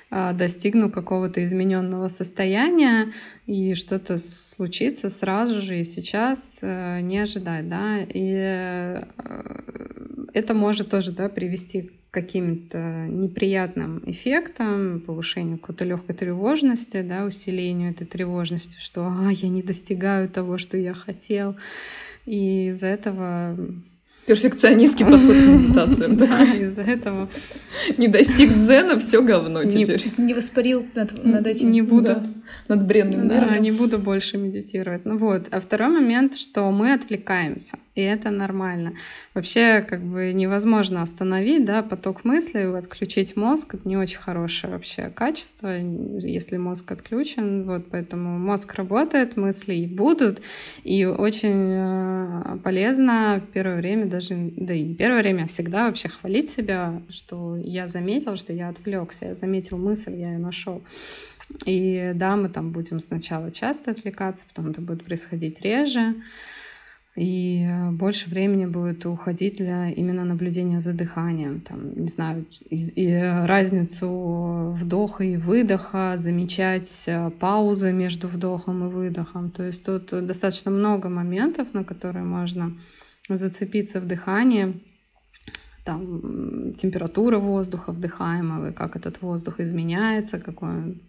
а, 0.09 0.33
достигну 0.33 0.91
какого-то 0.91 1.43
измененного 1.43 2.07
состояния, 2.07 3.11
и 3.47 3.73
что-то 3.73 4.17
случится 4.17 5.09
сразу 5.09 5.61
же 5.61 5.79
и 5.79 5.83
сейчас 5.83 6.59
э, 6.61 7.01
не 7.01 7.19
ожидать, 7.19 7.67
да, 7.69 7.99
и 7.99 8.33
э, 8.35 9.03
это 10.33 10.53
может 10.53 10.89
тоже 10.89 11.11
да, 11.13 11.29
привести 11.29 11.83
к 11.83 12.02
каким-то 12.13 13.07
неприятным 13.09 14.03
эффектам, 14.05 15.01
повышению 15.01 15.57
какой-то 15.57 15.83
легкой 15.83 16.15
тревожности, 16.15 17.01
да, 17.01 17.25
усилению 17.25 17.89
этой 17.89 18.05
тревожности, 18.05 18.77
что 18.79 19.07
а, 19.07 19.31
я 19.31 19.49
не 19.49 19.63
достигаю 19.63 20.29
того, 20.29 20.59
что 20.59 20.77
я 20.77 20.93
хотел. 20.93 21.55
И 22.27 22.67
из-за 22.67 22.87
этого 22.87 23.57
Перфекционистский 24.27 25.05
подход 25.05 25.35
к 25.35 25.47
медитациям. 25.47 26.15
Да, 26.17 26.43
из-за 26.53 26.83
этого. 26.83 27.29
Не 27.97 28.07
достиг 28.07 28.53
дзена, 28.53 28.97
все 28.99 29.21
говно 29.21 29.65
теперь. 29.65 30.05
Не 30.17 30.33
воспарил 30.33 30.85
над 30.93 31.47
этим. 31.47 31.71
Не 31.71 31.81
буду. 31.81 32.21
Над 32.67 32.85
бренным 32.85 33.27
Да, 33.27 33.57
не 33.57 33.71
буду 33.71 33.97
больше 33.97 34.37
медитировать. 34.37 35.03
Ну 35.03 35.17
вот. 35.17 35.47
А 35.51 35.59
второй 35.59 35.89
момент, 35.89 36.35
что 36.35 36.71
мы 36.71 36.93
отвлекаемся. 36.93 37.77
И 37.95 38.01
это 38.01 38.31
нормально. 38.31 38.93
Вообще, 39.35 39.85
как 39.87 40.03
бы 40.03 40.33
невозможно 40.33 41.03
остановить, 41.03 41.63
да, 41.63 41.83
поток 41.83 42.23
мыслей, 42.23 42.75
отключить 42.75 43.35
мозг. 43.35 43.75
Это 43.75 43.87
не 43.87 43.97
очень 43.97 44.17
хорошее 44.17 44.73
вообще 44.73 45.09
качество, 45.09 45.77
если 45.77 46.57
мозг 46.57 46.91
отключен. 46.91 47.65
Вот, 47.65 47.91
поэтому 47.91 48.39
мозг 48.39 48.73
работает, 48.73 49.37
мысли 49.37 49.75
и 49.75 49.85
будут. 49.85 50.41
И 50.83 51.05
очень 51.05 51.71
э, 51.71 52.57
полезно 52.63 53.43
в 53.47 53.51
первое 53.51 53.75
время 53.75 54.07
даже, 54.07 54.51
да 54.57 54.73
и 54.73 54.95
первое 54.95 55.21
время 55.21 55.45
всегда 55.45 55.85
вообще 55.85 56.09
хвалить 56.09 56.49
себя, 56.49 56.99
что 57.09 57.55
я 57.57 57.85
заметил, 57.85 58.35
что 58.37 58.53
я 58.53 58.69
отвлекся, 58.69 59.25
я 59.25 59.33
заметил 59.35 59.77
мысль, 59.77 60.15
я 60.15 60.31
ее 60.31 60.39
нашел. 60.39 60.81
И 61.65 62.11
да, 62.15 62.35
мы 62.35 62.49
там 62.49 62.71
будем 62.71 62.99
сначала 62.99 63.51
часто 63.51 63.91
отвлекаться, 63.91 64.45
потом 64.47 64.71
это 64.71 64.81
будет 64.81 65.05
происходить 65.05 65.61
реже. 65.61 66.15
И 67.15 67.67
больше 67.91 68.29
времени 68.29 68.65
будет 68.65 69.05
уходить 69.05 69.57
для 69.57 69.89
именно 69.89 70.25
наблюдения 70.25 70.79
за 70.79 70.93
дыханием. 70.93 71.61
Там, 71.61 71.93
не 71.93 72.07
знаю, 72.07 72.45
и 72.69 73.13
разницу 73.45 74.71
вдоха 74.75 75.23
и 75.23 75.37
выдоха, 75.37 76.15
замечать 76.17 77.03
э, 77.05 77.29
паузы 77.29 77.93
между 77.93 78.27
вдохом 78.27 78.87
и 78.87 78.91
выдохом. 78.91 79.51
То 79.51 79.63
есть 79.63 79.85
тут 79.85 80.07
достаточно 80.25 80.71
много 80.71 81.07
моментов, 81.07 81.75
на 81.75 81.83
которые 81.83 82.25
можно 82.25 82.77
зацепиться 83.29 84.01
в 84.01 84.07
дыхании, 84.07 84.81
там 85.85 86.73
температура 86.75 87.37
воздуха 87.39 87.91
вдыхаемого, 87.91 88.71
как 88.71 88.95
этот 88.95 89.21
воздух 89.21 89.59
изменяется, 89.59 90.39
какой 90.39 90.69
он, 90.69 91.01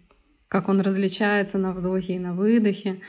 как 0.49 0.69
он 0.69 0.81
различается 0.81 1.57
на 1.57 1.71
вдохе 1.71 2.15
и 2.15 2.19
на 2.19 2.33
выдохе. 2.33 3.01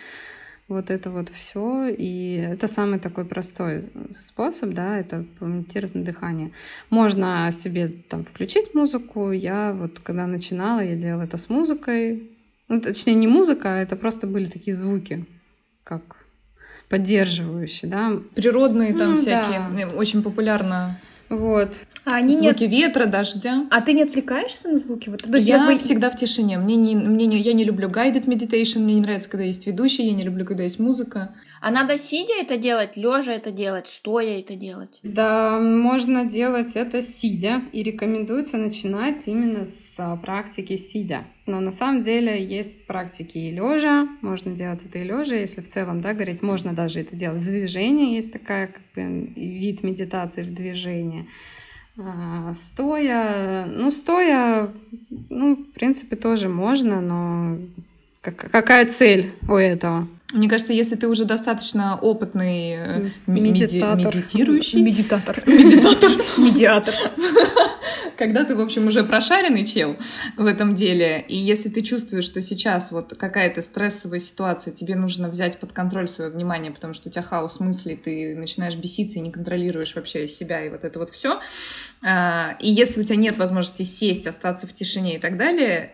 Вот 0.68 0.90
это 0.90 1.10
вот 1.10 1.28
все. 1.28 1.88
И 1.88 2.36
это 2.36 2.66
самый 2.66 2.98
такой 2.98 3.24
простой 3.24 3.84
способ, 4.18 4.70
да, 4.70 4.98
это 4.98 5.24
помедитировать 5.38 5.94
на 5.94 6.04
дыхание. 6.04 6.50
Можно 6.90 7.50
себе 7.52 7.88
там 7.88 8.24
включить 8.24 8.74
музыку. 8.74 9.30
Я 9.30 9.72
вот 9.72 10.00
когда 10.00 10.26
начинала, 10.26 10.80
я 10.80 10.96
делала 10.96 11.22
это 11.22 11.36
с 11.36 11.48
музыкой. 11.48 12.30
Ну, 12.68 12.80
точнее, 12.80 13.14
не 13.14 13.28
музыка, 13.28 13.74
а 13.74 13.78
это 13.78 13.94
просто 13.94 14.26
были 14.26 14.46
такие 14.46 14.74
звуки, 14.74 15.24
как 15.84 16.16
поддерживающие, 16.88 17.90
да. 17.90 18.20
Природные 18.34 18.92
там 18.92 19.10
ну, 19.10 19.16
всякие, 19.16 19.60
да. 19.76 19.92
очень 19.92 20.22
популярно. 20.22 20.98
Вот. 21.28 21.84
А 22.06 22.18
они 22.18 22.36
звуки 22.36 22.62
нет... 22.62 22.70
ветра, 22.70 23.06
дождя. 23.06 23.66
А 23.68 23.80
ты 23.80 23.92
не 23.92 24.04
отвлекаешься 24.04 24.68
на 24.68 24.76
звуки? 24.76 25.08
Вот, 25.08 25.24
то 25.24 25.34
есть 25.34 25.48
я 25.48 25.66
бы... 25.66 25.76
всегда 25.76 26.08
в 26.08 26.14
тишине. 26.14 26.56
Мне 26.56 26.76
не, 26.76 26.94
мне 26.94 27.26
не, 27.26 27.40
я 27.40 27.52
не 27.52 27.64
люблю 27.64 27.88
guided 27.88 28.26
meditation, 28.26 28.78
мне 28.78 28.94
не 28.94 29.00
нравится, 29.00 29.28
когда 29.28 29.44
есть 29.44 29.66
ведущий, 29.66 30.04
я 30.04 30.12
не 30.12 30.22
люблю, 30.22 30.46
когда 30.46 30.62
есть 30.62 30.78
музыка. 30.78 31.34
А 31.60 31.70
надо 31.72 31.98
сидя 31.98 32.34
это 32.40 32.58
делать, 32.58 32.96
лежа 32.96 33.32
это 33.32 33.50
делать, 33.50 33.88
стоя 33.88 34.38
это 34.38 34.54
делать? 34.54 35.00
Да, 35.02 35.58
можно 35.58 36.24
делать 36.24 36.76
это 36.76 37.02
сидя, 37.02 37.60
и 37.72 37.82
рекомендуется 37.82 38.56
начинать 38.56 39.22
именно 39.26 39.64
с 39.64 39.96
а, 39.98 40.16
практики 40.16 40.76
сидя. 40.76 41.24
Но 41.46 41.58
на 41.58 41.72
самом 41.72 42.02
деле 42.02 42.40
есть 42.40 42.86
практики 42.86 43.38
и 43.38 43.50
лежа, 43.50 44.06
можно 44.22 44.54
делать 44.54 44.84
это 44.84 45.00
и 45.00 45.04
лежа, 45.04 45.34
если 45.34 45.60
в 45.60 45.66
целом, 45.66 46.00
да, 46.02 46.14
говорить, 46.14 46.40
можно 46.40 46.72
даже 46.72 47.00
это 47.00 47.16
делать 47.16 47.42
в 47.42 47.50
движении, 47.50 48.14
есть 48.14 48.30
такая 48.30 48.68
как 48.68 48.82
бы 48.94 49.32
вид 49.34 49.82
медитации 49.82 50.44
в 50.44 50.54
движении. 50.54 51.26
А, 51.98 52.52
стоя, 52.52 53.66
ну, 53.66 53.90
стоя, 53.90 54.70
ну, 55.30 55.56
в 55.56 55.72
принципе, 55.72 56.16
тоже 56.16 56.48
можно, 56.48 57.00
но 57.00 57.58
какая 58.20 58.86
цель 58.86 59.32
у 59.48 59.54
этого? 59.54 60.06
Мне 60.32 60.48
кажется, 60.48 60.72
если 60.72 60.96
ты 60.96 61.08
уже 61.08 61.24
достаточно 61.24 61.96
опытный 61.96 62.72
э, 62.76 63.08
медитатор. 63.26 64.14
медитирующий... 64.14 64.82
Медитатор. 64.82 65.42
Медитатор. 65.46 66.10
Медиатор. 66.36 66.94
Когда 68.16 68.44
ты, 68.44 68.54
в 68.54 68.60
общем, 68.60 68.86
уже 68.86 69.04
прошаренный 69.04 69.66
чел 69.66 69.96
в 70.36 70.46
этом 70.46 70.74
деле, 70.74 71.20
и 71.20 71.36
если 71.36 71.68
ты 71.68 71.82
чувствуешь, 71.82 72.24
что 72.24 72.40
сейчас 72.42 72.92
вот 72.92 73.14
какая-то 73.16 73.62
стрессовая 73.62 74.18
ситуация, 74.18 74.72
тебе 74.72 74.94
нужно 74.94 75.28
взять 75.28 75.58
под 75.58 75.72
контроль 75.72 76.08
свое 76.08 76.30
внимание, 76.30 76.72
потому 76.72 76.94
что 76.94 77.08
у 77.08 77.12
тебя 77.12 77.22
хаос 77.22 77.60
мыслей, 77.60 77.96
ты 77.96 78.34
начинаешь 78.34 78.76
беситься 78.76 79.18
и 79.18 79.22
не 79.22 79.30
контролируешь 79.30 79.94
вообще 79.94 80.26
себя 80.28 80.64
и 80.64 80.70
вот 80.70 80.84
это 80.84 80.98
вот 80.98 81.10
все. 81.10 81.40
А, 82.02 82.56
и 82.60 82.70
если 82.70 83.00
у 83.00 83.04
тебя 83.04 83.16
нет 83.16 83.36
возможности 83.36 83.82
сесть, 83.82 84.26
остаться 84.26 84.66
в 84.66 84.72
тишине 84.72 85.16
и 85.16 85.18
так 85.18 85.36
далее, 85.36 85.92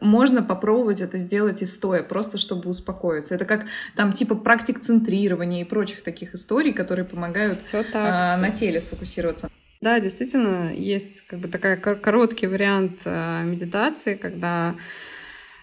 можно 0.00 0.42
попробовать 0.42 1.00
это 1.00 1.18
сделать 1.18 1.62
и 1.62 1.66
стоя, 1.66 2.02
просто 2.02 2.38
чтобы 2.38 2.70
успокоиться. 2.70 3.34
Это 3.34 3.44
как 3.44 3.64
там 3.96 4.12
типа 4.12 4.34
практик 4.34 4.80
центрирования 4.80 5.62
и 5.62 5.64
прочих 5.64 6.02
таких 6.02 6.34
историй, 6.34 6.72
которые 6.72 7.04
помогают 7.04 7.58
так. 7.58 7.86
А, 7.94 8.36
на 8.36 8.50
теле 8.50 8.80
сфокусироваться. 8.80 9.50
Да, 9.84 10.00
действительно, 10.00 10.72
есть 10.72 11.26
как 11.26 11.40
бы 11.40 11.48
такой 11.48 11.76
короткий 11.76 12.46
вариант 12.46 13.02
э, 13.04 13.44
медитации, 13.44 14.14
когда 14.14 14.76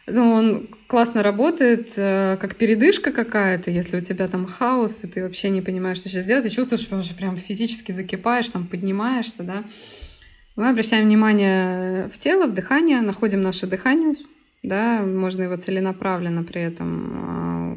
ну, 0.05 0.34
он 0.34 0.67
классно 0.86 1.23
работает, 1.23 1.93
э, 1.97 2.38
как 2.39 2.55
передышка 2.55 3.12
какая-то, 3.12 3.71
если 3.71 3.97
у 3.97 4.01
тебя 4.01 4.27
там 4.27 4.45
хаос, 4.45 5.03
и 5.03 5.07
ты 5.07 5.23
вообще 5.23 5.49
не 5.49 5.63
понимаешь, 5.63 5.97
что 5.97 6.07
сейчас 6.07 6.25
делать, 6.25 6.45
и 6.45 6.51
чувствуешь, 6.51 6.84
что 6.84 6.97
уже 6.97 7.15
прям 7.15 7.36
физически 7.36 7.91
закипаешь, 7.93 8.51
там 8.51 8.67
поднимаешься, 8.67 9.41
да. 9.41 9.63
Мы 10.55 10.69
обращаем 10.69 11.05
внимание 11.05 12.07
в 12.13 12.19
тело, 12.19 12.45
в 12.45 12.53
дыхание, 12.53 13.01
находим 13.01 13.41
наше 13.41 13.65
дыхание, 13.65 14.13
да, 14.62 15.01
можно 15.01 15.41
его 15.41 15.55
целенаправленно 15.55 16.43
при 16.43 16.62
этом 16.62 17.70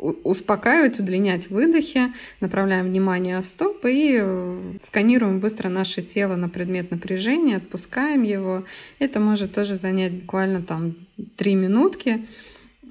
успокаивать, 0.00 0.98
удлинять 0.98 1.50
выдохи, 1.50 2.12
направляем 2.40 2.86
внимание 2.86 3.40
в 3.40 3.46
стоп 3.46 3.84
и 3.84 4.18
э, 4.20 4.72
сканируем 4.82 5.40
быстро 5.40 5.68
наше 5.68 6.02
тело 6.02 6.36
на 6.36 6.48
предмет 6.48 6.90
напряжения, 6.90 7.56
отпускаем 7.56 8.22
его. 8.22 8.64
Это 8.98 9.20
может 9.20 9.52
тоже 9.52 9.74
занять 9.74 10.12
буквально 10.12 10.62
там 10.62 10.94
три 11.36 11.54
минутки 11.54 12.26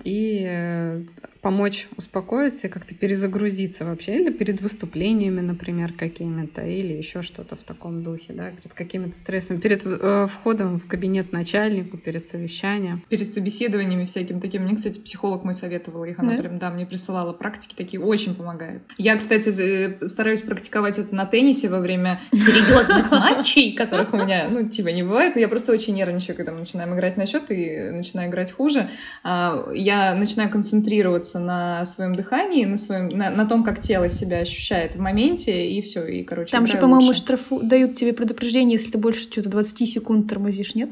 и 0.04 0.46
э, 0.48 1.02
помочь 1.42 1.88
успокоиться 1.96 2.68
и 2.68 2.70
как-то 2.70 2.94
перезагрузиться 2.94 3.86
вообще, 3.86 4.16
или 4.16 4.30
перед 4.30 4.62
выступлениями, 4.62 5.40
например, 5.40 5.94
какими-то, 5.94 6.66
или 6.66 6.94
еще 6.94 7.22
что-то 7.22 7.56
в 7.56 7.60
таком 7.60 8.04
духе, 8.04 8.34
да, 8.34 8.52
перед 8.52 8.74
какими-то 8.74 9.16
стрессами, 9.18 9.60
перед 9.60 9.84
э, 9.86 10.28
входом 10.28 10.80
в 10.80 10.88
кабинет 10.88 11.32
начальнику, 11.32 11.98
перед 11.98 12.26
совещанием. 12.26 13.04
Перед 13.10 13.30
собеседованиями 13.32 14.06
всяким 14.06 14.42
таким. 14.42 14.64
Мне, 14.64 14.76
кстати, 14.76 15.00
психолог 15.00 15.46
мой 15.46 15.54
советовал 15.54 16.04
их, 16.04 16.20
она 16.20 16.36
да? 16.36 16.38
прям, 16.38 16.60
да, 16.60 16.70
мне 16.72 16.86
присылала 16.86 17.32
практики 17.32 17.74
такие, 17.76 18.02
очень 18.02 18.36
помогает. 18.36 18.82
Я, 18.98 19.16
кстати, 19.16 20.06
стараюсь 20.08 20.42
практиковать 20.42 20.98
это 20.98 21.16
на 21.16 21.26
теннисе 21.26 21.70
во 21.70 21.80
время 21.80 22.20
серьезных 22.34 23.12
матчей, 23.12 23.72
которых 23.74 24.14
у 24.14 24.18
меня, 24.18 24.50
ну, 24.50 24.68
типа, 24.68 24.90
не 24.90 25.04
бывает, 25.04 25.36
но 25.36 25.42
я 25.42 25.48
просто 25.48 25.72
очень 25.72 25.96
нервничаю, 25.96 26.36
когда 26.36 26.52
мы 26.52 26.60
начинаем 26.60 26.94
играть 26.94 27.16
на 27.16 27.26
счет 27.26 27.50
и 27.50 27.92
начинаю 27.92 28.30
играть 28.30 28.52
хуже. 28.52 28.90
А, 29.24 29.70
я 29.74 30.14
начинаю 30.16 30.50
концентрироваться 30.50 31.29
фокусироваться 31.30 31.40
на 31.40 31.86
своем 31.86 32.16
дыхании, 32.16 32.66
на 32.66 32.78
своем, 32.78 33.10
на, 33.10 33.30
на 33.30 33.46
том, 33.46 33.64
как 33.64 33.82
тело 33.82 34.10
себя 34.10 34.40
ощущает 34.40 34.96
в 34.96 35.00
моменте, 35.00 35.72
и 35.72 35.82
все, 35.82 36.06
и, 36.06 36.24
короче, 36.24 36.52
Там 36.52 36.68
же, 36.68 36.78
по-моему, 36.78 37.14
штрафу 37.14 37.62
дают 37.62 37.96
тебе 37.96 38.14
предупреждение, 38.14 38.78
если 38.78 38.92
ты 38.92 38.98
больше 38.98 39.24
что-то 39.24 39.50
20 39.50 39.88
секунд 39.88 40.30
тормозишь, 40.30 40.76
нет? 40.76 40.92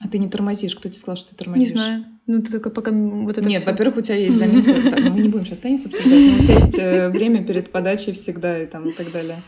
А 0.00 0.08
ты 0.08 0.18
не 0.18 0.28
тормозишь. 0.28 0.76
Кто 0.76 0.88
тебе 0.88 0.96
сказал, 0.96 1.16
что 1.16 1.30
ты 1.30 1.44
тормозишь? 1.44 1.72
Не 1.72 1.74
знаю. 1.74 2.04
Ну, 2.28 2.40
ты 2.40 2.52
только 2.52 2.70
пока 2.70 2.92
вот 2.92 3.36
это 3.36 3.48
Нет, 3.48 3.66
во-первых, 3.66 3.96
у 3.96 4.00
тебя 4.00 4.14
есть 4.14 4.36
заметка. 4.38 5.00
Мы 5.00 5.20
не 5.20 5.28
будем 5.28 5.44
сейчас 5.44 5.58
теннис 5.58 5.86
обсуждать, 5.86 6.12
но 6.12 6.40
у 6.40 6.44
тебя 6.44 6.54
есть 6.54 6.78
э, 6.78 7.08
время 7.08 7.42
перед 7.44 7.72
подачей 7.72 8.12
всегда 8.12 8.62
и 8.62 8.66
там 8.66 8.88
и 8.88 8.92
так 8.92 9.10
далее. 9.10 9.38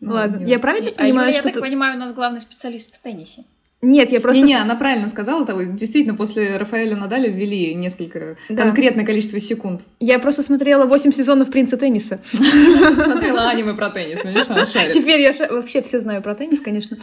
Ну, 0.00 0.12
Ладно, 0.12 0.44
я 0.46 0.60
правильно 0.60 0.92
понимаю, 0.92 1.32
что... 1.32 1.48
Я 1.48 1.54
так 1.54 1.62
понимаю, 1.62 1.96
у 1.96 1.98
нас 1.98 2.12
главный 2.12 2.40
специалист 2.40 2.94
в 2.94 3.02
теннисе. 3.02 3.44
Нет, 3.86 4.10
я 4.10 4.20
просто... 4.20 4.44
Не, 4.44 4.52
не, 4.52 4.60
она 4.60 4.74
правильно 4.74 5.06
сказала. 5.06 5.46
Того. 5.46 5.62
Действительно, 5.62 6.16
после 6.16 6.56
Рафаэля 6.56 6.96
Надаля 6.96 7.28
ввели 7.28 7.72
несколько, 7.74 8.36
да. 8.48 8.64
конкретное 8.64 9.04
количество 9.04 9.38
секунд. 9.38 9.82
Я 10.00 10.18
просто 10.18 10.42
смотрела 10.42 10.86
8 10.86 11.12
сезонов 11.12 11.50
«Принца 11.50 11.76
тенниса». 11.76 12.18
Смотрела 12.32 13.48
аниме 13.48 13.74
про 13.74 13.90
теннис, 13.90 14.24
видишь, 14.24 14.46
она 14.48 14.66
шарит. 14.66 14.92
Теперь 14.92 15.20
я 15.20 15.32
вообще 15.50 15.82
все 15.82 16.00
знаю 16.00 16.20
про 16.20 16.34
теннис, 16.34 16.60
конечно. 16.60 16.96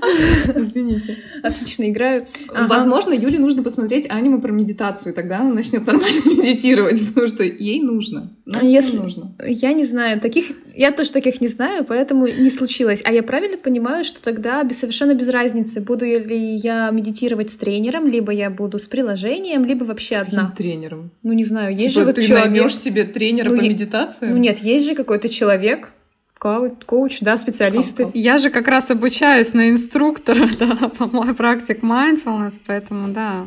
Извините. 0.54 1.18
Отлично 1.42 1.90
играю. 1.90 2.26
Возможно, 2.48 3.12
Юле 3.12 3.38
нужно 3.38 3.62
посмотреть 3.62 4.10
аниме 4.10 4.38
про 4.38 4.50
медитацию, 4.50 5.12
тогда 5.12 5.40
она 5.40 5.52
начнет 5.52 5.86
нормально 5.86 6.20
медитировать, 6.24 7.06
потому 7.08 7.28
что 7.28 7.44
ей 7.44 7.82
нужно. 7.82 8.30
Нам 8.52 8.66
Если... 8.66 8.96
нужно. 8.96 9.32
Я 9.46 9.72
не 9.72 9.84
знаю, 9.84 10.20
таких... 10.20 10.46
Я 10.74 10.90
тоже 10.90 11.12
таких 11.12 11.40
не 11.40 11.46
знаю, 11.46 11.84
поэтому 11.84 12.26
не 12.26 12.50
случилось. 12.50 13.00
А 13.04 13.12
я 13.12 13.22
правильно 13.22 13.56
понимаю, 13.56 14.02
что 14.02 14.20
тогда 14.20 14.62
без, 14.64 14.78
совершенно 14.80 15.14
без 15.14 15.28
разницы, 15.28 15.80
буду 15.80 16.04
ли 16.04 16.56
я 16.56 16.90
медитировать 16.90 17.50
с 17.50 17.56
тренером, 17.56 18.08
либо 18.08 18.32
я 18.32 18.50
буду 18.50 18.80
с 18.80 18.88
приложением, 18.88 19.64
либо 19.64 19.84
вообще 19.84 20.16
с 20.16 20.22
одна. 20.22 20.50
С 20.52 20.56
тренером? 20.56 21.12
Ну, 21.22 21.32
не 21.32 21.44
знаю, 21.44 21.74
есть 21.74 21.90
типа 21.90 22.00
же 22.00 22.06
вот 22.06 22.14
ты 22.16 22.22
человек... 22.22 22.50
наймешь 22.50 22.76
себе 22.76 23.04
тренера 23.04 23.50
ну, 23.50 23.58
по 23.58 23.62
медитации? 23.62 24.26
Ну 24.26 24.36
нет, 24.36 24.58
есть 24.58 24.86
же 24.86 24.96
какой-то 24.96 25.28
человек, 25.28 25.92
коуч, 26.40 27.20
да, 27.20 27.36
специалисты. 27.36 28.08
Я 28.14 28.38
же 28.38 28.50
как 28.50 28.66
раз 28.66 28.90
обучаюсь 28.90 29.54
на 29.54 29.70
инструктора, 29.70 30.48
да, 30.58 30.88
по 30.88 31.06
моей 31.06 31.34
практике 31.34 31.80
mindfulness, 31.82 32.54
поэтому 32.66 33.12
да. 33.12 33.46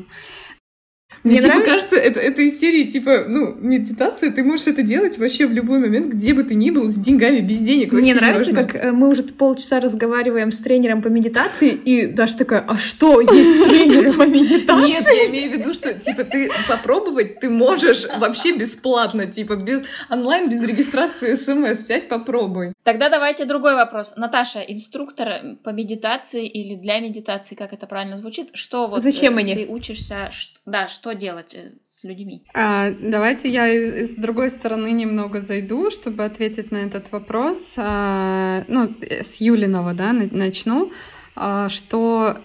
Мне, 1.24 1.34
Мне 1.34 1.42
типа 1.42 1.56
нравится... 1.56 1.72
кажется, 1.72 1.96
это, 1.96 2.20
это 2.20 2.42
из 2.42 2.60
серии, 2.60 2.86
типа, 2.86 3.26
ну, 3.28 3.56
медитация, 3.60 4.32
ты 4.32 4.44
можешь 4.44 4.68
это 4.68 4.82
делать 4.82 5.18
вообще 5.18 5.48
в 5.48 5.54
любой 5.54 5.80
момент, 5.80 6.14
где 6.14 6.34
бы 6.34 6.44
ты 6.44 6.56
ни 6.56 6.72
был, 6.72 6.90
с 6.90 6.96
деньгами, 6.96 7.40
без 7.40 7.60
денег. 7.60 7.92
Мне 7.92 8.14
нравится, 8.14 8.54
как 8.54 8.76
э, 8.76 8.92
мы 8.92 9.10
уже 9.10 9.24
полчаса 9.24 9.80
разговариваем 9.80 10.52
с 10.52 10.60
тренером 10.60 11.02
по 11.02 11.08
медитации, 11.08 11.70
и 11.70 12.08
Даша 12.08 12.40
такая, 12.40 12.64
а 12.68 12.78
что 12.78 13.22
есть 13.22 13.64
тренеры 13.64 14.14
по 14.14 14.26
медитации? 14.28 14.88
Нет, 14.88 15.06
я 15.06 15.30
имею 15.30 15.52
в 15.52 15.60
виду, 15.60 15.74
что, 15.74 15.94
типа, 15.94 16.24
ты 16.24 16.50
попробовать 16.68 17.40
ты 17.40 17.50
можешь 17.50 18.06
вообще 18.18 18.56
бесплатно, 18.56 19.28
типа, 19.28 19.56
без 19.56 19.84
онлайн, 20.10 20.50
без 20.50 20.62
регистрации 20.62 21.36
смс, 21.36 21.88
сядь, 21.88 22.08
попробуй. 22.08 22.74
Тогда 22.84 23.10
давайте 23.10 23.46
другой 23.46 23.76
вопрос. 23.76 24.14
Наташа, 24.16 24.62
инструктор 24.62 25.58
по 25.64 25.70
медитации 25.70 26.48
или 26.48 26.76
для 26.76 27.00
медитации, 27.00 27.56
как 27.56 27.74
это 27.74 27.88
правильно 27.88 28.16
звучит, 28.16 28.50
что 28.54 28.88
вот 28.88 29.04
Зачем 29.04 29.38
э, 29.38 29.42
они? 29.42 29.56
ты 29.56 29.66
учишься, 29.68 30.30
да, 30.66 30.88
что 30.88 31.03
делать 31.12 31.54
э, 31.54 31.74
с 31.86 32.06
людьми? 32.06 32.46
А, 32.54 32.92
давайте 32.92 33.50
я 33.50 33.68
из, 33.68 34.12
из 34.12 34.16
другой 34.16 34.50
стороны 34.50 34.92
немного 34.92 35.42
зайду, 35.42 35.92
чтобы 35.92 36.24
ответить 36.24 36.72
на 36.72 36.78
этот 36.78 37.12
вопрос. 37.12 37.76
А, 37.78 38.64
ну, 38.70 38.96
с 39.02 39.42
Юлиного, 39.42 39.94
да, 39.94 40.14
начну, 40.14 40.94
а, 41.36 41.68
что 41.68 42.38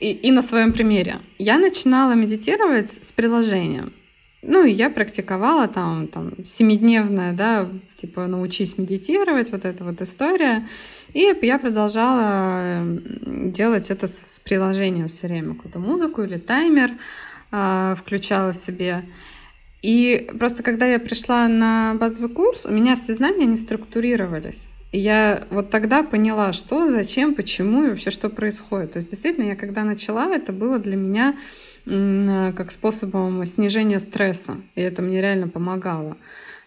и, 0.00 0.12
и 0.12 0.30
на 0.30 0.42
своем 0.42 0.72
примере. 0.72 1.20
Я 1.38 1.58
начинала 1.58 2.12
медитировать 2.12 3.02
с 3.02 3.12
приложением. 3.12 3.92
Ну, 4.42 4.64
и 4.64 4.70
я 4.70 4.90
практиковала 4.90 5.66
там, 5.66 6.06
там, 6.06 6.44
семидневная, 6.44 7.32
да, 7.32 7.66
типа, 7.96 8.26
научись 8.26 8.78
медитировать, 8.78 9.50
вот 9.50 9.64
эта 9.64 9.82
вот 9.82 10.00
история. 10.02 10.62
И 11.14 11.34
я 11.42 11.58
продолжала 11.58 12.80
делать 13.22 13.90
это 13.90 14.06
с 14.06 14.38
приложением 14.44 15.08
все 15.08 15.26
время, 15.26 15.54
какую-то 15.54 15.78
музыку 15.78 16.22
или 16.22 16.38
таймер. 16.38 16.92
А, 17.50 17.94
включала 17.94 18.54
себе. 18.54 19.04
И 19.82 20.28
просто 20.38 20.62
когда 20.62 20.86
я 20.86 20.98
пришла 20.98 21.46
на 21.48 21.94
базовый 21.94 22.28
курс, 22.28 22.66
у 22.66 22.72
меня 22.72 22.96
все 22.96 23.14
знания 23.14 23.46
не 23.46 23.56
структурировались. 23.56 24.66
И 24.92 24.98
я 24.98 25.46
вот 25.50 25.70
тогда 25.70 26.02
поняла, 26.02 26.52
что, 26.52 26.88
зачем, 26.90 27.34
почему 27.34 27.84
и 27.84 27.90
вообще 27.90 28.10
что 28.10 28.28
происходит. 28.30 28.92
То 28.92 28.96
есть 28.98 29.10
действительно, 29.10 29.44
я 29.44 29.56
когда 29.56 29.84
начала, 29.84 30.26
это 30.32 30.52
было 30.52 30.78
для 30.78 30.96
меня 30.96 31.36
как 31.84 32.72
способом 32.72 33.46
снижения 33.46 34.00
стресса. 34.00 34.56
И 34.74 34.80
это 34.80 35.02
мне 35.02 35.20
реально 35.20 35.46
помогало 35.46 36.16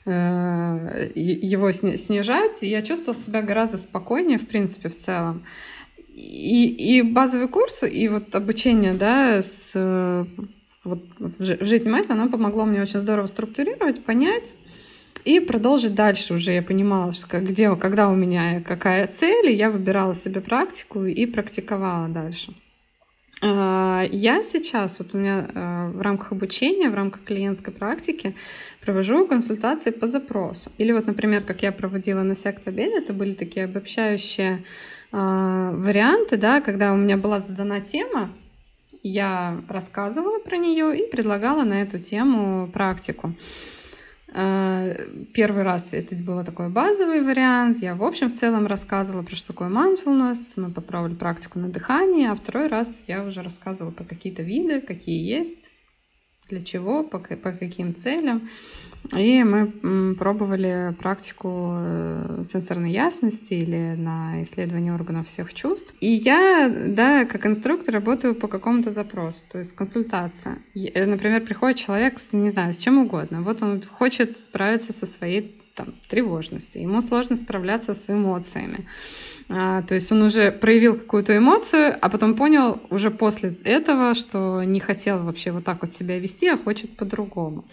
э, 0.05 1.11
его 1.13 1.73
снижать. 1.73 2.63
И 2.63 2.67
я 2.67 2.81
чувствовала 2.81 3.21
себя 3.21 3.41
гораздо 3.41 3.77
спокойнее, 3.77 4.39
в 4.39 4.47
принципе, 4.47 4.87
в 4.87 4.95
целом. 4.95 5.43
И, 6.15 6.67
и 6.67 7.01
базовый 7.01 7.49
курс, 7.49 7.83
и 7.83 8.07
вот 8.07 8.33
обучение, 8.33 8.93
да, 8.93 9.41
с 9.41 9.75
вот 10.83 11.03
жить 11.39 11.83
внимательно, 11.83 12.15
оно 12.15 12.29
помогло 12.29 12.65
мне 12.65 12.81
очень 12.81 12.99
здорово 12.99 13.27
структурировать, 13.27 14.03
понять 14.03 14.55
и 15.25 15.39
продолжить 15.39 15.93
дальше 15.93 16.33
уже. 16.33 16.53
Я 16.53 16.61
понимала, 16.61 17.11
что 17.11 17.39
где, 17.39 17.75
когда 17.75 18.09
у 18.09 18.15
меня 18.15 18.61
какая 18.61 19.07
цель, 19.07 19.51
и 19.51 19.55
я 19.55 19.69
выбирала 19.69 20.15
себе 20.15 20.41
практику 20.41 21.05
и 21.05 21.25
практиковала 21.25 22.07
дальше. 22.07 22.53
А, 23.41 24.05
я 24.11 24.43
сейчас, 24.43 24.99
вот 24.99 25.13
у 25.13 25.17
меня 25.17 25.47
а, 25.53 25.89
в 25.91 26.01
рамках 26.01 26.31
обучения, 26.31 26.89
в 26.89 26.95
рамках 26.95 27.23
клиентской 27.23 27.73
практики 27.73 28.35
провожу 28.81 29.27
консультации 29.27 29.91
по 29.91 30.07
запросу. 30.07 30.71
Или 30.77 30.91
вот, 30.91 31.07
например, 31.07 31.43
как 31.43 31.63
я 31.63 31.71
проводила 31.71 32.23
на 32.23 32.35
сектобеде, 32.35 32.97
это 32.97 33.13
были 33.13 33.33
такие 33.33 33.65
обобщающие 33.65 34.63
а, 35.11 35.71
варианты, 35.71 36.37
да, 36.37 36.59
когда 36.59 36.93
у 36.93 36.97
меня 36.97 37.17
была 37.17 37.39
задана 37.39 37.79
тема, 37.79 38.29
я 39.03 39.61
рассказывала 39.69 40.39
про 40.39 40.57
нее 40.57 40.97
и 40.97 41.09
предлагала 41.09 41.63
на 41.63 41.81
эту 41.81 41.99
тему 41.99 42.69
практику. 42.71 43.35
Э, 44.31 45.07
первый 45.33 45.63
раз 45.63 45.93
это 45.93 46.15
был 46.15 46.43
такой 46.43 46.69
базовый 46.69 47.21
вариант. 47.21 47.81
Я, 47.81 47.95
в 47.95 48.03
общем, 48.03 48.29
в 48.29 48.33
целом 48.33 48.67
рассказывала 48.67 49.23
про 49.23 49.35
что 49.35 49.47
такое 49.47 49.69
mindfulness. 49.69 50.53
Мы 50.57 50.71
попробовали 50.71 51.15
практику 51.15 51.59
на 51.59 51.69
дыхание. 51.69 52.31
А 52.31 52.35
второй 52.35 52.67
раз 52.67 53.03
я 53.07 53.23
уже 53.23 53.41
рассказывала 53.41 53.91
про 53.91 54.03
какие-то 54.03 54.43
виды, 54.43 54.81
какие 54.81 55.27
есть, 55.27 55.71
для 56.49 56.61
чего, 56.61 57.03
по, 57.03 57.19
по 57.19 57.51
каким 57.51 57.95
целям. 57.95 58.49
И 59.17 59.43
мы 59.43 60.15
пробовали 60.15 60.95
практику 60.99 61.73
э, 61.77 62.43
сенсорной 62.43 62.91
ясности 62.91 63.53
или 63.53 63.95
на 63.97 64.41
исследование 64.43 64.93
органов 64.93 65.27
всех 65.27 65.53
чувств. 65.53 65.93
И 65.99 66.07
я, 66.07 66.71
да, 66.87 67.25
как 67.25 67.45
инструктор 67.45 67.93
работаю 67.93 68.35
по 68.35 68.47
какому-то 68.47 68.91
запросу, 68.91 69.45
то 69.51 69.57
есть 69.57 69.73
консультация. 69.73 70.59
Э, 70.75 71.05
например, 71.05 71.41
приходит 71.41 71.77
человек, 71.77 72.19
не 72.31 72.49
знаю, 72.51 72.73
с 72.73 72.77
чем 72.77 72.99
угодно. 72.99 73.41
Вот 73.41 73.63
он 73.63 73.81
хочет 73.81 74.37
справиться 74.37 74.93
со 74.93 75.05
своей 75.05 75.59
там, 75.79 75.93
тревожностью, 76.09 76.81
ему 76.81 77.01
сложно 77.01 77.35
справляться 77.35 77.93
с 77.93 78.09
эмоциями. 78.09 78.85
А, 79.47 79.81
то 79.81 79.95
есть 79.95 80.11
он 80.11 80.21
уже 80.21 80.51
проявил 80.51 80.95
какую-то 80.95 81.35
эмоцию, 81.35 81.97
а 81.99 82.09
потом 82.09 82.35
понял 82.35 82.79
уже 82.89 83.09
после 83.09 83.55
этого, 83.63 84.13
что 84.13 84.61
не 84.63 84.79
хотел 84.79 85.23
вообще 85.23 85.51
вот 85.51 85.63
так 85.63 85.81
вот 85.81 85.93
себя 85.93 86.19
вести, 86.19 86.47
а 86.49 86.57
хочет 86.57 86.95
по-другому. 86.97 87.65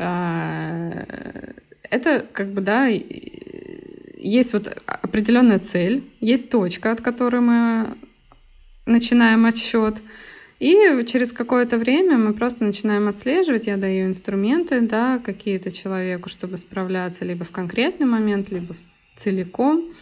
А, 0.00 1.06
это 1.90 2.24
как 2.32 2.52
бы, 2.52 2.60
да, 2.60 2.86
есть 2.86 4.52
вот 4.52 4.68
определенная 4.86 5.58
цель, 5.58 6.04
есть 6.20 6.50
точка, 6.50 6.92
от 6.92 7.00
которой 7.00 7.40
мы 7.40 7.96
начинаем 8.86 9.46
отсчет. 9.46 10.02
И 10.58 11.04
через 11.06 11.32
какое-то 11.32 11.76
время 11.76 12.16
мы 12.16 12.32
просто 12.32 12.64
начинаем 12.64 13.08
отслеживать, 13.08 13.66
я 13.66 13.76
даю 13.76 14.06
инструменты, 14.06 14.80
да, 14.80 15.18
какие-то 15.18 15.70
человеку, 15.70 16.30
чтобы 16.30 16.56
справляться 16.56 17.26
либо 17.26 17.44
в 17.44 17.50
конкретный 17.50 18.06
момент, 18.06 18.50
либо 18.50 18.74
целиком. 19.16 19.92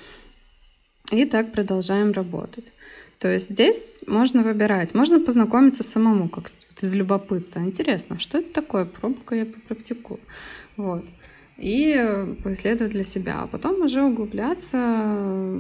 И 1.11 1.25
так 1.25 1.53
продолжаем 1.53 2.13
работать. 2.13 2.73
То 3.19 3.29
есть 3.33 3.51
здесь 3.51 3.97
можно 4.07 4.43
выбирать, 4.43 4.95
можно 4.95 5.19
познакомиться 5.19 5.83
самому, 5.83 6.29
как 6.29 6.51
вот 6.75 6.83
из 6.83 6.95
любопытства. 6.95 7.61
Интересно, 7.61 8.19
что 8.19 8.39
это 8.39 8.53
такое? 8.53 8.85
Пробую-ка 8.85 9.35
я 9.35 9.47
попрактикую. 9.47 10.21
Вот. 10.77 11.05
И 11.57 12.35
поисследовать 12.43 12.93
для 12.93 13.05
себя. 13.05 13.43
А 13.43 13.47
потом 13.47 13.83
уже 13.83 14.03
углубляться, 14.03 15.59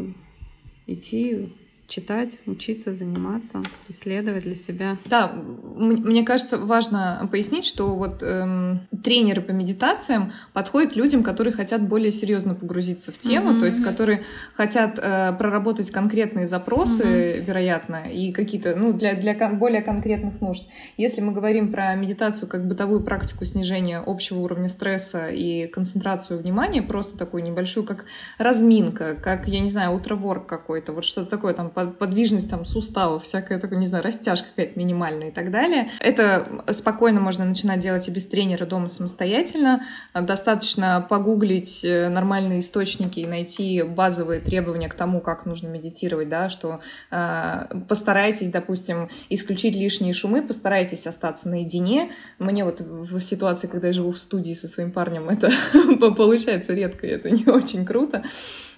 идти 0.87 1.53
читать, 1.94 2.38
учиться, 2.46 2.92
заниматься, 2.92 3.62
исследовать 3.88 4.42
для 4.42 4.57
себя. 4.57 4.96
Да, 5.04 5.33
мне 5.33 6.24
кажется, 6.24 6.59
важно 6.59 7.28
пояснить, 7.30 7.64
что 7.64 7.94
вот 7.94 8.20
эм, 8.20 8.80
тренеры 9.04 9.40
по 9.40 9.52
медитациям 9.52 10.33
подходят 10.52 10.96
людям, 10.96 11.22
которые 11.22 11.52
хотят 11.52 11.88
более 11.88 12.11
серьезно 12.11 12.57
погрузиться 12.57 13.12
в 13.12 13.18
тему, 13.18 13.52
mm-hmm. 13.52 13.61
то 13.61 13.66
есть 13.66 13.85
которые 13.85 14.24
хотят 14.54 14.98
э, 14.98 15.33
проработать 15.38 15.92
конкретные 15.92 16.48
запросы, 16.48 17.04
mm-hmm. 17.04 17.44
вероятно, 17.44 17.96
и 18.11 18.33
какие-то, 18.33 18.74
ну, 18.74 18.92
для, 18.92 19.14
для 19.14 19.35
кон- 19.35 19.61
более 19.61 19.83
конкретных 19.83 20.40
нужд. 20.40 20.64
Если 20.96 21.20
мы 21.20 21.33
говорим 21.33 21.70
про 21.70 21.94
медитацию 21.94 22.48
как 22.48 22.66
бытовую 22.66 23.04
практику 23.04 23.44
снижения 23.44 24.02
общего 24.04 24.40
уровня 24.40 24.68
стресса 24.68 25.28
и 25.28 25.68
концентрацию 25.68 26.40
внимания, 26.40 26.83
просто 26.83 27.16
такую 27.16 27.44
небольшую, 27.44 27.87
как 27.87 28.04
разминка, 28.38 29.14
как, 29.14 29.46
я 29.46 29.61
не 29.61 29.68
знаю, 29.68 29.94
утро-ворк 29.94 30.46
какой-то, 30.46 30.92
вот 30.92 31.04
что-то 31.04 31.30
такое 31.30 31.54
там 31.54 31.70
подвижность 31.87 32.51
там 32.51 32.64
суставов, 32.64 33.25
всякая 33.25 33.59
такая, 33.59 33.79
не 33.79 33.87
знаю, 33.87 34.05
растяжка 34.05 34.49
какая-то 34.49 34.79
минимальная 34.79 35.29
и 35.29 35.33
так 35.33 35.51
далее. 35.51 35.90
Это 36.01 36.64
спокойно 36.73 37.20
можно 37.20 37.44
начинать 37.44 37.81
делать 37.81 38.09
и 38.09 38.11
без 38.11 38.27
тренера 38.27 38.66
дома 38.66 38.88
самостоятельно. 38.88 39.83
Достаточно 40.14 41.05
погуглить 41.09 41.85
э, 41.85 42.09
нормальные 42.09 42.61
источники 42.61 43.20
и 43.20 43.27
найти 43.27 43.83
базовые 43.83 44.40
требования 44.40 44.88
к 44.88 44.94
тому, 44.94 45.20
как 45.20 45.47
нужно 45.47 45.68
медитировать, 45.68 46.29
да, 46.29 46.49
что 46.49 46.81
э, 47.11 47.66
постарайтесь, 47.88 48.49
допустим, 48.49 49.09
исключить 49.29 49.75
лишние 49.75 50.12
шумы, 50.12 50.42
постарайтесь 50.42 51.07
остаться 51.07 51.49
наедине. 51.49 52.12
Мне 52.38 52.64
вот 52.64 52.81
в 52.81 53.20
ситуации, 53.20 53.66
когда 53.66 53.88
я 53.88 53.92
живу 53.92 54.11
в 54.11 54.18
студии 54.18 54.55
со 54.55 54.68
своим 54.68 54.92
парнем, 54.92 55.29
это 55.29 55.51
получается 56.16 56.73
редко, 56.75 57.07
это 57.07 57.31
не 57.31 57.47
очень 57.47 57.85
круто. 57.85 58.23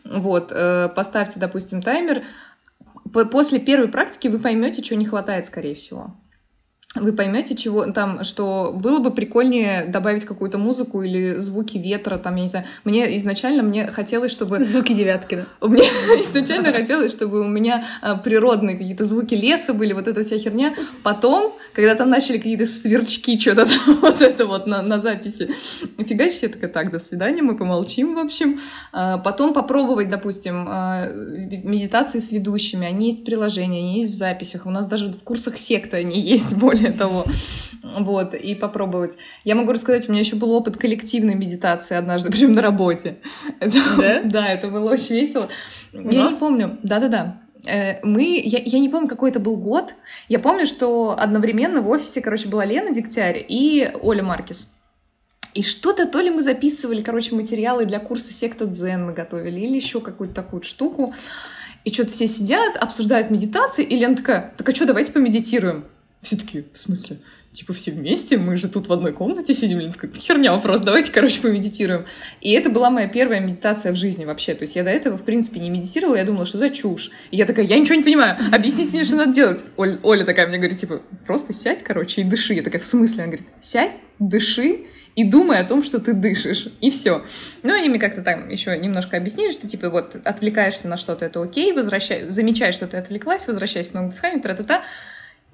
Вот, 0.05 0.53
э, 0.53 0.89
поставьте, 0.95 1.41
допустим, 1.41 1.83
таймер, 1.83 2.23
после 3.25 3.59
первой 3.59 3.89
практики 3.89 4.29
вы 4.29 4.39
поймете, 4.39 4.83
чего 4.83 4.99
не 4.99 5.07
хватает, 5.07 5.47
скорее 5.47 5.75
всего. 5.75 6.15
Вы 7.01 7.13
поймете, 7.13 7.55
чего 7.55 7.87
там, 7.87 8.25
что 8.25 8.73
было 8.75 8.99
бы 8.99 9.11
прикольнее 9.11 9.87
добавить 9.87 10.25
какую-то 10.25 10.59
музыку 10.59 11.03
или 11.03 11.37
звуки 11.37 11.79
ветра, 11.79 12.19
там, 12.19 12.37
я 12.37 12.43
не 12.43 12.49
знаю. 12.49 12.67
Мне 12.85 13.17
изначально 13.17 13.63
мне 13.63 13.87
хотелось, 13.89 14.33
чтобы... 14.33 14.63
Звуки 14.65 14.93
девятки, 14.93 15.37
да? 15.37 15.47
У 15.61 15.69
меня 15.69 15.85
изначально 16.29 16.73
хотелось, 16.73 17.13
чтобы 17.13 17.41
у 17.41 17.49
меня 17.49 17.85
а, 18.03 18.17
природные 18.17 18.77
какие-то 18.77 19.05
звуки 19.05 19.35
леса 19.35 19.73
были, 19.73 19.93
вот 19.93 20.09
эта 20.09 20.23
вся 20.23 20.39
херня. 20.39 20.75
Потом, 21.03 21.55
когда 21.73 21.95
там 21.95 22.11
начали 22.11 22.39
какие-то 22.39 22.67
сверчки, 22.67 23.39
что-то 23.39 23.67
вот 24.01 24.23
это 24.23 24.47
вот 24.47 24.67
на, 24.67 24.83
на 24.83 25.01
записи, 25.01 25.51
фигачить, 25.99 26.43
я 26.43 26.49
такая, 26.49 26.71
так, 26.71 26.91
до 26.91 26.99
свидания, 26.99 27.43
мы 27.43 27.57
помолчим, 27.57 28.15
в 28.15 28.19
общем. 28.19 28.61
А, 28.93 29.19
потом 29.19 29.53
попробовать, 29.53 30.09
допустим, 30.09 30.67
а, 30.69 31.07
медитации 31.13 32.19
с 32.19 32.33
ведущими. 32.33 32.87
Они 32.87 33.07
есть 33.07 33.23
в 33.23 33.25
приложении, 33.25 33.81
они 33.81 34.01
есть 34.01 34.13
в 34.13 34.15
записях. 34.15 34.67
У 34.67 34.71
нас 34.71 34.87
даже 34.87 35.13
в 35.13 35.23
курсах 35.23 35.59
секты 35.59 35.97
они 35.97 36.21
есть, 36.37 36.55
более 36.57 36.86
того. 36.93 37.25
Вот, 37.99 38.35
и 38.35 38.55
попробовать. 38.55 39.17
Я 39.45 39.55
могу 39.55 39.73
рассказать, 39.73 40.09
у 40.09 40.13
меня 40.13 40.21
еще 40.21 40.37
был 40.37 40.53
опыт 40.53 40.77
коллективной 40.77 41.35
медитации 41.35 41.97
однажды, 41.97 42.31
причем 42.33 42.53
на 42.53 42.63
работе. 42.63 43.19
Да? 43.61 44.23
Да, 44.25 44.49
это 44.49 44.69
было 44.69 44.91
очень 44.91 45.15
весело. 45.15 45.49
Я 45.93 46.29
не 46.29 46.39
помню. 46.39 46.79
Да-да-да 46.83 47.41
э, 47.65 48.05
мы, 48.05 48.41
я, 48.45 48.61
я 48.65 48.79
не 48.79 48.89
помню, 48.89 49.09
какой 49.09 49.31
это 49.31 49.41
был 49.41 49.57
год. 49.57 49.95
Я 50.29 50.39
помню, 50.39 50.67
что 50.67 51.17
одновременно 51.19 51.81
в 51.81 51.89
офисе, 51.89 52.21
короче, 52.21 52.49
была 52.49 52.65
Лена 52.65 52.93
Дегтярь 52.93 53.45
и 53.49 53.91
Оля 54.03 54.23
Маркис. 54.23 54.75
И 55.55 55.63
что-то 55.63 56.07
то 56.07 56.21
ли 56.21 56.29
мы 56.29 56.43
записывали, 56.43 57.01
короче, 57.01 57.35
материалы 57.35 57.87
для 57.87 57.99
курса 57.99 58.31
секта 58.33 58.67
дзен 58.67 59.07
мы 59.07 59.15
готовили, 59.15 59.61
или 59.61 59.75
еще 59.75 60.01
какую-то 60.01 60.35
такую 60.35 60.63
штуку. 60.63 61.15
И 61.85 61.93
что-то 61.93 62.13
все 62.13 62.27
сидят, 62.27 62.77
обсуждают 62.77 63.31
медитации, 63.31 63.85
и 63.85 63.97
Лена 63.97 64.17
такая, 64.17 64.53
так 64.59 64.69
а 64.69 64.75
что, 64.75 64.87
давайте 64.87 65.13
помедитируем. 65.13 65.87
Все 66.27 66.37
таки 66.37 66.65
в 66.73 66.77
смысле? 66.77 67.19
Типа 67.53 67.73
все 67.73 67.93
вместе, 67.93 68.37
мы 68.37 68.57
же 68.57 68.67
тут 68.67 68.89
в 68.89 68.93
одной 68.93 69.13
комнате 69.13 69.55
сидим. 69.55 69.79
Лена 69.79 69.93
такая, 69.93 70.11
херня 70.13 70.53
вопрос, 70.53 70.81
давайте, 70.81 71.13
короче, 71.13 71.41
помедитируем. 71.41 72.05
И 72.41 72.51
это 72.51 72.69
была 72.69 72.91
моя 72.91 73.07
первая 73.07 73.39
медитация 73.39 73.93
в 73.93 73.97
жизни 73.97 74.25
вообще. 74.25 74.55
То 74.55 74.63
есть 74.63 74.75
я 74.75 74.83
до 74.83 74.91
этого, 74.91 75.17
в 75.17 75.23
принципе, 75.23 75.61
не 75.61 75.71
медитировала, 75.71 76.17
я 76.17 76.25
думала, 76.25 76.45
что 76.45 76.59
за 76.59 76.71
чушь. 76.71 77.13
И 77.31 77.37
я 77.37 77.47
такая, 77.47 77.65
я 77.65 77.79
ничего 77.79 77.95
не 77.95 78.03
понимаю, 78.03 78.37
объясните 78.51 78.97
мне, 78.97 79.05
что 79.05 79.15
надо 79.15 79.35
делать. 79.35 79.65
Оль, 79.77 80.01
Оля 80.03 80.25
такая 80.25 80.49
мне 80.49 80.59
говорит, 80.59 80.79
типа, 80.79 81.01
просто 81.25 81.53
сядь, 81.53 81.85
короче, 81.85 82.23
и 82.23 82.25
дыши. 82.25 82.55
Я 82.55 82.65
такая, 82.65 82.83
в 82.83 82.85
смысле? 82.85 83.23
Она 83.23 83.33
говорит, 83.35 83.49
сядь, 83.61 84.03
дыши, 84.19 84.81
и 85.15 85.23
думай 85.23 85.61
о 85.61 85.65
том, 85.65 85.85
что 85.85 86.01
ты 86.01 86.13
дышишь, 86.13 86.69
и 86.81 86.91
все. 86.91 87.25
Ну, 87.63 87.73
они 87.73 87.89
мне 87.89 88.01
как-то 88.01 88.23
там 88.23 88.49
еще 88.49 88.77
немножко 88.77 89.17
объяснили, 89.17 89.53
что, 89.53 89.69
типа, 89.69 89.91
вот, 89.91 90.17
отвлекаешься 90.25 90.89
на 90.89 90.97
что-то, 90.97 91.25
это 91.25 91.41
окей, 91.41 91.73
возвращай, 91.73 92.29
замечаешь, 92.29 92.75
что 92.75 92.89
ты 92.89 92.97
отвлеклась, 92.97 93.47
возвращайся 93.47 93.91
снова 93.91 94.11
к 94.11 94.15
дыханию, 94.15 94.43
тра-та-та. 94.43 94.83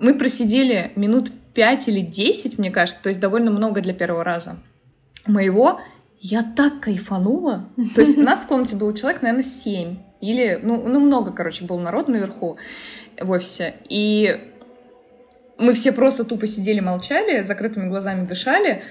Мы 0.03 0.19
просидели 0.19 0.91
минут 0.97 1.31
5 1.55 1.89
или 1.89 2.01
10, 2.01 2.59
мне 2.59 2.73
кажется, 2.73 3.01
то 3.01 3.09
есть 3.09 3.21
довольно 3.21 3.53
много 3.53 3.81
для 3.81 3.95
первого 3.95 4.25
раза. 4.25 4.59
Моего 5.27 5.81
я 6.21 6.43
так 6.43 6.81
кайфанула. 6.81 7.69
То 7.95 8.01
есть 8.01 8.19
у 8.19 8.23
нас 8.23 8.41
в 8.41 8.49
комнате 8.49 8.75
был 8.75 8.93
человек, 8.95 9.23
наверное, 9.23 9.45
7. 9.45 9.97
Или, 10.21 10.59
ну, 10.61 10.83
ну 10.89 10.99
много, 10.99 11.31
короче, 11.31 11.65
был 11.65 11.79
народ 11.79 12.09
наверху 12.09 12.57
в 13.21 13.31
офисе. 13.31 13.75
И 13.89 14.41
мы 15.57 15.73
все 15.73 15.93
просто 15.93 16.25
тупо 16.25 16.49
сидели, 16.49 16.81
молчали, 16.81 17.43
закрытыми 17.43 17.89
глазами 17.89 18.27
дышали. 18.27 18.83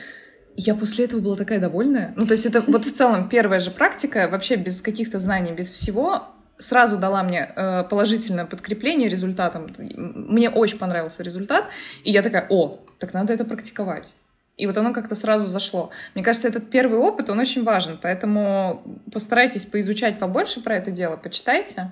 Я 0.55 0.75
после 0.75 1.05
этого 1.05 1.19
была 1.19 1.35
такая 1.35 1.59
довольная. 1.59 2.13
Ну, 2.15 2.25
то 2.25 2.31
есть 2.31 2.45
это 2.45 2.63
вот 2.65 2.85
в 2.85 2.93
целом 2.93 3.27
первая 3.27 3.59
же 3.59 3.71
практика, 3.71 4.29
вообще 4.31 4.55
без 4.55 4.81
каких-то 4.81 5.19
знаний, 5.19 5.51
без 5.51 5.69
всего, 5.69 6.29
сразу 6.61 6.97
дала 6.97 7.23
мне 7.23 7.51
э, 7.55 7.83
положительное 7.83 8.45
подкрепление 8.45 9.09
результатом. 9.09 9.67
Мне 9.77 10.49
очень 10.49 10.77
понравился 10.77 11.23
результат, 11.23 11.67
и 12.03 12.11
я 12.11 12.21
такая, 12.21 12.47
о, 12.49 12.79
так 12.99 13.13
надо 13.13 13.33
это 13.33 13.45
практиковать. 13.45 14.15
И 14.57 14.67
вот 14.67 14.77
оно 14.77 14.93
как-то 14.93 15.15
сразу 15.15 15.47
зашло. 15.47 15.89
Мне 16.13 16.23
кажется, 16.23 16.47
этот 16.47 16.69
первый 16.69 16.99
опыт, 16.99 17.29
он 17.29 17.39
очень 17.39 17.63
важен, 17.63 17.97
поэтому 18.01 18.83
постарайтесь 19.11 19.65
поизучать 19.65 20.19
побольше 20.19 20.61
про 20.61 20.75
это 20.75 20.91
дело, 20.91 21.17
почитайте. 21.17 21.91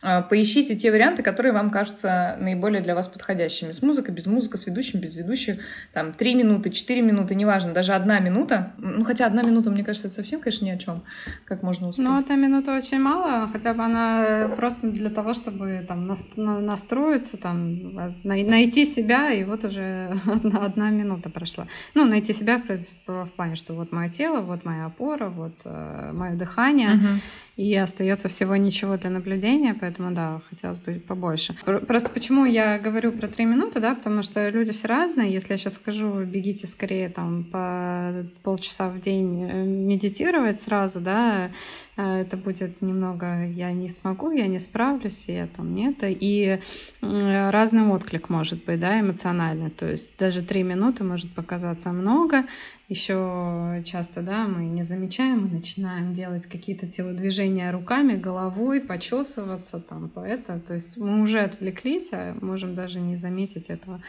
А, 0.00 0.22
поищите 0.22 0.76
те 0.76 0.90
варианты, 0.92 1.22
которые 1.22 1.52
вам 1.52 1.70
кажутся 1.70 2.36
наиболее 2.40 2.80
для 2.80 2.94
вас 2.94 3.08
подходящими. 3.08 3.72
С 3.72 3.82
музыкой, 3.82 4.14
без 4.14 4.26
музыки, 4.26 4.56
с 4.56 4.66
ведущим, 4.66 5.00
без 5.00 5.16
ведущих. 5.16 5.58
Там 5.92 6.12
три 6.12 6.34
минуты, 6.34 6.70
четыре 6.70 7.02
минуты, 7.02 7.34
неважно, 7.34 7.72
даже 7.72 7.92
одна 7.94 8.20
минута. 8.20 8.72
Ну, 8.78 9.04
хотя 9.04 9.26
одна 9.26 9.42
минута, 9.42 9.70
мне 9.70 9.84
кажется, 9.84 10.06
это 10.06 10.16
совсем, 10.16 10.40
конечно, 10.40 10.64
ни 10.64 10.70
о 10.70 10.78
чем. 10.78 11.02
Как 11.44 11.62
можно 11.62 11.88
успеть? 11.88 12.04
Ну, 12.04 12.16
одна 12.16 12.36
минута 12.36 12.76
очень 12.76 13.00
мало, 13.00 13.48
хотя 13.52 13.74
бы 13.74 13.82
она 13.82 14.50
просто 14.56 14.88
для 14.88 15.10
того, 15.10 15.34
чтобы 15.34 15.84
там 15.88 16.06
настроиться, 16.36 17.36
там, 17.36 17.94
найти 18.22 18.84
себя, 18.84 19.32
и 19.32 19.42
вот 19.42 19.64
уже 19.64 20.12
одна, 20.26 20.64
одна 20.64 20.90
минута 20.90 21.28
прошла. 21.28 21.66
Ну, 21.94 22.04
найти 22.04 22.32
себя 22.32 22.62
в, 23.06 23.24
в 23.24 23.30
плане, 23.36 23.56
что 23.56 23.74
вот 23.74 23.90
мое 23.90 24.10
тело, 24.10 24.42
вот 24.42 24.64
моя 24.64 24.86
опора, 24.86 25.28
вот 25.28 25.62
э, 25.64 26.12
мое 26.12 26.36
дыхание. 26.36 26.90
Uh-huh 26.90 27.20
и 27.58 27.74
остается 27.74 28.28
всего 28.28 28.54
ничего 28.54 28.96
для 28.96 29.10
наблюдения, 29.10 29.74
поэтому 29.88 30.14
да, 30.14 30.40
хотелось 30.50 30.78
бы 30.78 31.00
побольше. 31.08 31.54
Просто 31.86 32.10
почему 32.10 32.44
я 32.44 32.78
говорю 32.78 33.12
про 33.12 33.26
три 33.26 33.46
минуты, 33.46 33.80
да, 33.80 33.94
потому 33.94 34.22
что 34.22 34.50
люди 34.50 34.72
все 34.72 34.86
разные. 34.86 35.32
Если 35.32 35.52
я 35.52 35.58
сейчас 35.58 35.74
скажу, 35.74 36.24
бегите 36.24 36.66
скорее 36.66 37.08
там 37.08 37.44
по 37.44 38.12
полчаса 38.42 38.90
в 38.90 39.00
день 39.00 39.48
э, 39.50 39.64
медитировать 39.64 40.60
сразу, 40.60 41.00
да, 41.00 41.50
э, 41.96 42.20
это 42.20 42.36
будет 42.36 42.82
немного 42.82 43.46
я 43.46 43.72
не 43.72 43.88
смогу, 43.88 44.30
я 44.30 44.46
не 44.46 44.58
справлюсь, 44.58 45.24
я 45.28 45.46
там 45.46 45.74
нет. 45.74 45.96
И 46.02 46.58
разный 47.00 47.86
отклик 47.88 48.28
может 48.28 48.64
быть, 48.66 48.80
да, 48.80 49.00
эмоциональный. 49.00 49.70
То 49.70 49.90
есть 49.90 50.18
даже 50.18 50.42
три 50.42 50.62
минуты 50.62 51.02
может 51.02 51.32
показаться 51.34 51.92
много, 51.92 52.44
еще 52.88 53.82
часто, 53.84 54.22
да, 54.22 54.48
мы 54.48 54.64
не 54.64 54.82
замечаем, 54.82 55.42
мы 55.42 55.48
начинаем 55.50 56.14
делать 56.14 56.46
какие-то 56.46 56.86
телодвижения 56.86 57.70
руками, 57.70 58.16
головой, 58.16 58.80
почесываться 58.80 59.78
там, 59.78 60.08
по 60.08 60.20
это. 60.20 60.58
То 60.58 60.74
есть 60.74 60.96
мы 60.96 61.20
уже 61.20 61.40
отвлеклись, 61.40 62.08
а 62.12 62.34
можем 62.40 62.74
даже 62.74 62.98
не 63.00 63.16
заметить 63.16 63.68
этого. 63.68 64.00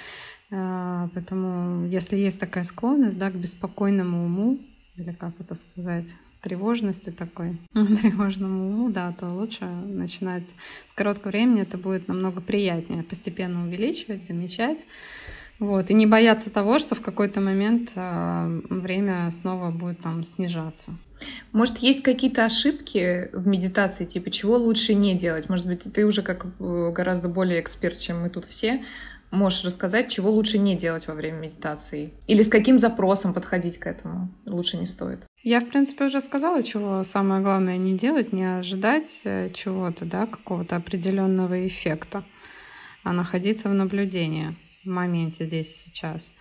А, 0.52 1.10
поэтому, 1.14 1.88
если 1.88 2.16
есть 2.16 2.40
такая 2.40 2.64
склонность, 2.64 3.20
да, 3.20 3.30
к 3.30 3.36
беспокойному 3.36 4.26
уму, 4.26 4.60
или 4.96 5.12
как 5.12 5.34
это 5.40 5.56
сказать, 5.56 6.16
тревожности 6.42 7.10
такой, 7.10 7.58
тревожному 7.74 8.70
уму, 8.70 8.90
да, 8.90 9.12
то 9.12 9.28
лучше 9.28 9.66
начинать 9.66 10.56
с 10.88 10.94
короткого 10.94 11.32
времени, 11.32 11.64
это 11.64 11.78
будет 11.78 12.08
намного 12.08 12.40
приятнее, 12.40 13.04
постепенно 13.04 13.64
увеличивать, 13.64 14.26
замечать, 14.26 14.86
вот, 15.60 15.90
и 15.90 15.94
не 15.94 16.06
бояться 16.06 16.50
того, 16.50 16.80
что 16.80 16.96
в 16.96 17.02
какой-то 17.02 17.42
момент 17.42 17.92
э, 17.96 18.62
время 18.70 19.30
снова 19.30 19.72
будет 19.72 20.00
там 20.00 20.24
снижаться. 20.24 20.92
Может, 21.52 21.80
есть 21.80 22.02
какие-то 22.02 22.46
ошибки 22.46 23.30
в 23.34 23.46
медитации, 23.46 24.06
типа 24.06 24.30
чего 24.30 24.56
лучше 24.56 24.94
не 24.94 25.16
делать? 25.16 25.50
Может 25.50 25.68
быть, 25.68 25.84
ты 25.94 26.06
уже 26.06 26.22
как 26.22 26.46
э, 26.46 26.92
гораздо 26.92 27.28
более 27.28 27.60
эксперт, 27.60 28.00
чем 28.00 28.22
мы 28.22 28.30
тут 28.30 28.46
все, 28.46 28.82
можешь 29.32 29.66
рассказать, 29.66 30.10
чего 30.10 30.32
лучше 30.32 30.58
не 30.58 30.78
делать 30.78 31.08
во 31.08 31.14
время 31.14 31.40
медитации? 31.40 32.14
Или 32.28 32.42
с 32.42 32.48
каким 32.48 32.80
запросом 32.80 33.34
подходить 33.34 33.80
к 33.80 33.86
этому 33.86 34.32
лучше 34.46 34.78
не 34.78 34.86
стоит? 34.86 35.20
Я, 35.44 35.60
в 35.60 35.68
принципе, 35.68 36.06
уже 36.06 36.22
сказала, 36.22 36.64
чего 36.64 37.04
самое 37.04 37.42
главное 37.42 37.76
не 37.76 37.98
делать, 37.98 38.32
не 38.32 38.46
ожидать 38.60 39.24
э, 39.26 39.50
чего-то, 39.54 40.06
да, 40.06 40.26
какого-то 40.26 40.78
определенного 40.78 41.68
эффекта, 41.68 42.24
а 43.04 43.12
находиться 43.12 43.68
в 43.68 43.74
наблюдении 43.74 44.56
моменте 44.84 45.46
здесь 45.46 45.74
и 45.74 45.90
сейчас. 45.90 46.32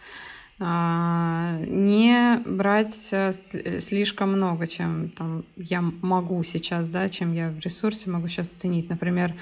А, 0.61 1.57
не 1.66 2.38
брать 2.44 3.11
э, 3.12 3.33
слишком 3.33 4.33
много, 4.33 4.66
чем 4.66 5.11
там, 5.11 5.44
я 5.57 5.81
могу 5.81 6.42
сейчас, 6.42 6.90
да, 6.90 7.09
чем 7.09 7.33
я 7.33 7.51
в 7.51 7.61
ресурсе 7.61 8.11
могу 8.11 8.27
сейчас 8.27 8.55
оценить. 8.55 8.88
Например, 8.88 9.35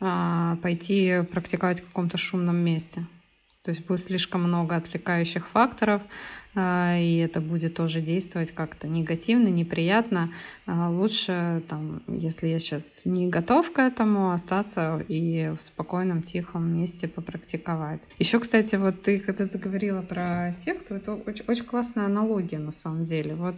а, 0.00 0.56
пойти 0.62 1.22
практиковать 1.30 1.80
в 1.80 1.86
каком-то 1.86 2.18
шумном 2.18 2.56
месте. 2.56 3.06
То 3.62 3.70
есть 3.70 3.86
будет 3.86 4.00
слишком 4.00 4.42
много 4.42 4.76
отвлекающих 4.76 5.46
факторов, 5.46 6.02
и 6.56 7.16
это 7.16 7.40
будет 7.40 7.74
тоже 7.74 8.00
действовать 8.00 8.52
как-то 8.52 8.86
негативно, 8.86 9.48
неприятно. 9.48 10.32
А, 10.66 10.88
лучше, 10.88 11.62
там, 11.68 12.02
если 12.06 12.46
я 12.46 12.58
сейчас 12.58 13.02
не 13.04 13.28
готов 13.28 13.72
к 13.72 13.78
этому, 13.80 14.32
остаться 14.32 15.04
и 15.08 15.52
в 15.58 15.62
спокойном, 15.62 16.22
тихом 16.22 16.76
месте 16.76 17.08
попрактиковать. 17.08 18.08
Еще, 18.18 18.38
кстати, 18.38 18.76
вот 18.76 19.02
ты 19.02 19.18
когда 19.18 19.46
заговорила 19.46 20.02
про 20.02 20.52
секту, 20.52 20.94
это 20.94 21.14
очень, 21.14 21.44
очень 21.48 21.64
классная 21.64 22.06
аналогия 22.06 22.58
на 22.58 22.70
самом 22.70 23.04
деле. 23.04 23.34
Вот 23.34 23.56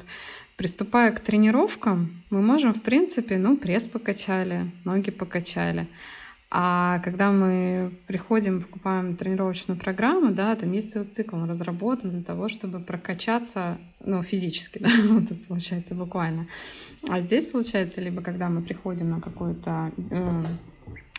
приступая 0.57 1.13
к 1.13 1.21
тренировкам, 1.21 2.23
мы 2.31 2.41
можем, 2.41 2.73
в 2.73 2.83
принципе, 2.83 3.37
ну, 3.37 3.57
пресс 3.57 3.87
покачали, 3.87 4.71
ноги 4.85 5.11
покачали. 5.11 5.87
А 6.49 7.01
когда 7.01 7.33
мы 7.33 7.93
приходим, 8.07 8.63
покупаем 8.63 9.17
тренировочную 9.17 9.79
программу, 9.79 10.33
да, 10.33 10.55
там 10.55 10.71
есть 10.73 10.93
целый 10.93 11.09
цикл, 11.09 11.37
он 11.37 11.51
разработан 11.51 12.11
для 12.11 12.23
того, 12.23 12.49
чтобы 12.49 12.79
прокачаться, 12.79 13.79
ну, 14.05 14.23
физически, 14.23 14.79
да, 14.81 14.89
вот 15.09 15.25
это 15.25 15.47
получается 15.49 15.95
буквально. 15.95 16.47
А 17.09 17.21
здесь, 17.21 17.47
получается, 17.47 18.01
либо 18.01 18.23
когда 18.23 18.49
мы 18.49 18.63
приходим 18.63 19.11
на 19.11 19.21
какую-то 19.21 19.91
э, 20.11 20.45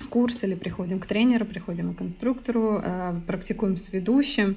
курс 0.09 0.43
или 0.43 0.55
приходим 0.55 0.99
к 0.99 1.07
тренеру, 1.07 1.45
приходим 1.45 1.93
к 1.93 2.01
инструктору, 2.01 2.79
э, 2.81 3.19
практикуем 3.27 3.75
с 3.75 3.91
ведущим, 3.91 4.55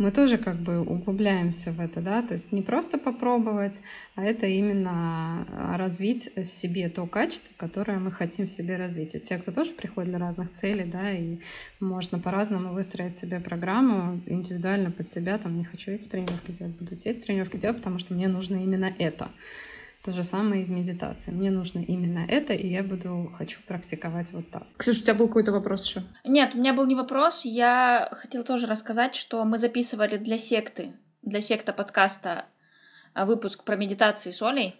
мы 0.00 0.10
тоже 0.12 0.38
как 0.38 0.56
бы 0.56 0.80
углубляемся 0.80 1.72
в 1.72 1.78
это, 1.78 2.00
да, 2.00 2.22
то 2.22 2.32
есть 2.32 2.52
не 2.52 2.62
просто 2.62 2.96
попробовать, 2.96 3.82
а 4.14 4.24
это 4.24 4.46
именно 4.46 5.46
а, 5.52 5.76
развить 5.76 6.30
в 6.36 6.46
себе 6.46 6.88
то 6.88 7.06
качество, 7.06 7.52
которое 7.58 7.98
мы 7.98 8.10
хотим 8.10 8.46
в 8.46 8.50
себе 8.50 8.76
развить. 8.76 9.12
Ведь 9.12 9.24
все, 9.24 9.36
кто 9.36 9.52
тоже 9.52 9.72
приходит 9.72 10.08
для 10.08 10.18
разных 10.18 10.52
целей, 10.52 10.84
да, 10.84 11.12
и 11.12 11.36
можно 11.80 12.18
по-разному 12.18 12.72
выстроить 12.72 13.18
себе 13.18 13.40
программу 13.40 14.22
индивидуально 14.24 14.90
под 14.90 15.10
себя, 15.10 15.36
там, 15.36 15.58
не 15.58 15.64
хочу 15.64 15.90
эти 15.90 16.08
тренировки 16.08 16.50
делать, 16.50 16.74
буду 16.76 16.94
эти 16.94 17.12
тренировки 17.12 17.58
делать, 17.58 17.76
потому 17.76 17.98
что 17.98 18.14
мне 18.14 18.26
нужно 18.26 18.56
именно 18.56 18.90
это. 18.98 19.28
То 20.04 20.12
же 20.12 20.22
самое 20.22 20.62
и 20.62 20.64
в 20.64 20.70
медитации. 20.70 21.30
Мне 21.30 21.50
нужно 21.50 21.80
именно 21.80 22.24
это, 22.26 22.54
и 22.54 22.68
я 22.68 22.82
буду, 22.82 23.30
хочу 23.36 23.60
практиковать 23.66 24.32
вот 24.32 24.50
так. 24.50 24.66
Ксюша, 24.78 25.00
у 25.00 25.02
тебя 25.02 25.14
был 25.14 25.26
какой-то 25.26 25.52
вопрос 25.52 25.86
еще? 25.86 26.02
Нет, 26.24 26.54
у 26.54 26.58
меня 26.58 26.72
был 26.72 26.86
не 26.86 26.94
вопрос. 26.94 27.44
Я 27.44 28.08
хотела 28.12 28.42
тоже 28.42 28.66
рассказать, 28.66 29.14
что 29.14 29.44
мы 29.44 29.58
записывали 29.58 30.16
для 30.16 30.38
секты, 30.38 30.94
для 31.20 31.42
секта 31.42 31.74
подкаста 31.74 32.46
а, 33.12 33.26
выпуск 33.26 33.64
про 33.64 33.76
медитации 33.76 34.30
с 34.30 34.40
Олей. 34.40 34.76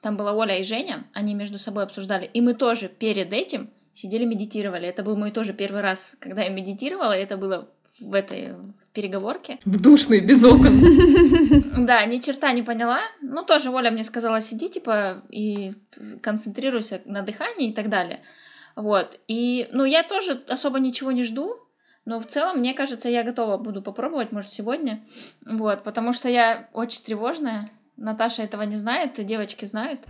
Там 0.00 0.16
была 0.16 0.32
Оля 0.32 0.58
и 0.58 0.62
Женя, 0.62 1.08
они 1.12 1.34
между 1.34 1.58
собой 1.58 1.82
обсуждали. 1.82 2.26
И 2.26 2.40
мы 2.40 2.54
тоже 2.54 2.88
перед 2.88 3.32
этим 3.32 3.70
сидели 3.94 4.24
медитировали. 4.24 4.86
Это 4.86 5.02
был 5.02 5.16
мой 5.16 5.32
тоже 5.32 5.54
первый 5.54 5.80
раз, 5.80 6.16
когда 6.20 6.42
я 6.42 6.50
медитировала, 6.50 7.16
и 7.16 7.22
это 7.22 7.36
было 7.36 7.68
в 8.00 8.14
этой 8.14 8.54
переговорке. 8.92 9.58
В 9.64 9.80
душной, 9.80 10.20
без 10.20 10.44
окон. 10.44 10.80
Да, 11.86 12.04
ни 12.04 12.18
черта 12.18 12.52
не 12.52 12.62
поняла. 12.62 13.00
Ну, 13.20 13.44
тоже 13.44 13.70
Оля 13.70 13.90
мне 13.90 14.04
сказала, 14.04 14.40
сиди, 14.40 14.68
типа, 14.68 15.22
и 15.30 15.74
концентрируйся 16.22 17.00
на 17.06 17.22
дыхании 17.22 17.70
и 17.70 17.72
так 17.72 17.88
далее. 17.88 18.20
Вот. 18.76 19.18
И, 19.26 19.68
ну, 19.72 19.84
я 19.84 20.02
тоже 20.02 20.42
особо 20.48 20.78
ничего 20.78 21.12
не 21.12 21.24
жду, 21.24 21.56
но 22.04 22.20
в 22.20 22.26
целом, 22.26 22.58
мне 22.58 22.74
кажется, 22.74 23.08
я 23.08 23.22
готова 23.22 23.56
буду 23.56 23.80
попробовать, 23.82 24.32
может, 24.32 24.50
сегодня. 24.50 25.04
Вот, 25.46 25.82
потому 25.84 26.12
что 26.12 26.28
я 26.28 26.68
очень 26.72 27.02
тревожная. 27.02 27.70
Наташа 27.96 28.42
этого 28.42 28.62
не 28.62 28.76
знает, 28.76 29.24
девочки 29.24 29.64
знают. 29.64 30.00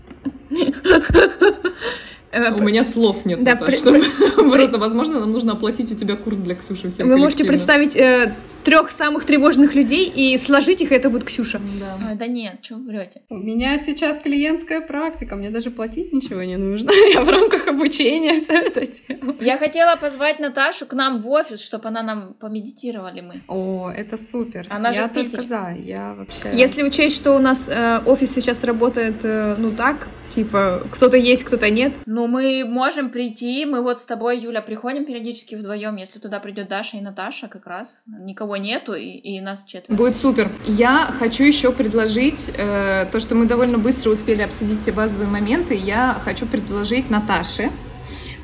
Э, 2.30 2.50
у 2.54 2.62
меня 2.62 2.82
слов 2.82 3.26
нет, 3.26 3.40
Наташа. 3.40 3.92
Просто, 4.36 4.78
возможно, 4.78 5.20
нам 5.20 5.32
нужно 5.32 5.52
оплатить 5.52 5.92
у 5.92 5.94
тебя 5.94 6.16
курс 6.16 6.38
для 6.38 6.54
Ксюши 6.54 6.88
всем 6.88 7.08
Вы 7.08 7.18
можете 7.18 7.44
представить 7.44 7.94
э, 7.94 8.34
трех 8.64 8.90
самых 8.90 9.24
тревожных 9.24 9.74
людей 9.74 10.08
и 10.08 10.38
сложить 10.38 10.80
их, 10.80 10.92
это 10.92 11.10
будет 11.10 11.24
Ксюша. 11.24 11.60
Да, 11.80 11.98
а, 12.10 12.14
да 12.14 12.26
нет, 12.26 12.58
что 12.62 12.76
вы 12.76 12.86
врете? 12.86 13.22
У 13.28 13.36
меня 13.36 13.78
сейчас 13.78 14.20
клиентская 14.20 14.80
практика, 14.80 15.36
мне 15.36 15.50
даже 15.50 15.70
платить 15.70 16.12
ничего 16.12 16.42
не 16.42 16.56
нужно. 16.56 16.90
Я 17.12 17.22
в 17.22 17.28
рамках 17.28 17.68
обучения 17.68 18.40
все 18.40 18.54
это 18.54 18.86
делаю. 18.86 19.36
Я 19.40 19.58
хотела 19.58 19.96
позвать 19.96 20.38
Наташу 20.38 20.86
к 20.86 20.92
нам 20.92 21.18
в 21.18 21.28
офис, 21.28 21.60
чтобы 21.60 21.88
она 21.88 22.02
нам 22.02 22.34
помедитировали 22.34 23.20
мы. 23.20 23.42
О, 23.48 23.90
это 23.90 24.16
супер. 24.16 24.66
Она 24.70 24.90
я 24.90 25.02
же 25.02 25.08
в 25.08 25.12
только 25.12 25.42
за, 25.42 25.74
я 25.78 26.14
вообще... 26.14 26.52
Если 26.52 26.82
учесть, 26.82 27.16
что 27.16 27.32
у 27.32 27.38
нас 27.38 27.68
э, 27.68 28.00
офис 28.06 28.32
сейчас 28.32 28.64
работает, 28.64 29.24
э, 29.24 29.56
ну 29.58 29.72
так, 29.72 30.08
Типа, 30.32 30.80
кто-то 30.90 31.18
есть, 31.18 31.44
кто-то 31.44 31.68
нет. 31.68 31.92
Ну, 32.06 32.26
мы 32.26 32.64
можем 32.64 33.10
прийти, 33.10 33.66
мы 33.66 33.82
вот 33.82 34.00
с 34.00 34.06
тобой, 34.06 34.38
Юля, 34.38 34.62
приходим 34.62 35.04
периодически 35.04 35.56
вдвоем, 35.56 35.96
если 35.96 36.18
туда 36.20 36.40
придет 36.40 36.68
Даша 36.68 36.96
и 36.96 37.02
Наташа 37.02 37.48
как 37.48 37.66
раз. 37.66 37.96
Никого 38.06 38.51
нету, 38.56 38.94
и, 38.94 39.08
и 39.08 39.40
нас 39.40 39.64
четверо. 39.64 39.96
Будет 39.96 40.16
супер. 40.16 40.50
Я 40.66 41.14
хочу 41.18 41.44
еще 41.44 41.72
предложить, 41.72 42.50
э, 42.56 43.06
то, 43.10 43.20
что 43.20 43.34
мы 43.34 43.46
довольно 43.46 43.78
быстро 43.78 44.10
успели 44.10 44.42
обсудить 44.42 44.78
все 44.78 44.92
базовые 44.92 45.28
моменты, 45.28 45.74
я 45.74 46.20
хочу 46.24 46.46
предложить 46.46 47.10
Наташе 47.10 47.70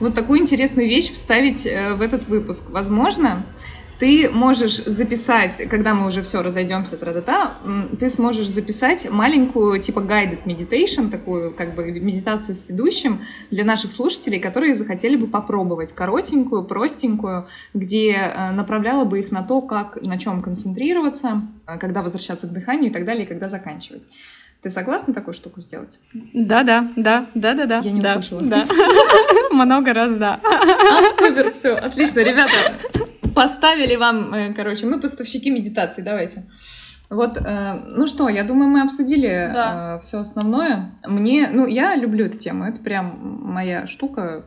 вот 0.00 0.14
такую 0.14 0.40
интересную 0.40 0.88
вещь 0.88 1.12
вставить 1.12 1.66
э, 1.66 1.94
в 1.94 2.02
этот 2.02 2.26
выпуск. 2.26 2.70
Возможно, 2.70 3.44
ты 3.98 4.30
можешь 4.30 4.76
записать, 4.84 5.68
когда 5.68 5.94
мы 5.94 6.06
уже 6.06 6.22
все 6.22 6.42
разойдемся, 6.42 6.96
тра 6.96 7.54
ты 7.98 8.08
сможешь 8.10 8.48
записать 8.48 9.10
маленькую, 9.10 9.80
типа, 9.80 10.00
guided 10.00 10.44
meditation, 10.44 11.10
такую, 11.10 11.52
как 11.52 11.74
бы, 11.74 11.90
медитацию 11.90 12.54
с 12.54 12.68
ведущим 12.68 13.20
для 13.50 13.64
наших 13.64 13.92
слушателей, 13.92 14.38
которые 14.38 14.74
захотели 14.74 15.16
бы 15.16 15.26
попробовать 15.26 15.92
коротенькую, 15.92 16.64
простенькую, 16.64 17.48
где 17.74 18.12
э, 18.12 18.50
направляла 18.52 19.04
бы 19.04 19.18
их 19.18 19.32
на 19.32 19.42
то, 19.42 19.60
как, 19.60 20.00
на 20.02 20.18
чем 20.18 20.42
концентрироваться, 20.42 21.42
э, 21.66 21.78
когда 21.78 22.02
возвращаться 22.02 22.46
к 22.46 22.52
дыханию 22.52 22.90
и 22.90 22.92
так 22.92 23.04
далее, 23.04 23.24
и 23.24 23.26
когда 23.26 23.48
заканчивать. 23.48 24.08
Ты 24.62 24.70
согласна 24.70 25.14
такую 25.14 25.34
штуку 25.34 25.60
сделать? 25.60 25.98
Да, 26.12 26.62
да, 26.64 26.90
да, 26.96 27.26
да, 27.34 27.54
да, 27.54 27.66
да. 27.66 27.78
Я 27.78 27.92
не 27.92 28.00
да, 28.00 28.16
услышала. 28.16 28.42
Да. 28.42 28.66
Много 29.52 29.92
раз, 29.92 30.14
да. 30.14 30.40
А, 30.42 31.12
супер, 31.12 31.52
все, 31.52 31.74
отлично, 31.74 32.20
ребята 32.20 33.07
поставили 33.38 33.96
вам, 33.96 34.34
э, 34.34 34.52
короче, 34.52 34.86
мы 34.86 35.00
поставщики 35.00 35.50
медитации, 35.50 36.02
давайте. 36.02 36.42
Вот, 37.08 37.36
э, 37.36 37.74
ну 37.96 38.06
что, 38.06 38.28
я 38.28 38.42
думаю, 38.42 38.68
мы 38.68 38.82
обсудили 38.82 39.50
да. 39.52 39.96
э, 39.96 40.04
все 40.04 40.18
основное. 40.18 40.92
Мне, 41.06 41.48
ну, 41.52 41.66
я 41.66 41.94
люблю 41.94 42.26
эту 42.26 42.36
тему, 42.36 42.64
это 42.64 42.80
прям 42.80 43.40
моя 43.44 43.86
штука. 43.86 44.44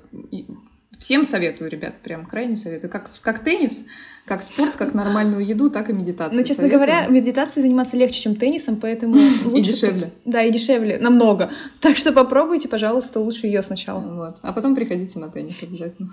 Всем 0.99 1.23
советую, 1.23 1.71
ребят, 1.71 2.01
прям 2.03 2.25
крайне 2.25 2.55
советую. 2.55 2.91
Как, 2.91 3.07
как 3.23 3.39
теннис, 3.39 3.85
как 4.26 4.43
спорт, 4.43 4.76
как 4.78 4.93
нормальную 4.93 5.45
еду, 5.45 5.69
так 5.69 5.89
и 5.89 5.93
медитацию. 5.93 6.39
Ну, 6.39 6.45
честно 6.45 6.67
советую. 6.67 6.80
говоря, 6.80 7.07
медитацией 7.07 7.63
заниматься 7.63 7.97
легче, 7.97 8.22
чем 8.22 8.36
теннисом, 8.36 8.78
поэтому 8.78 9.15
лучше... 9.45 9.57
И 9.57 9.61
дешевле. 9.61 10.11
Да, 10.26 10.43
и 10.43 10.51
дешевле, 10.51 10.99
намного. 10.99 11.49
Так 11.80 11.97
что 11.97 12.13
попробуйте, 12.13 12.67
пожалуйста, 12.67 13.19
лучше 13.19 13.47
ее 13.47 13.61
сначала. 13.61 13.99
Вот. 13.99 14.38
А 14.41 14.53
потом 14.53 14.76
приходите 14.76 15.19
на 15.19 15.30
теннис 15.30 15.61
обязательно. 15.63 16.09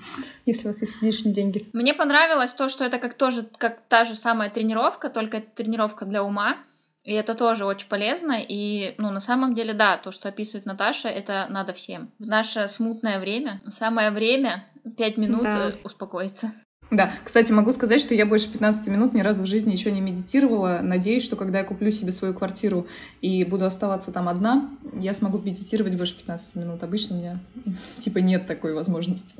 Если 0.47 0.67
у 0.67 0.71
вас 0.71 0.81
есть 0.81 1.03
лишние 1.03 1.35
деньги. 1.35 1.69
Мне 1.73 1.95
понравилось 1.95 2.53
то, 2.55 2.69
что 2.69 2.85
это 2.85 2.99
как 2.99 3.15
тоже, 3.15 3.47
как 3.59 3.81
та 3.89 4.05
же 4.05 4.15
самая 4.15 4.51
тренировка, 4.51 5.11
только 5.11 5.41
тренировка 5.41 6.05
для 6.05 6.25
ума. 6.25 6.57
И 7.05 7.13
это 7.13 7.35
тоже 7.35 7.65
очень 7.65 7.89
полезно. 7.89 8.37
И, 8.39 8.95
ну, 8.99 9.11
на 9.11 9.21
самом 9.21 9.55
деле, 9.55 9.73
да, 9.73 9.97
то, 9.97 10.11
что 10.11 10.29
описывает 10.29 10.67
Наташа, 10.67 11.09
это 11.09 11.47
надо 11.49 11.73
всем. 11.73 12.11
В 12.19 12.27
наше 12.27 12.69
смутное 12.69 13.19
время, 13.19 13.63
самое 13.69 14.11
время, 14.11 14.67
пять 14.97 15.17
минут 15.17 15.45
да. 15.45 15.73
успокоиться. 15.85 16.53
Да, 16.91 17.13
кстати, 17.23 17.53
могу 17.53 17.73
сказать, 17.73 18.01
что 18.01 18.15
я 18.15 18.25
больше 18.25 18.51
15 18.51 18.89
минут 18.89 19.13
ни 19.13 19.21
разу 19.21 19.43
в 19.43 19.47
жизни 19.47 19.73
еще 19.73 19.91
не 19.93 20.01
медитировала. 20.01 20.81
Надеюсь, 20.83 21.23
что 21.23 21.37
когда 21.37 21.59
я 21.59 21.65
куплю 21.65 21.91
себе 21.91 22.13
свою 22.13 22.33
квартиру 22.33 22.87
и 23.21 23.45
буду 23.45 23.67
оставаться 23.67 24.11
там 24.11 24.29
одна, 24.29 24.71
я 24.95 25.13
смогу 25.13 25.39
медитировать 25.39 25.97
больше 25.97 26.17
15 26.17 26.57
минут. 26.57 26.83
Обычно 26.83 27.17
у 27.17 27.19
меня 27.19 27.39
типа 27.99 28.19
нет 28.19 28.47
такой 28.47 28.73
возможности. 28.73 29.35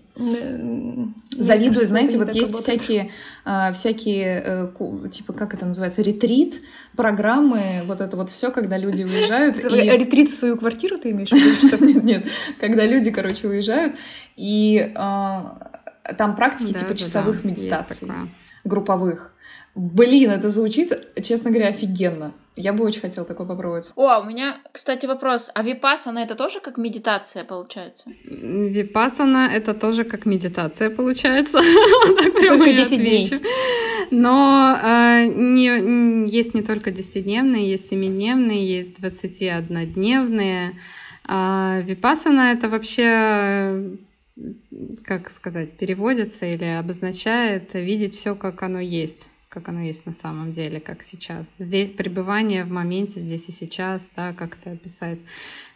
Завидую, 1.31 1.87
знаете, 1.87 2.19
вот 2.19 2.35
есть 2.35 2.55
всякие, 2.55 3.11
а, 3.45 3.73
всякие, 3.73 4.43
э, 4.45 5.09
типа, 5.11 5.33
как 5.33 5.55
это 5.55 5.65
называется, 5.65 6.03
ретрит, 6.03 6.61
программы, 6.97 7.63
вот 7.87 8.01
это 8.01 8.17
вот 8.17 8.29
все, 8.29 8.51
когда 8.51 8.77
люди 8.77 9.05
уезжают. 9.05 9.63
Ретрит 9.65 10.29
в 10.29 10.35
свою 10.35 10.57
квартиру 10.59 10.99
ты 10.99 11.13
имеешь 11.13 11.31
в 11.31 11.33
виду? 11.33 11.87
Нет, 11.87 12.05
нет, 12.05 12.27
когда 12.61 12.85
люди, 12.87 13.11
короче, 13.11 13.47
уезжают, 13.47 13.95
и 14.37 14.93
а, 14.97 15.78
там 16.17 16.37
практики 16.37 16.73
да, 16.73 16.79
типа 16.79 16.91
да, 16.91 16.97
часовых 16.97 17.43
да, 17.43 17.49
медитаций, 17.49 18.09
групповых. 18.65 19.35
Блин, 19.75 20.31
это 20.31 20.51
звучит, 20.51 20.93
честно 21.23 21.51
говоря, 21.51 21.69
офигенно. 21.69 22.33
Я 22.57 22.73
бы 22.73 22.85
очень 22.85 23.01
хотела 23.01 23.25
такое 23.25 23.47
попробовать. 23.47 23.93
О, 23.95 24.21
у 24.21 24.25
меня, 24.25 24.57
кстати, 24.73 25.07
вопрос. 25.07 25.53
А 25.55 25.63
випасана 25.63 26.19
это 26.19 26.35
тоже 26.35 26.59
как 26.59 26.77
медитация 26.77 27.45
получается? 27.45 28.11
Випасана 28.25 29.49
это 29.55 29.75
тоже 29.75 30.03
как 30.03 30.27
медитация 30.27 30.91
получается. 30.91 31.61
Только 32.49 32.73
10 32.73 33.01
дней. 33.01 33.31
Но 34.11 34.77
э, 34.83 35.27
не, 35.27 36.27
есть 36.29 36.55
не 36.55 36.63
только 36.63 36.91
10-дневные, 36.91 37.69
есть 37.69 37.93
7-дневные, 37.93 38.67
есть 38.67 38.99
21-дневные. 38.99 40.71
А 41.27 41.81
випасана 41.83 42.53
это 42.53 42.69
вообще 42.69 43.99
как 45.05 45.31
сказать, 45.31 45.73
переводится 45.73 46.47
или 46.47 46.65
обозначает 46.65 47.75
видеть 47.75 48.15
все, 48.15 48.35
как 48.35 48.63
оно 48.63 48.81
есть 48.81 49.31
как 49.49 49.69
оно 49.71 49.81
есть 49.81 50.05
на 50.05 50.13
самом 50.13 50.53
деле, 50.53 50.79
как 50.79 51.03
сейчас. 51.03 51.55
Здесь 51.59 51.91
пребывание 51.91 52.65
в 52.65 52.71
моменте, 52.71 53.19
здесь 53.19 53.49
и 53.49 53.53
сейчас, 53.53 54.11
да, 54.15 54.35
как 54.35 54.59
это 54.61 54.73
описать. 54.73 55.21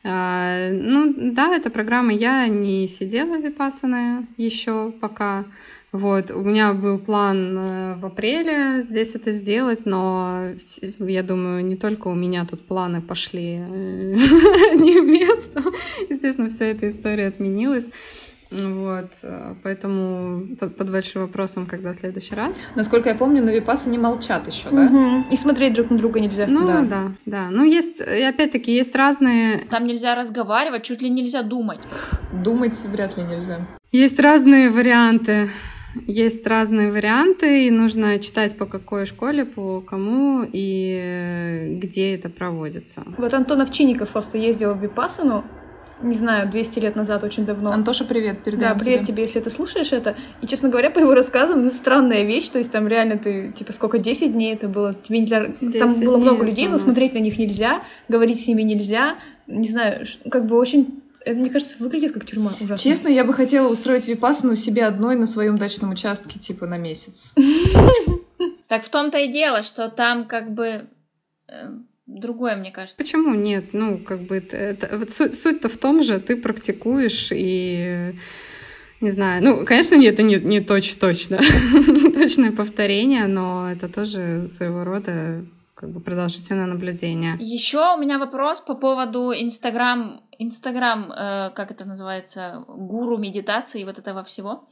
А, 0.04 0.68
ну, 0.70 1.32
да, 1.32 1.56
эта 1.56 1.70
программа, 1.70 2.12
я 2.12 2.46
не 2.48 2.86
сидела 2.86 3.38
випасаная 3.38 4.26
еще 4.36 4.92
пока. 5.00 5.46
Вот, 5.90 6.30
у 6.30 6.42
меня 6.42 6.72
был 6.72 6.98
план 6.98 7.58
э, 7.58 7.94
в 7.96 8.06
апреле 8.06 8.80
здесь 8.82 9.14
это 9.14 9.32
сделать, 9.32 9.84
но 9.84 10.48
я 10.98 11.22
думаю, 11.22 11.62
не 11.64 11.76
только 11.76 12.08
у 12.08 12.14
меня 12.14 12.46
тут 12.46 12.66
планы 12.66 13.02
пошли 13.02 13.58
э, 13.58 14.14
не 14.76 15.00
в 15.00 15.04
место. 15.04 15.62
Естественно, 16.08 16.48
вся 16.48 16.66
эта 16.66 16.88
история 16.88 17.26
отменилась. 17.26 17.90
Вот, 18.52 19.10
э, 19.22 19.54
поэтому 19.62 20.56
под, 20.60 20.76
под 20.76 20.90
большим 20.90 21.22
вопросом, 21.22 21.66
когда 21.66 21.92
в 21.92 21.96
следующий 21.96 22.34
раз. 22.34 22.56
Насколько 22.74 23.08
я 23.08 23.14
помню, 23.14 23.42
на 23.42 23.50
Випасы 23.50 23.88
не 23.88 23.98
молчат 23.98 24.46
еще, 24.46 24.68
да? 24.70 24.82
Мгм. 24.82 25.26
И 25.30 25.36
смотреть 25.36 25.72
друг 25.74 25.90
на 25.90 25.98
друга 25.98 26.20
нельзя. 26.20 26.46
Ну 26.46 26.66
Да. 26.66 26.82
да, 26.82 27.12
да. 27.26 27.48
Ну 27.50 27.64
есть, 27.64 28.00
и 28.00 28.22
опять-таки, 28.22 28.72
есть 28.74 28.94
разные, 28.94 29.60
Там 29.70 29.86
нельзя 29.86 30.14
разговаривать, 30.14 30.82
чуть 30.82 31.00
ли 31.00 31.08
нельзя 31.08 31.42
думать. 31.42 31.80
Думать 32.32 32.76
вряд 32.84 33.16
ли 33.16 33.22
нельзя. 33.24 33.66
есть 33.90 34.20
разные 34.20 34.68
варианты. 34.70 35.48
Есть 36.06 36.46
разные 36.46 36.90
варианты, 36.90 37.66
и 37.66 37.70
нужно 37.70 38.18
читать 38.18 38.56
по 38.56 38.64
какой 38.64 39.04
школе, 39.04 39.44
по 39.44 39.82
кому 39.82 40.42
и 40.42 40.98
э, 40.98 41.74
где 41.74 42.14
это 42.14 42.30
проводится. 42.30 43.02
Вот 43.18 43.34
Антон 43.34 43.60
Овчинников 43.60 44.08
просто 44.08 44.38
ездил 44.38 44.72
в 44.74 44.82
Випассану, 44.82 45.44
не 46.02 46.14
знаю, 46.14 46.48
200 46.50 46.78
лет 46.80 46.96
назад, 46.96 47.24
очень 47.24 47.46
давно. 47.46 47.70
Антоша, 47.70 48.04
привет, 48.04 48.38
Да, 48.38 48.42
передаем 48.42 48.78
привет 48.78 49.00
тебе. 49.00 49.06
тебе, 49.14 49.22
если 49.22 49.40
ты 49.40 49.50
слушаешь 49.50 49.92
это. 49.92 50.16
И, 50.40 50.46
честно 50.46 50.68
говоря, 50.68 50.90
по 50.90 50.98
его 50.98 51.14
рассказам, 51.14 51.66
это 51.66 51.74
странная 51.74 52.24
вещь. 52.24 52.48
То 52.48 52.58
есть 52.58 52.72
там 52.72 52.88
реально 52.88 53.18
ты, 53.18 53.52
типа, 53.52 53.72
сколько, 53.72 53.98
10 53.98 54.32
дней 54.32 54.54
это 54.54 54.68
было? 54.68 54.94
Тебе 54.94 55.20
нельзя... 55.20 55.40
Там 55.44 55.88
10 55.88 56.04
было 56.04 56.16
дней 56.16 56.24
много 56.24 56.44
людей, 56.44 56.68
но 56.68 56.78
смотреть 56.78 57.14
на 57.14 57.18
них 57.18 57.38
нельзя, 57.38 57.82
говорить 58.08 58.42
с 58.42 58.46
ними 58.46 58.62
нельзя. 58.62 59.18
Не 59.46 59.68
знаю, 59.68 60.06
как 60.30 60.46
бы 60.46 60.56
очень... 60.56 61.02
Это, 61.24 61.38
мне 61.38 61.50
кажется, 61.50 61.76
выглядит 61.78 62.12
как 62.12 62.24
тюрьма 62.24 62.50
ужасно. 62.60 62.78
Честно, 62.78 63.08
я 63.08 63.24
бы 63.24 63.32
хотела 63.32 63.68
устроить 63.68 64.08
випасну 64.08 64.56
себе 64.56 64.84
одной 64.84 65.14
на 65.14 65.26
своем 65.26 65.56
дачном 65.56 65.92
участке, 65.92 66.38
типа 66.38 66.66
на 66.66 66.78
месяц. 66.78 67.32
Так 68.68 68.84
в 68.84 68.88
том-то 68.88 69.18
и 69.18 69.28
дело, 69.28 69.62
что 69.62 69.90
там 69.90 70.26
как 70.26 70.54
бы 70.54 70.86
э, 71.46 71.68
другое, 72.18 72.56
мне 72.56 72.70
кажется. 72.70 72.96
Почему 72.96 73.34
нет? 73.34 73.72
Ну, 73.72 73.98
как 73.98 74.20
бы, 74.22 74.36
это, 74.36 74.98
вот 74.98 75.10
суть- 75.10 75.38
суть-то 75.38 75.68
в 75.68 75.76
том 75.76 76.02
же, 76.02 76.18
ты 76.20 76.36
практикуешь 76.36 77.28
и 77.32 78.14
не 79.00 79.10
знаю, 79.10 79.42
ну, 79.42 79.64
конечно, 79.64 79.96
нет, 79.96 80.14
это 80.14 80.22
не, 80.22 80.36
не 80.36 80.60
точно, 80.60 81.40
не 81.40 82.12
точное 82.12 82.52
повторение, 82.52 83.26
но 83.26 83.72
это 83.72 83.88
тоже 83.88 84.48
своего 84.48 84.84
рода 84.84 85.44
как 85.74 85.90
бы 85.90 86.00
продолжительное 86.00 86.66
наблюдение. 86.66 87.36
Еще 87.40 87.94
у 87.96 87.98
меня 87.98 88.20
вопрос 88.20 88.60
по 88.60 88.74
поводу 88.74 89.32
Инстаграм, 89.32 90.22
Инстаграм, 90.38 91.10
э, 91.10 91.50
как 91.50 91.72
это 91.72 91.84
называется, 91.84 92.64
гуру 92.68 93.18
медитации 93.18 93.80
и 93.80 93.84
вот 93.84 93.98
этого 93.98 94.22
всего. 94.22 94.68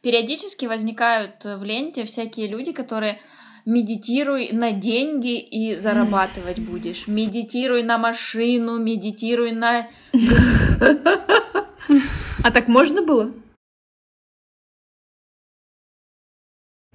Периодически 0.00 0.64
возникают 0.64 1.44
в 1.44 1.62
ленте 1.62 2.06
всякие 2.06 2.48
люди, 2.48 2.72
которые 2.72 3.20
медитируй 3.66 4.50
на 4.52 4.72
деньги 4.72 5.38
и 5.38 5.76
зарабатывать 5.76 6.60
будешь. 6.60 7.06
Медитируй 7.06 7.82
на 7.82 7.98
машину, 7.98 8.78
медитируй 8.78 9.52
на... 9.52 9.88
А 12.42 12.50
так 12.52 12.68
можно 12.68 13.02
было? 13.02 13.32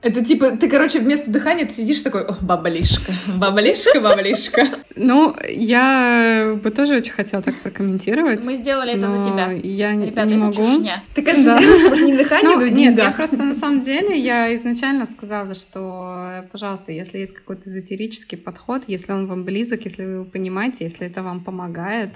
Это 0.02 0.26
типа, 0.26 0.58
ты, 0.58 0.68
короче, 0.68 1.00
вместо 1.00 1.30
дыхания 1.30 1.66
ты 1.66 1.74
сидишь 1.76 2.02
такой, 2.02 2.24
о, 2.26 2.36
бабалишка, 2.42 3.12
бабалишка, 3.38 4.00
бабалишка. 4.02 4.68
Ну, 4.96 5.36
я 5.48 6.58
бы 6.62 6.72
тоже 6.72 6.96
очень 6.96 7.12
хотела 7.12 7.44
так 7.44 7.54
прокомментировать. 7.58 8.44
Мы 8.44 8.56
сделали 8.56 8.94
это 8.94 9.08
за 9.08 9.24
тебя. 9.24 9.52
Я 9.52 9.94
не- 9.94 10.08
Ребята, 10.08 10.28
не 10.28 10.34
это 10.38 10.44
могу. 10.46 10.56
чушня. 10.56 11.04
Ты 11.14 11.22
концентрируешься 11.22 11.88
просто 11.88 12.06
не 12.06 12.12
на 12.14 12.18
дыхании, 12.18 12.46
Ну, 12.56 12.66
нет, 12.68 12.98
я 12.98 13.12
просто 13.12 13.38
на 13.38 13.54
самом 13.54 13.82
деле, 13.82 14.18
я 14.18 14.56
изначально 14.56 15.06
сказала, 15.06 15.54
что, 15.54 16.46
пожалуйста, 16.52 16.92
если 16.92 17.20
есть 17.20 17.34
какой-то 17.36 17.70
эзотерический 17.70 18.38
подход, 18.40 18.84
если 18.88 19.12
он 19.14 19.28
вам 19.28 19.44
близок, 19.44 19.86
если 19.86 20.04
вы 20.04 20.12
его 20.14 20.26
понимаете, 20.26 20.84
если 20.86 21.06
это 21.06 21.22
вам 21.22 21.44
помогает, 21.44 22.10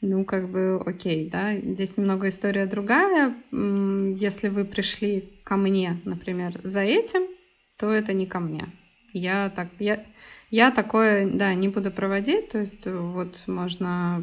ну, 0.00 0.24
как 0.24 0.48
бы, 0.48 0.80
окей, 0.84 1.28
да. 1.28 1.56
Здесь 1.56 1.96
немного 1.96 2.28
история 2.28 2.66
другая. 2.66 3.34
Если 3.50 4.48
вы 4.48 4.64
пришли 4.64 5.32
ко 5.44 5.56
мне, 5.56 6.00
например, 6.04 6.52
за 6.62 6.80
этим, 6.80 7.22
то 7.78 7.90
это 7.90 8.12
не 8.12 8.26
ко 8.26 8.38
мне. 8.38 8.66
Я 9.12 9.50
так, 9.50 9.68
я, 9.78 10.04
я 10.50 10.70
такое, 10.70 11.28
да, 11.28 11.54
не 11.54 11.68
буду 11.68 11.90
проводить. 11.90 12.50
То 12.50 12.58
есть 12.58 12.86
вот 12.86 13.42
можно 13.46 14.22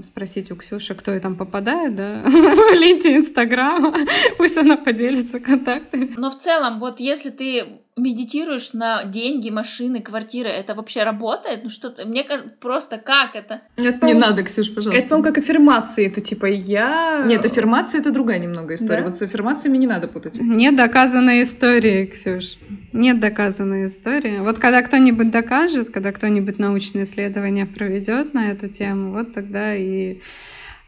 спросить 0.00 0.50
у 0.50 0.56
Ксюши, 0.56 0.94
кто 0.94 1.12
ей 1.12 1.20
там 1.20 1.36
попадает, 1.36 1.94
да, 1.94 2.22
в 2.24 2.74
ленте 2.74 3.16
Инстаграма. 3.16 3.94
Пусть 4.38 4.56
она 4.56 4.76
поделится 4.78 5.40
контактами. 5.40 6.10
Но 6.16 6.30
в 6.30 6.38
целом, 6.38 6.78
вот 6.78 7.00
если 7.00 7.30
ты 7.30 7.80
медитируешь 7.96 8.74
на 8.74 9.04
деньги, 9.04 9.48
машины, 9.48 10.00
квартиры, 10.00 10.50
это 10.50 10.74
вообще 10.74 11.02
работает? 11.02 11.64
Ну 11.64 11.70
что 11.70 11.90
ты, 11.90 12.04
мне 12.04 12.24
кажется, 12.24 12.52
просто 12.60 12.98
как 12.98 13.34
это? 13.34 13.62
Это, 13.76 14.04
Не 14.04 14.12
надо, 14.14 14.42
Ксюш, 14.42 14.74
пожалуйста. 14.74 15.00
Это, 15.00 15.08
по-моему, 15.08 15.24
как 15.24 15.38
аффирмации. 15.38 16.08
То 16.08 16.20
типа 16.20 16.46
я... 16.46 17.24
Нет, 17.26 17.44
аффирмация— 17.44 18.00
это 18.02 18.12
другая 18.12 18.38
немного 18.38 18.74
история. 18.74 19.00
Да? 19.00 19.06
Вот 19.06 19.16
с 19.16 19.22
аффирмациями 19.22 19.78
не 19.78 19.86
надо 19.86 20.08
путать. 20.08 20.38
Нет 20.40 20.76
доказанной 20.76 21.42
истории, 21.42 22.06
Ксюш. 22.06 22.58
Нет 22.92 23.18
доказанной 23.18 23.86
истории. 23.86 24.38
Вот 24.40 24.58
когда 24.58 24.82
кто-нибудь 24.82 25.30
докажет, 25.30 25.88
когда 25.90 26.12
кто-нибудь 26.12 26.58
научные 26.58 27.04
исследования 27.04 27.64
проведет 27.64 28.34
на 28.34 28.50
эту 28.50 28.68
тему, 28.68 29.12
вот 29.12 29.32
тогда 29.32 29.74
и 29.74 30.20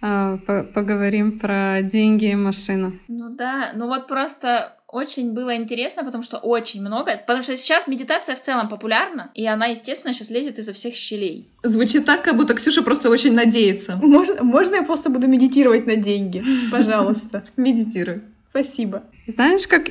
а, 0.00 0.36
по- 0.46 0.62
поговорим 0.62 1.38
про 1.38 1.80
деньги 1.82 2.30
и 2.30 2.34
машину. 2.34 2.92
Ну 3.08 3.30
да, 3.30 3.72
ну 3.74 3.88
вот 3.88 4.06
просто 4.06 4.77
очень 4.90 5.34
было 5.34 5.54
интересно, 5.54 6.02
потому 6.02 6.22
что 6.22 6.38
очень 6.38 6.80
много, 6.80 7.18
потому 7.18 7.42
что 7.42 7.56
сейчас 7.56 7.86
медитация 7.86 8.34
в 8.34 8.40
целом 8.40 8.68
популярна, 8.68 9.30
и 9.34 9.46
она, 9.46 9.66
естественно, 9.66 10.14
сейчас 10.14 10.30
лезет 10.30 10.58
изо 10.58 10.72
всех 10.72 10.94
щелей. 10.94 11.46
Звучит 11.62 12.06
так, 12.06 12.22
как 12.22 12.36
будто 12.36 12.54
Ксюша 12.54 12.82
просто 12.82 13.10
очень 13.10 13.34
надеется. 13.34 13.96
Можно, 14.02 14.42
можно 14.42 14.76
я 14.76 14.82
просто 14.82 15.10
буду 15.10 15.28
медитировать 15.28 15.86
на 15.86 15.96
деньги? 15.96 16.42
Пожалуйста. 16.72 17.44
Медитируй. 17.56 18.22
Спасибо. 18.50 19.02
Знаешь, 19.26 19.68
как, 19.68 19.90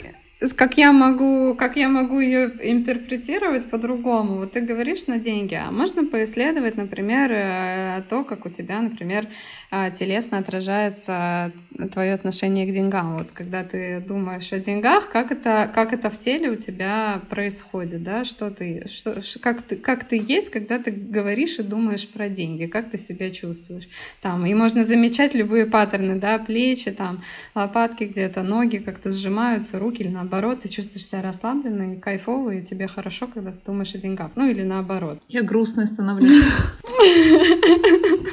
как 0.56 0.78
я 0.78 0.92
могу, 0.92 1.54
как 1.54 1.78
я 1.78 1.90
могу 1.90 2.20
ее 2.20 2.52
интерпретировать 2.64 3.70
по-другому? 3.70 4.38
Вот 4.38 4.54
ты 4.54 4.62
говоришь 4.62 5.06
на 5.06 5.20
деньги, 5.20 5.54
а 5.54 5.72
можно 5.72 6.06
поисследовать, 6.06 6.76
например, 6.76 7.32
э, 7.32 8.02
то, 8.10 8.24
как 8.24 8.48
у 8.48 8.50
тебя, 8.50 8.82
например, 8.82 9.28
телесно 9.70 10.38
отражается 10.38 11.52
твое 11.92 12.14
отношение 12.14 12.66
к 12.66 12.74
деньгам. 12.74 13.18
Вот 13.18 13.32
когда 13.32 13.64
ты 13.64 14.00
думаешь 14.00 14.52
о 14.54 14.60
деньгах, 14.60 15.10
как 15.10 15.32
это, 15.32 15.70
как 15.74 15.94
это 15.94 16.10
в 16.10 16.18
теле 16.18 16.50
у 16.50 16.56
тебя 16.56 17.22
происходит, 17.30 18.04
да? 18.04 18.24
Что 18.24 18.50
ты, 18.50 18.88
что, 18.88 19.22
как 19.42 19.62
ты, 19.62 19.76
как 19.76 20.06
ты 20.06 20.24
есть, 20.26 20.50
когда 20.50 20.80
ты 20.80 20.92
говоришь 20.92 21.60
и 21.60 21.64
думаешь 21.64 22.08
про 22.08 22.30
деньги, 22.30 22.66
как 22.66 22.92
ты 22.92 22.98
себя 22.98 23.30
чувствуешь? 23.32 23.90
Там 24.22 24.46
и 24.46 24.54
можно 24.54 24.84
замечать 24.84 25.36
любые 25.36 25.66
паттерны, 25.66 26.16
да, 26.16 26.40
плечи, 26.40 26.92
там 26.92 27.24
лопатки 27.54 28.06
где-то, 28.06 28.44
ноги 28.44 28.78
как-то 28.78 29.12
сжимаются, 29.12 29.80
руки 29.80 30.02
или 30.02 30.10
наоборот, 30.10 30.62
ты 30.62 30.70
чувствуешь 30.70 31.06
себя 31.06 31.22
расслабленной, 31.22 31.98
кайфово, 31.98 32.52
и 32.52 32.64
тебе 32.64 32.88
хорошо, 32.88 33.28
когда 33.28 33.52
ты 33.52 33.60
думаешь 33.66 33.94
о 33.94 33.98
деньгах. 33.98 34.32
Ну 34.36 34.50
или 34.50 34.64
наоборот. 34.64 35.22
Я 35.28 35.44
грустная 35.44 35.86
становлюсь. 35.86 36.44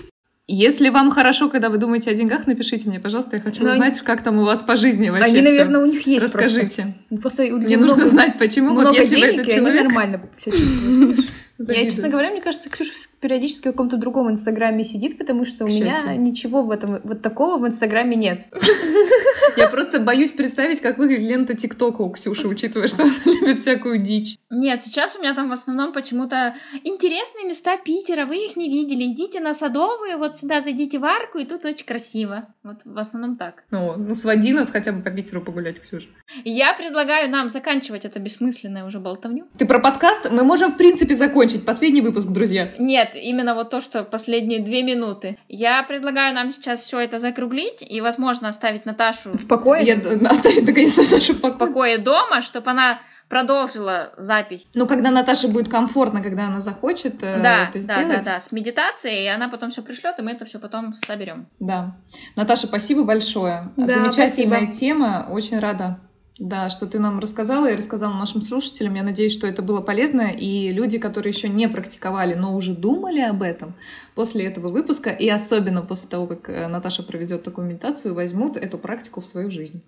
Если 0.47 0.91
вам 0.91 1.11
хорошо, 1.11 1.49
когда 1.49 1.71
вы 1.71 1.79
думаете 1.79 2.11
о 2.11 2.15
деньгах, 2.15 2.47
напишите 2.47 2.87
мне, 2.89 3.01
пожалуйста. 3.01 3.37
Я 3.37 3.43
хочу 3.43 3.63
Но 3.65 3.71
узнать, 3.71 4.01
как 4.03 4.23
там 4.23 4.39
у 4.39 4.45
вас 4.45 4.63
по 4.63 4.77
жизни 4.77 5.09
вообще 5.09 5.31
Они, 5.31 5.41
всё. 5.41 5.45
наверное, 5.51 5.81
у 5.81 5.87
них 5.87 6.07
есть 6.07 6.23
Расскажите. 6.23 6.95
просто. 7.09 7.23
Просто 7.23 7.43
Мне 7.45 7.63
людей 7.63 7.77
нужно 7.77 7.97
много- 7.97 8.11
знать, 8.11 8.39
почему. 8.39 8.71
много 8.73 8.89
Вот 8.89 8.95
если 8.97 9.15
бы 9.15 9.21
денег, 9.23 9.35
этот 9.41 9.49
и 9.49 9.53
они 9.53 9.61
человек... 9.61 9.83
нормально 9.85 10.21
себя 10.37 10.57
чувствуют. 10.57 11.21
Я, 11.59 11.65
Завидую. 11.67 11.91
честно 11.91 12.09
говоря, 12.09 12.31
мне 12.31 12.41
кажется, 12.41 12.69
Ксюша 12.69 12.93
периодически 13.21 13.69
в 13.69 13.71
каком-то 13.71 13.97
другом 13.97 14.29
инстаграме 14.31 14.83
сидит, 14.83 15.19
потому 15.19 15.45
что 15.45 15.65
у 15.65 15.69
К 15.69 15.71
меня 15.71 15.91
счастью. 15.91 16.21
ничего 16.21 16.63
в 16.63 16.71
этом 16.71 17.01
вот 17.05 17.23
такого 17.23 17.59
в 17.59 17.67
инстаграме 17.67 18.17
нет. 18.17 18.47
Я 19.57 19.69
просто 19.69 20.01
боюсь 20.01 20.33
представить, 20.33 20.81
как 20.81 20.99
выглядит 20.99 21.29
лента 21.29 21.55
ТикТока 21.55 22.03
у 22.03 22.11
Ксюши, 22.11 22.49
учитывая, 22.49 22.89
что 22.89 23.05
она 23.05 23.13
любит 23.25 23.61
всякую 23.61 23.99
дичь. 23.99 24.37
Нет, 24.51 24.83
сейчас 24.83 25.17
у 25.17 25.21
меня 25.21 25.33
там 25.35 25.49
в 25.49 25.53
основном 25.53 25.93
почему-то 25.93 26.57
интересные 26.83 27.47
места 27.47 27.77
Питера, 27.77 28.27
вы 28.27 28.47
их 28.47 28.57
не 28.57 28.69
видели, 28.69 29.05
идите 29.05 29.39
на 29.39 29.55
Садовые, 29.55 30.17
вот 30.17 30.37
сюда 30.37 30.61
зайдите 30.61 30.99
в 30.99 31.05
арку, 31.05 31.39
и 31.39 31.45
тут 31.45 31.65
очень 31.65 31.87
красиво. 31.87 32.49
Вот 32.65 32.79
в 32.85 32.99
основном 32.99 33.37
так. 33.37 33.63
Ну, 33.71 33.95
ну 33.97 34.17
своди 34.17 34.53
нас 34.53 34.71
хотя 34.71 34.91
бы 34.91 35.03
по 35.03 35.11
Питеру 35.11 35.41
погулять, 35.41 35.81
Ксюша. 35.81 36.09
Я 36.45 36.73
предлагаю 36.73 37.31
нам 37.31 37.49
заканчивать 37.49 38.05
это 38.05 38.19
бессмысленное 38.19 38.85
уже 38.85 38.99
болтовню. 38.99 39.47
Ты 39.57 39.67
про 39.67 39.79
подкаст? 39.79 40.31
Мы 40.33 40.43
можем, 40.43 40.73
в 40.73 40.77
принципе, 40.77 41.15
закончить. 41.15 41.44
Последний 41.65 42.01
выпуск, 42.01 42.29
друзья. 42.29 42.71
Нет, 42.79 43.13
именно 43.15 43.55
вот 43.55 43.71
то, 43.71 43.81
что 43.81 44.05
последние 44.05 44.61
две 44.61 44.83
минуты. 44.83 45.39
Я 45.49 45.83
предлагаю 45.83 46.35
нам 46.35 46.51
сейчас 46.51 46.83
все 46.83 47.01
это 47.01 47.19
закруглить 47.19 47.83
и, 47.83 48.01
возможно, 48.01 48.49
оставить 48.49 48.87
Наташу 48.87 49.31
В 49.33 49.47
покое? 49.47 49.85
Я 49.85 49.95
оставить 50.31 50.67
наконец-то 50.67 51.03
Наташу 51.03 51.35
в 51.35 51.37
в 51.37 51.41
покое. 51.41 51.59
покое 51.69 51.99
дома, 51.99 52.43
чтобы 52.43 52.71
она 52.71 53.01
продолжила 53.29 54.13
запись. 54.17 54.67
Ну, 54.75 54.87
когда 54.87 55.11
Наташе 55.11 55.49
будет 55.49 55.69
комфортно, 55.69 56.23
когда 56.23 56.47
она 56.47 56.61
захочет 56.61 57.23
э, 57.23 57.41
да, 57.43 57.65
это 57.65 57.73
да, 57.75 57.81
сделать. 57.81 58.25
да, 58.25 58.33
да, 58.35 58.41
с 58.41 58.53
медитацией, 58.53 59.25
и 59.25 59.29
она 59.29 59.49
потом 59.49 59.71
все 59.71 59.83
пришлет, 59.83 60.19
и 60.19 60.23
мы 60.23 60.33
это 60.33 60.45
все 60.45 60.59
потом 60.59 60.95
соберем. 60.95 61.47
Да. 61.59 61.97
Наташа, 62.37 62.67
спасибо 62.67 63.05
большое. 63.05 63.65
Да, 63.77 63.87
Замечательная 63.87 64.63
спасибо. 64.67 64.73
тема. 64.73 65.27
Очень 65.31 65.59
рада 65.59 65.99
Да, 66.39 66.69
что 66.69 66.87
ты 66.87 66.99
нам 66.99 67.21
рассказала 67.21 67.71
и 67.71 67.77
рассказала 67.77 68.13
нашим 68.13 68.43
слушателям. 68.43 68.95
Я 68.95 69.05
надеюсь, 69.05 69.33
что 69.33 69.47
это 69.47 69.63
было 69.63 69.81
полезно. 69.81 70.33
И 70.33 70.73
люди, 70.73 70.99
которые 70.99 71.33
еще 71.33 71.49
не 71.49 71.69
практиковали, 71.69 72.35
но 72.35 72.57
уже 72.57 72.75
думали 72.75 73.21
об 73.21 73.43
этом, 73.43 73.75
после 74.17 74.47
этого 74.47 74.69
выпуска, 74.69 75.11
и 75.11 75.29
особенно 75.29 75.83
после 75.83 76.09
того, 76.09 76.27
как 76.27 76.49
э, 76.49 76.67
Наташа 76.67 77.05
проведет 77.05 77.45
такую 77.45 77.69
медитацию, 77.69 78.15
возьмут 78.15 78.57
эту 78.57 78.79
практику 78.79 79.21
в 79.21 79.27
свою 79.27 79.51
жизнь. 79.51 79.83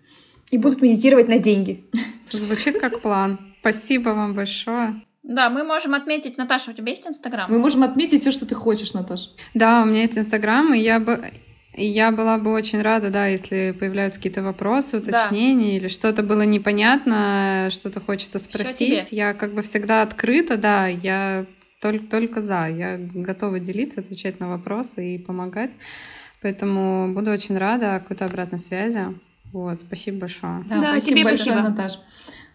И 0.52 0.58
будут 0.58 0.82
медитировать 0.82 1.26
на 1.26 1.38
деньги. 1.38 1.84
Звучит 2.30 2.78
как 2.78 3.00
план. 3.00 3.40
Спасибо 3.60 4.10
вам 4.10 4.34
большое. 4.34 5.02
Да, 5.24 5.50
мы 5.50 5.64
можем 5.64 5.94
отметить, 5.94 6.38
Наташа, 6.38 6.70
у 6.70 6.74
тебя 6.74 6.90
есть 6.90 7.04
Инстаграм? 7.04 7.50
Мы 7.50 7.58
можем 7.58 7.82
отметить 7.82 8.20
все, 8.20 8.30
что 8.30 8.46
ты 8.46 8.54
хочешь, 8.54 8.94
Наташа. 8.94 9.30
Да, 9.54 9.82
у 9.82 9.86
меня 9.86 10.02
есть 10.02 10.16
Инстаграм, 10.16 10.72
и 10.72 10.78
я 10.78 11.00
бы 11.00 11.32
я 11.84 12.10
была 12.10 12.38
бы 12.38 12.52
очень 12.52 12.80
рада, 12.80 13.10
да, 13.10 13.26
если 13.26 13.74
появляются 13.78 14.18
какие-то 14.18 14.42
вопросы, 14.42 14.98
уточнения 14.98 15.72
да. 15.72 15.76
или 15.76 15.88
что-то 15.88 16.22
было 16.22 16.42
непонятно, 16.42 17.68
что-то 17.70 18.00
хочется 18.00 18.38
спросить. 18.38 19.12
Я 19.12 19.34
как 19.34 19.52
бы 19.52 19.62
всегда 19.62 20.02
открыта, 20.02 20.56
да, 20.56 20.86
я 20.86 21.46
только, 21.80 22.06
только 22.06 22.42
за. 22.42 22.68
Я 22.68 22.96
готова 22.98 23.58
делиться, 23.58 24.00
отвечать 24.00 24.40
на 24.40 24.48
вопросы 24.48 25.14
и 25.14 25.18
помогать. 25.18 25.72
Поэтому 26.42 27.12
буду 27.12 27.30
очень 27.30 27.56
рада 27.56 28.00
какой-то 28.00 28.24
обратной 28.24 28.58
связи. 28.58 29.06
Вот, 29.52 29.80
спасибо 29.80 30.20
большое. 30.20 30.64
Да, 30.68 30.80
да 30.80 30.90
спасибо 30.92 31.16
тебе 31.16 31.24
большое, 31.24 31.56
спасибо. 31.56 31.68
Наташа. 31.68 31.98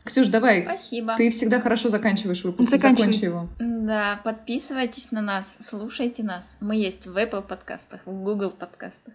Ксюш, 0.04 0.28
давай. 0.28 0.64
Спасибо. 0.64 1.16
Ты 1.16 1.30
всегда 1.30 1.60
хорошо 1.60 1.90
заканчиваешь 1.90 2.44
выпуск. 2.44 2.70
Закончи 2.70 3.26
его. 3.26 3.50
Да, 3.60 4.20
подписывайтесь 4.24 5.12
на 5.12 5.22
нас, 5.22 5.58
слушайте 5.60 6.24
нас. 6.24 6.58
Мы 6.60 6.76
есть 6.76 7.06
в 7.06 7.16
Apple 7.18 7.44
подкастах, 7.44 8.02
в 8.06 8.12
Google 8.12 8.52
подкастах, 8.52 9.14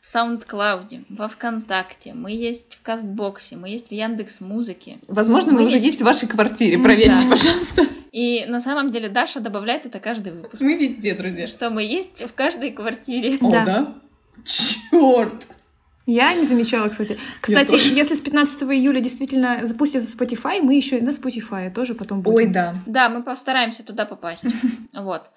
в 0.00 0.14
SoundCloud, 0.14 1.06
во 1.08 1.28
ВКонтакте, 1.28 2.12
мы 2.14 2.32
есть 2.32 2.74
в 2.74 2.82
Кастбоксе, 2.82 3.56
мы 3.56 3.70
есть 3.70 3.88
в 3.88 3.92
Яндекс 3.92 4.40
Музыке. 4.40 4.98
Возможно, 5.08 5.52
мы, 5.52 5.60
мы 5.60 5.66
уже 5.66 5.76
есть... 5.76 5.86
есть 5.86 6.00
в 6.00 6.04
вашей 6.04 6.28
квартире. 6.28 6.78
Проверьте, 6.78 7.24
да. 7.24 7.30
пожалуйста. 7.30 7.82
И 8.12 8.44
на 8.46 8.60
самом 8.60 8.90
деле 8.90 9.08
Даша 9.08 9.40
добавляет 9.40 9.86
это 9.86 9.98
каждый 9.98 10.32
выпуск. 10.32 10.62
Мы 10.62 10.76
везде, 10.76 11.14
друзья. 11.14 11.46
Что 11.46 11.70
мы 11.70 11.82
есть 11.82 12.22
в 12.22 12.32
каждой 12.34 12.70
квартире. 12.72 13.38
О, 13.40 13.52
да? 13.52 13.64
да? 13.64 13.94
Черт! 14.44 15.46
Я 16.08 16.32
не 16.32 16.44
замечала, 16.44 16.88
кстати. 16.88 17.18
Кстати, 17.42 17.74
если 17.94 18.14
с 18.14 18.20
15 18.22 18.62
июля 18.62 18.98
действительно 18.98 19.58
запустится 19.64 20.16
Spotify, 20.16 20.62
мы 20.62 20.74
еще 20.74 20.96
и 20.96 21.02
на 21.02 21.10
Spotify 21.10 21.70
тоже 21.70 21.94
потом 21.94 22.22
будем. 22.22 22.36
Ой, 22.36 22.46
да. 22.46 22.76
Да, 22.86 23.10
мы 23.10 23.22
постараемся 23.22 23.84
туда 23.84 24.06
попасть. 24.06 24.46
Вот. 24.94 25.30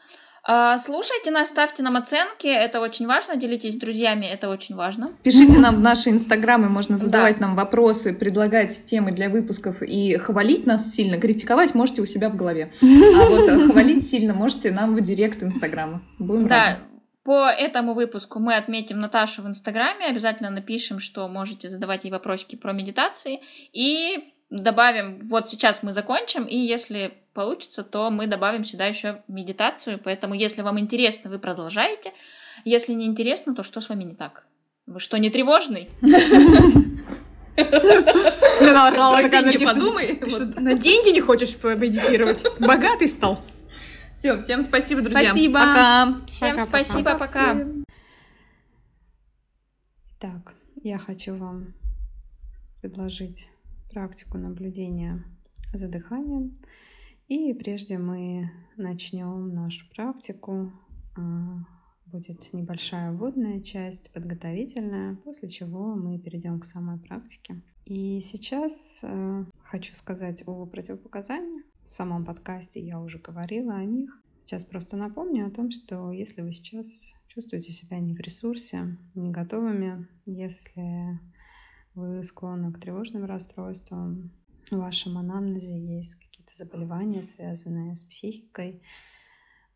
А, 0.44 0.80
слушайте 0.80 1.30
нас, 1.30 1.50
ставьте 1.50 1.84
нам 1.84 1.98
оценки, 1.98 2.48
это 2.48 2.80
очень 2.80 3.06
важно, 3.06 3.36
делитесь 3.36 3.74
с 3.74 3.78
друзьями, 3.78 4.26
это 4.26 4.50
очень 4.50 4.76
важно. 4.76 5.08
Пишите 5.24 5.60
нам 5.60 5.76
в 5.76 5.82
наши 5.82 6.10
инстаграмы, 6.10 6.68
можно 6.70 6.98
задавать 6.98 7.38
да. 7.38 7.48
нам 7.48 7.56
вопросы, 7.56 8.14
предлагать 8.14 8.86
темы 8.86 9.12
для 9.12 9.30
выпусков 9.30 9.84
и 9.84 10.16
хвалить 10.18 10.66
нас 10.66 10.92
сильно. 10.92 11.18
Критиковать 11.18 11.76
можете 11.76 12.02
у 12.02 12.06
себя 12.06 12.30
в 12.30 12.36
голове, 12.36 12.72
а 12.82 13.30
вот 13.30 13.72
хвалить 13.72 14.08
сильно 14.08 14.34
можете 14.34 14.72
нам 14.72 14.96
в 14.96 15.02
директ 15.02 15.44
инстаграма. 15.44 16.02
Будем 16.18 16.48
да. 16.48 16.56
рады. 16.56 16.91
По 17.24 17.50
этому 17.50 17.94
выпуску 17.94 18.40
мы 18.40 18.56
отметим 18.56 19.00
Наташу 19.00 19.44
в 19.44 19.48
Инстаграме, 19.48 20.08
обязательно 20.08 20.50
напишем, 20.50 21.00
что 21.00 21.28
можете 21.28 21.70
задавать 21.70 22.04
ей 22.04 22.12
вопросики 22.12 22.56
про 22.56 22.74
медитации, 22.74 23.42
и 23.72 24.34
добавим, 24.50 25.20
вот 25.30 25.48
сейчас 25.48 25.84
мы 25.84 25.94
закончим, 25.94 26.46
и 26.46 26.58
если 26.58 27.14
получится, 27.34 27.84
то 27.84 28.10
мы 28.10 28.26
добавим 28.26 28.64
сюда 28.64 28.88
еще 28.88 29.22
медитацию, 29.28 30.00
поэтому 30.04 30.34
если 30.34 30.64
вам 30.64 30.80
интересно, 30.80 31.30
вы 31.30 31.38
продолжаете, 31.38 32.12
если 32.66 32.94
не 32.94 33.06
интересно, 33.06 33.54
то 33.54 33.62
что 33.62 33.82
с 33.82 33.90
вами 33.90 34.04
не 34.04 34.16
так? 34.16 34.46
Вы 34.88 35.00
что, 35.00 35.18
не 35.18 35.30
тревожный? 35.30 35.90
На 40.60 40.74
деньги 40.74 41.14
не 41.14 41.22
хочешь 41.22 41.56
помедитировать? 41.56 42.44
Богатый 42.60 43.10
стал. 43.10 43.40
Все, 44.14 44.40
всем 44.40 44.62
спасибо, 44.64 45.02
друзья. 45.02 45.32
Спасибо. 45.32 45.54
Пока. 45.54 46.26
Всем 46.28 46.58
пока, 46.58 46.66
спасибо, 46.66 47.12
пока. 47.18 47.26
пока. 47.26 47.68
Итак, 50.18 50.54
я 50.84 50.98
хочу 50.98 51.36
вам 51.36 51.74
предложить 52.82 53.50
практику 53.92 54.38
наблюдения 54.38 55.24
за 55.74 55.88
дыханием. 55.88 56.58
И 57.28 57.54
прежде 57.54 57.98
мы 57.98 58.52
начнем 58.76 59.54
нашу 59.54 59.90
практику, 59.90 60.74
а, 61.16 61.66
будет 62.06 62.52
небольшая 62.52 63.14
вводная 63.14 63.62
часть, 63.62 64.12
подготовительная, 64.12 65.16
после 65.24 65.50
чего 65.50 65.96
мы 65.96 66.20
перейдем 66.20 66.60
к 66.60 66.66
самой 66.66 67.00
практике. 67.00 67.62
И 67.86 68.22
сейчас 68.22 69.00
э, 69.02 69.46
хочу 69.64 69.96
сказать 69.96 70.44
о 70.46 70.66
противопоказаниях. 70.66 71.64
В 71.92 71.94
самом 71.94 72.24
подкасте 72.24 72.80
я 72.80 73.02
уже 73.02 73.20
говорила 73.20 73.76
о 73.76 73.84
них. 73.84 74.18
Сейчас 74.46 74.64
просто 74.64 74.96
напомню 74.96 75.46
о 75.46 75.52
том, 75.52 75.72
что 75.72 76.14
если 76.14 76.42
вы 76.42 76.54
сейчас 76.54 77.16
чувствуете 77.28 77.74
себя 77.74 78.00
не 78.00 78.16
в 78.16 78.20
ресурсе, 78.22 78.98
не 79.14 79.30
готовыми, 79.30 80.08
если 80.26 81.20
вы 81.94 82.24
склонны 82.24 82.72
к 82.72 82.80
тревожным 82.80 83.26
расстройствам, 83.26 84.32
в 84.72 84.78
вашем 84.78 85.18
анамнезе 85.18 85.78
есть 85.78 86.16
какие-то 86.16 86.56
заболевания, 86.56 87.24
связанные 87.24 87.98
с 87.98 88.06
психикой, 88.06 88.82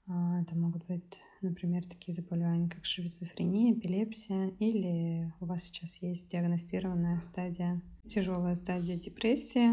а, 0.07 0.41
это 0.41 0.55
могут 0.55 0.85
быть, 0.85 1.19
например, 1.41 1.85
такие 1.85 2.13
заболевания, 2.13 2.69
как 2.69 2.85
шизофрения, 2.85 3.73
эпилепсия, 3.73 4.51
или 4.59 5.33
у 5.41 5.47
вас 5.47 5.63
сейчас 5.63 6.01
есть 6.01 6.31
диагностированная 6.31 7.19
стадия, 7.19 7.81
тяжелая 8.07 8.55
стадия 8.55 8.95
депрессии, 8.95 9.71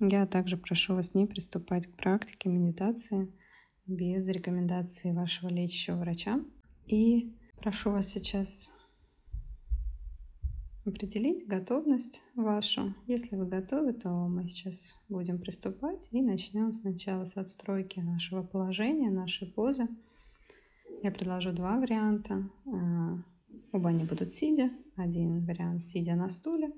я 0.00 0.26
также 0.26 0.56
прошу 0.56 0.94
вас 0.94 1.14
не 1.14 1.26
приступать 1.26 1.86
к 1.86 1.96
практике 1.96 2.50
медитации 2.50 3.32
без 3.86 4.28
рекомендации 4.28 5.12
вашего 5.12 5.48
лечащего 5.48 5.96
врача. 5.96 6.40
И 6.86 7.34
прошу 7.56 7.92
вас 7.92 8.08
сейчас 8.08 8.72
определить 10.84 11.46
готовность 11.46 12.22
вашу. 12.34 12.94
Если 13.06 13.36
вы 13.36 13.46
готовы, 13.46 13.94
то 13.94 14.10
мы 14.10 14.46
сейчас 14.48 14.96
будем 15.08 15.38
приступать 15.38 16.08
и 16.10 16.20
начнем 16.20 16.74
сначала 16.74 17.24
с 17.24 17.36
отстройки 17.36 17.98
нашего 18.00 18.42
положения, 18.42 19.10
нашей 19.10 19.48
позы. 19.50 19.88
Я 21.02 21.10
предложу 21.10 21.52
два 21.52 21.78
варианта. 21.78 22.48
А, 22.66 23.18
оба 23.72 23.88
они 23.88 24.04
будут 24.04 24.32
сидя. 24.32 24.70
Один 24.96 25.44
вариант 25.44 25.84
сидя 25.84 26.14
на 26.16 26.28
стуле, 26.28 26.72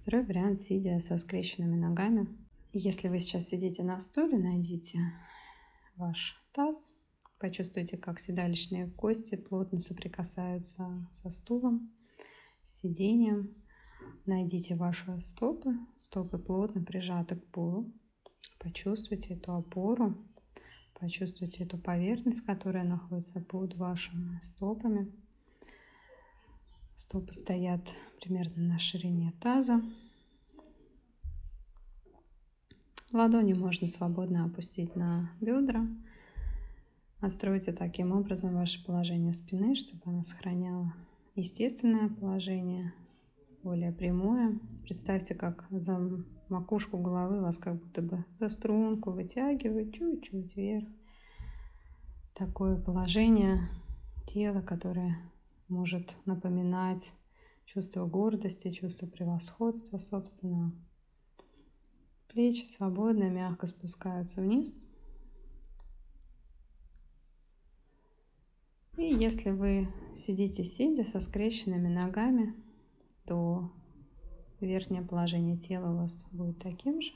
второй 0.00 0.24
вариант 0.24 0.58
сидя 0.58 0.98
со 1.00 1.18
скрещенными 1.18 1.76
ногами 1.76 2.26
если 2.78 3.08
вы 3.08 3.18
сейчас 3.18 3.48
сидите 3.48 3.82
на 3.82 4.00
стуле, 4.00 4.38
найдите 4.38 4.98
ваш 5.96 6.42
таз, 6.52 6.94
почувствуйте, 7.38 7.96
как 7.98 8.18
седалищные 8.18 8.88
кости 8.88 9.36
плотно 9.36 9.78
соприкасаются 9.78 11.06
со 11.12 11.30
стулом, 11.30 11.92
сиденьем. 12.64 13.54
Найдите 14.26 14.74
ваши 14.74 15.20
стопы, 15.20 15.76
стопы 15.96 16.38
плотно 16.38 16.82
прижаты 16.82 17.36
к 17.36 17.46
полу. 17.48 17.92
Почувствуйте 18.58 19.34
эту 19.34 19.54
опору, 19.54 20.16
почувствуйте 20.98 21.64
эту 21.64 21.78
поверхность, 21.78 22.42
которая 22.42 22.84
находится 22.84 23.40
под 23.40 23.74
вашими 23.74 24.38
стопами. 24.40 25.12
Стопы 26.94 27.32
стоят 27.32 27.94
примерно 28.20 28.62
на 28.62 28.78
ширине 28.78 29.32
таза. 29.40 29.82
Ладони 33.12 33.52
можно 33.52 33.88
свободно 33.88 34.46
опустить 34.46 34.96
на 34.96 35.30
бедра. 35.38 35.86
Отстройте 37.20 37.72
таким 37.72 38.12
образом 38.12 38.54
ваше 38.54 38.82
положение 38.86 39.34
спины, 39.34 39.74
чтобы 39.74 40.00
она 40.06 40.22
сохраняла 40.22 40.94
естественное 41.34 42.08
положение, 42.08 42.94
более 43.62 43.92
прямое. 43.92 44.58
Представьте, 44.82 45.34
как 45.34 45.66
за 45.68 46.00
макушку 46.48 46.96
головы 46.96 47.42
вас 47.42 47.58
как 47.58 47.82
будто 47.82 48.00
бы 48.00 48.24
за 48.38 48.48
струнку 48.48 49.10
вытягивает 49.10 49.92
чуть-чуть 49.92 50.56
вверх. 50.56 50.88
Такое 52.34 52.80
положение 52.80 53.58
тела, 54.26 54.62
которое 54.62 55.18
может 55.68 56.16
напоминать 56.24 57.12
чувство 57.66 58.06
гордости, 58.06 58.70
чувство 58.70 59.06
превосходства 59.06 59.98
собственного. 59.98 60.72
Плечи 62.32 62.64
свободно, 62.64 63.28
мягко 63.28 63.66
спускаются 63.66 64.40
вниз. 64.40 64.86
И 68.96 69.04
если 69.04 69.50
вы 69.50 69.92
сидите 70.14 70.64
сидя 70.64 71.04
со 71.04 71.20
скрещенными 71.20 71.88
ногами, 71.88 72.54
то 73.26 73.70
верхнее 74.60 75.02
положение 75.02 75.58
тела 75.58 75.92
у 75.92 75.98
вас 75.98 76.26
будет 76.30 76.58
таким 76.58 77.02
же. 77.02 77.12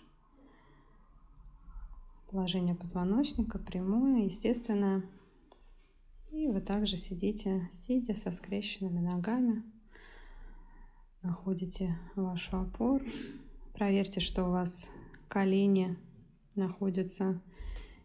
Положение 2.30 2.74
позвоночника 2.74 3.58
прямое, 3.58 4.24
естественное. 4.24 5.02
И 6.30 6.48
вы 6.48 6.60
также 6.60 6.98
сидите, 6.98 7.66
сидя 7.70 8.14
со 8.14 8.32
скрещенными 8.32 9.00
ногами, 9.00 9.62
находите 11.22 11.98
вашу 12.14 12.58
опору, 12.58 13.04
Проверьте, 13.76 14.20
что 14.20 14.46
у 14.46 14.52
вас 14.52 14.90
колени 15.28 15.96
находятся 16.54 17.42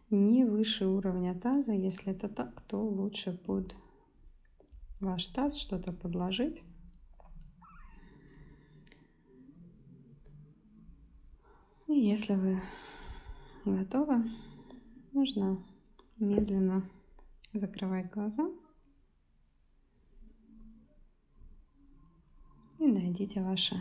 не 0.09 0.43
выше 0.43 0.85
уровня 0.87 1.33
таза. 1.39 1.73
Если 1.73 2.11
это 2.11 2.27
так, 2.29 2.61
то 2.61 2.81
лучше 2.81 3.31
под 3.31 3.75
ваш 4.99 5.27
таз 5.27 5.57
что-то 5.57 5.93
подложить. 5.93 6.63
И 11.87 11.93
если 11.93 12.35
вы 12.35 12.61
готовы, 13.65 14.23
нужно 15.11 15.63
медленно 16.17 16.89
закрывать 17.53 18.09
глаза 18.11 18.49
и 22.79 22.87
найдите 22.87 23.41
ваше 23.41 23.75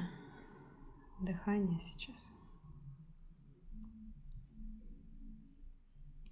дыхание 1.21 1.79
сейчас. 1.79 2.33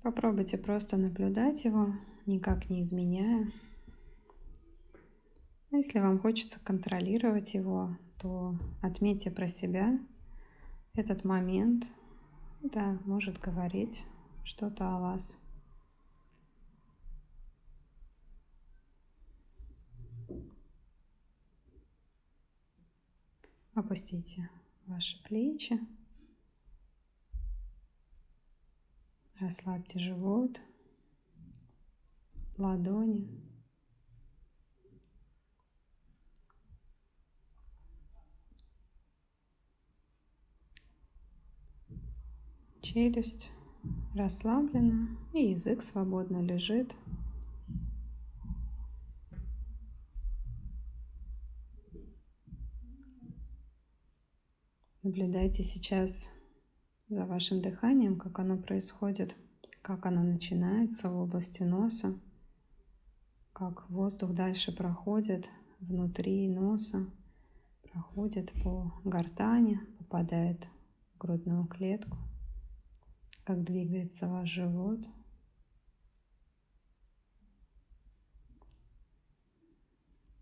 Попробуйте 0.03 0.59
просто 0.59 0.97
наблюдать 0.97 1.65
его, 1.65 1.93
никак 2.27 2.71
не 2.71 2.83
изменяя. 2.83 3.51
А 5.71 5.77
если 5.77 5.99
вам 6.01 6.19
хочется 6.19 6.61
контролировать 6.61 7.55
его, 7.55 7.97
то 8.19 8.57
отметьте 8.81 9.31
про 9.31 9.49
себя 9.49 9.99
этот 10.95 11.25
момент. 11.25 11.87
Да, 12.63 12.99
может 13.05 13.39
говорить 13.39 14.07
что-то 14.45 14.97
о 14.97 15.01
вас. 15.01 15.39
Опустите 23.75 24.51
ваши 24.87 25.23
плечи. 25.23 25.79
Расслабьте 29.41 30.01
живот, 30.01 30.61
ладони. 32.57 33.29
Челюсть 42.81 43.53
расслаблена 44.15 45.17
и 45.33 45.51
язык 45.51 45.83
свободно 45.83 46.43
лежит. 46.43 46.97
Наблюдайте 55.05 55.63
сейчас 55.63 56.33
за 57.09 57.25
вашим 57.25 57.63
дыханием, 57.63 58.19
как 58.19 58.39
оно 58.39 58.59
происходит, 58.59 59.37
как 59.83 60.05
оно 60.05 60.23
начинается 60.23 61.11
в 61.11 61.17
области 61.17 61.63
носа, 61.63 62.19
как 63.53 63.89
воздух 63.89 64.35
дальше 64.35 64.77
проходит 64.77 65.51
внутри 65.81 66.49
носа, 66.49 67.11
проходит 67.83 68.53
по 68.63 68.93
гортани, 69.05 69.81
попадает 69.99 70.69
в 71.15 71.19
грудную 71.19 71.67
клетку, 71.67 72.19
как 73.45 73.65
двигается 73.65 74.29
ваш 74.29 74.49
живот. 74.51 75.01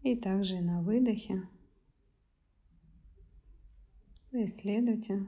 И 0.02 0.16
также 0.16 0.56
и 0.56 0.60
на 0.60 0.82
выдохе 0.82 1.48
исследуйте 4.32 5.26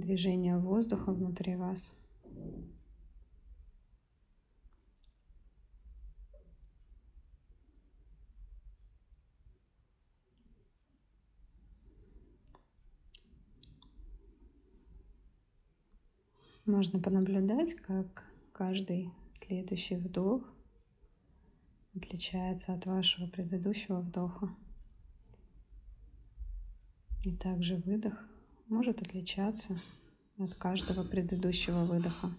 движение 0.00 0.58
воздуха 0.58 1.12
внутри 1.12 1.56
вас. 1.56 1.96
Можно 16.66 16.98
понаблюдать, 16.98 17.74
как 17.74 18.24
каждый 18.52 19.12
следующий 19.32 19.96
вдох 19.96 20.42
отличается 21.94 22.72
от 22.72 22.86
вашего 22.86 23.26
предыдущего 23.26 24.00
вдоха. 24.00 24.48
И 27.24 27.36
также 27.36 27.76
выдох 27.76 28.26
может 28.68 29.02
отличаться 29.02 29.78
от 30.38 30.54
каждого 30.54 31.04
предыдущего 31.04 31.84
выдоха. 31.84 32.30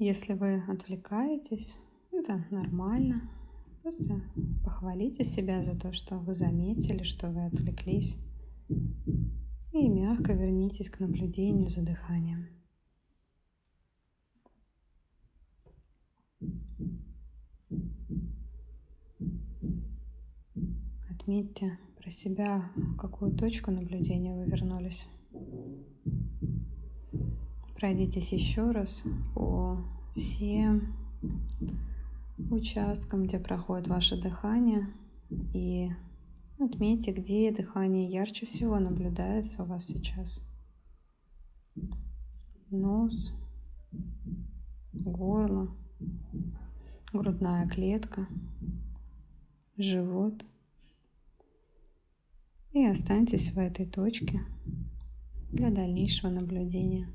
Если 0.00 0.34
вы 0.34 0.62
отвлекаетесь, 0.68 1.76
это 2.12 2.44
нормально. 2.50 3.28
Просто 3.82 4.22
похвалите 4.62 5.24
себя 5.24 5.60
за 5.60 5.76
то, 5.76 5.92
что 5.92 6.18
вы 6.18 6.34
заметили, 6.34 7.02
что 7.02 7.30
вы 7.30 7.46
отвлеклись. 7.46 8.16
И 9.72 9.88
мягко 9.88 10.34
вернитесь 10.34 10.88
к 10.88 11.00
наблюдению 11.00 11.68
за 11.68 11.82
дыханием. 11.82 12.57
Отметьте 21.10 21.78
про 21.98 22.10
себя, 22.10 22.70
в 22.76 22.96
какую 22.96 23.34
точку 23.34 23.70
наблюдения 23.70 24.34
вы 24.34 24.44
вернулись. 24.44 25.06
Пройдитесь 27.76 28.32
еще 28.32 28.70
раз 28.70 29.02
по 29.34 29.78
всем 30.16 30.94
участкам, 32.50 33.24
где 33.24 33.38
проходит 33.38 33.88
ваше 33.88 34.20
дыхание, 34.20 34.88
и 35.52 35.90
Отметьте, 36.60 37.12
где 37.12 37.52
дыхание 37.52 38.10
ярче 38.10 38.44
всего 38.44 38.80
наблюдается 38.80 39.62
у 39.62 39.66
вас 39.66 39.86
сейчас. 39.86 40.40
Нос, 42.70 43.32
горло, 44.92 45.68
грудная 47.12 47.68
клетка, 47.68 48.26
живот. 49.78 50.44
И 52.72 52.84
останьтесь 52.84 53.50
в 53.52 53.58
этой 53.58 53.86
точке 53.86 54.44
для 55.50 55.70
дальнейшего 55.70 56.30
наблюдения. 56.30 57.08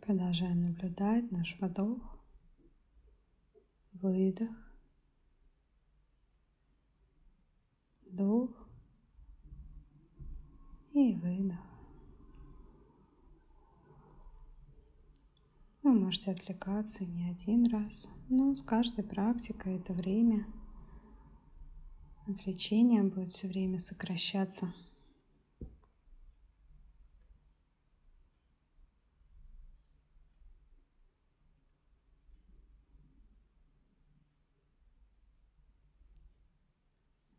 Продолжаем 0.00 0.62
наблюдать 0.62 1.32
наш 1.32 1.56
вдох, 1.58 2.00
выдох, 3.92 4.50
вдох 8.04 8.65
и 10.96 11.14
выдох. 11.14 11.58
Вы 15.82 15.92
можете 15.92 16.30
отвлекаться 16.30 17.04
не 17.04 17.30
один 17.30 17.66
раз, 17.66 18.08
но 18.28 18.54
с 18.54 18.62
каждой 18.62 19.04
практикой 19.04 19.76
это 19.76 19.92
время 19.92 20.46
отвлечения 22.26 23.02
будет 23.04 23.30
все 23.30 23.46
время 23.46 23.78
сокращаться. 23.78 24.74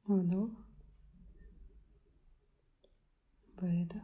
Вдох. 0.05 0.51
Выдох. 3.59 4.03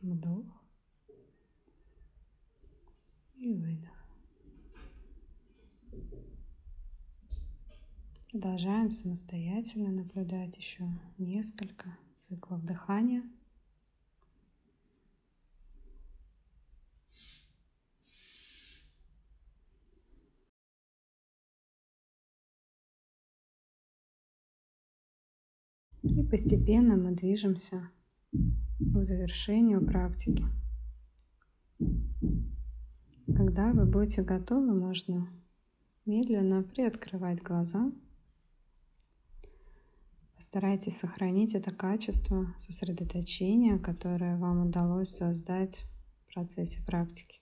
Вдох. 0.00 0.46
И 3.34 3.52
выдох. 3.52 3.88
Продолжаем 8.30 8.92
самостоятельно 8.92 9.90
наблюдать 9.90 10.56
еще 10.56 10.84
несколько 11.18 11.96
циклов 12.14 12.64
дыхания. 12.64 13.24
И 26.16 26.22
постепенно 26.24 26.96
мы 26.96 27.14
движемся 27.14 27.90
к 28.32 29.02
завершению 29.02 29.84
практики. 29.84 30.44
Когда 33.26 33.72
вы 33.72 33.84
будете 33.84 34.22
готовы, 34.22 34.74
можно 34.74 35.28
медленно 36.06 36.62
приоткрывать 36.62 37.42
глаза. 37.42 37.92
Постарайтесь 40.36 40.96
сохранить 40.96 41.54
это 41.54 41.72
качество 41.72 42.54
сосредоточения, 42.58 43.78
которое 43.78 44.36
вам 44.38 44.66
удалось 44.66 45.10
создать 45.10 45.84
в 46.24 46.34
процессе 46.34 46.80
практики. 46.86 47.40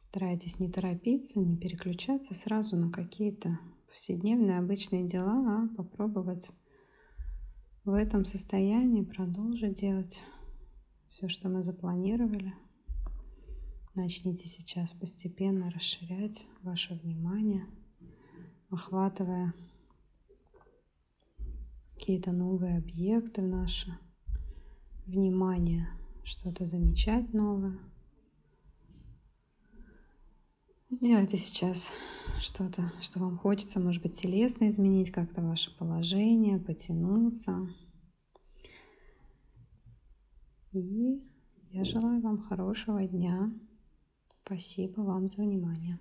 Старайтесь 0.00 0.58
не 0.58 0.70
торопиться, 0.70 1.38
не 1.38 1.56
переключаться 1.56 2.34
сразу 2.34 2.76
на 2.76 2.90
какие-то 2.90 3.58
повседневные 3.96 4.58
обычные 4.58 5.06
дела, 5.06 5.64
а 5.64 5.74
попробовать 5.74 6.50
в 7.86 7.94
этом 7.94 8.26
состоянии 8.26 9.02
продолжить 9.02 9.80
делать 9.80 10.22
все, 11.08 11.28
что 11.28 11.48
мы 11.48 11.62
запланировали. 11.62 12.52
Начните 13.94 14.48
сейчас 14.48 14.92
постепенно 14.92 15.70
расширять 15.70 16.46
ваше 16.60 16.92
внимание, 16.92 17.64
охватывая 18.68 19.54
какие-то 21.94 22.32
новые 22.32 22.76
объекты 22.76 23.40
в 23.40 23.46
наше 23.46 23.98
внимание, 25.06 25.88
что-то 26.22 26.66
замечать 26.66 27.32
новое– 27.32 27.78
Сделайте 30.88 31.36
сейчас 31.36 31.90
что-то, 32.40 32.92
что 33.00 33.20
вам 33.20 33.38
хочется, 33.38 33.80
может 33.80 34.02
быть, 34.02 34.20
телесно 34.20 34.68
изменить 34.68 35.10
как-то 35.10 35.42
ваше 35.42 35.76
положение, 35.76 36.58
потянуться. 36.58 37.68
И 40.72 41.22
я 41.70 41.84
желаю 41.84 42.20
вам 42.20 42.42
хорошего 42.42 43.06
дня. 43.06 43.52
Спасибо 44.44 45.00
вам 45.00 45.28
за 45.28 45.42
внимание. 45.42 45.98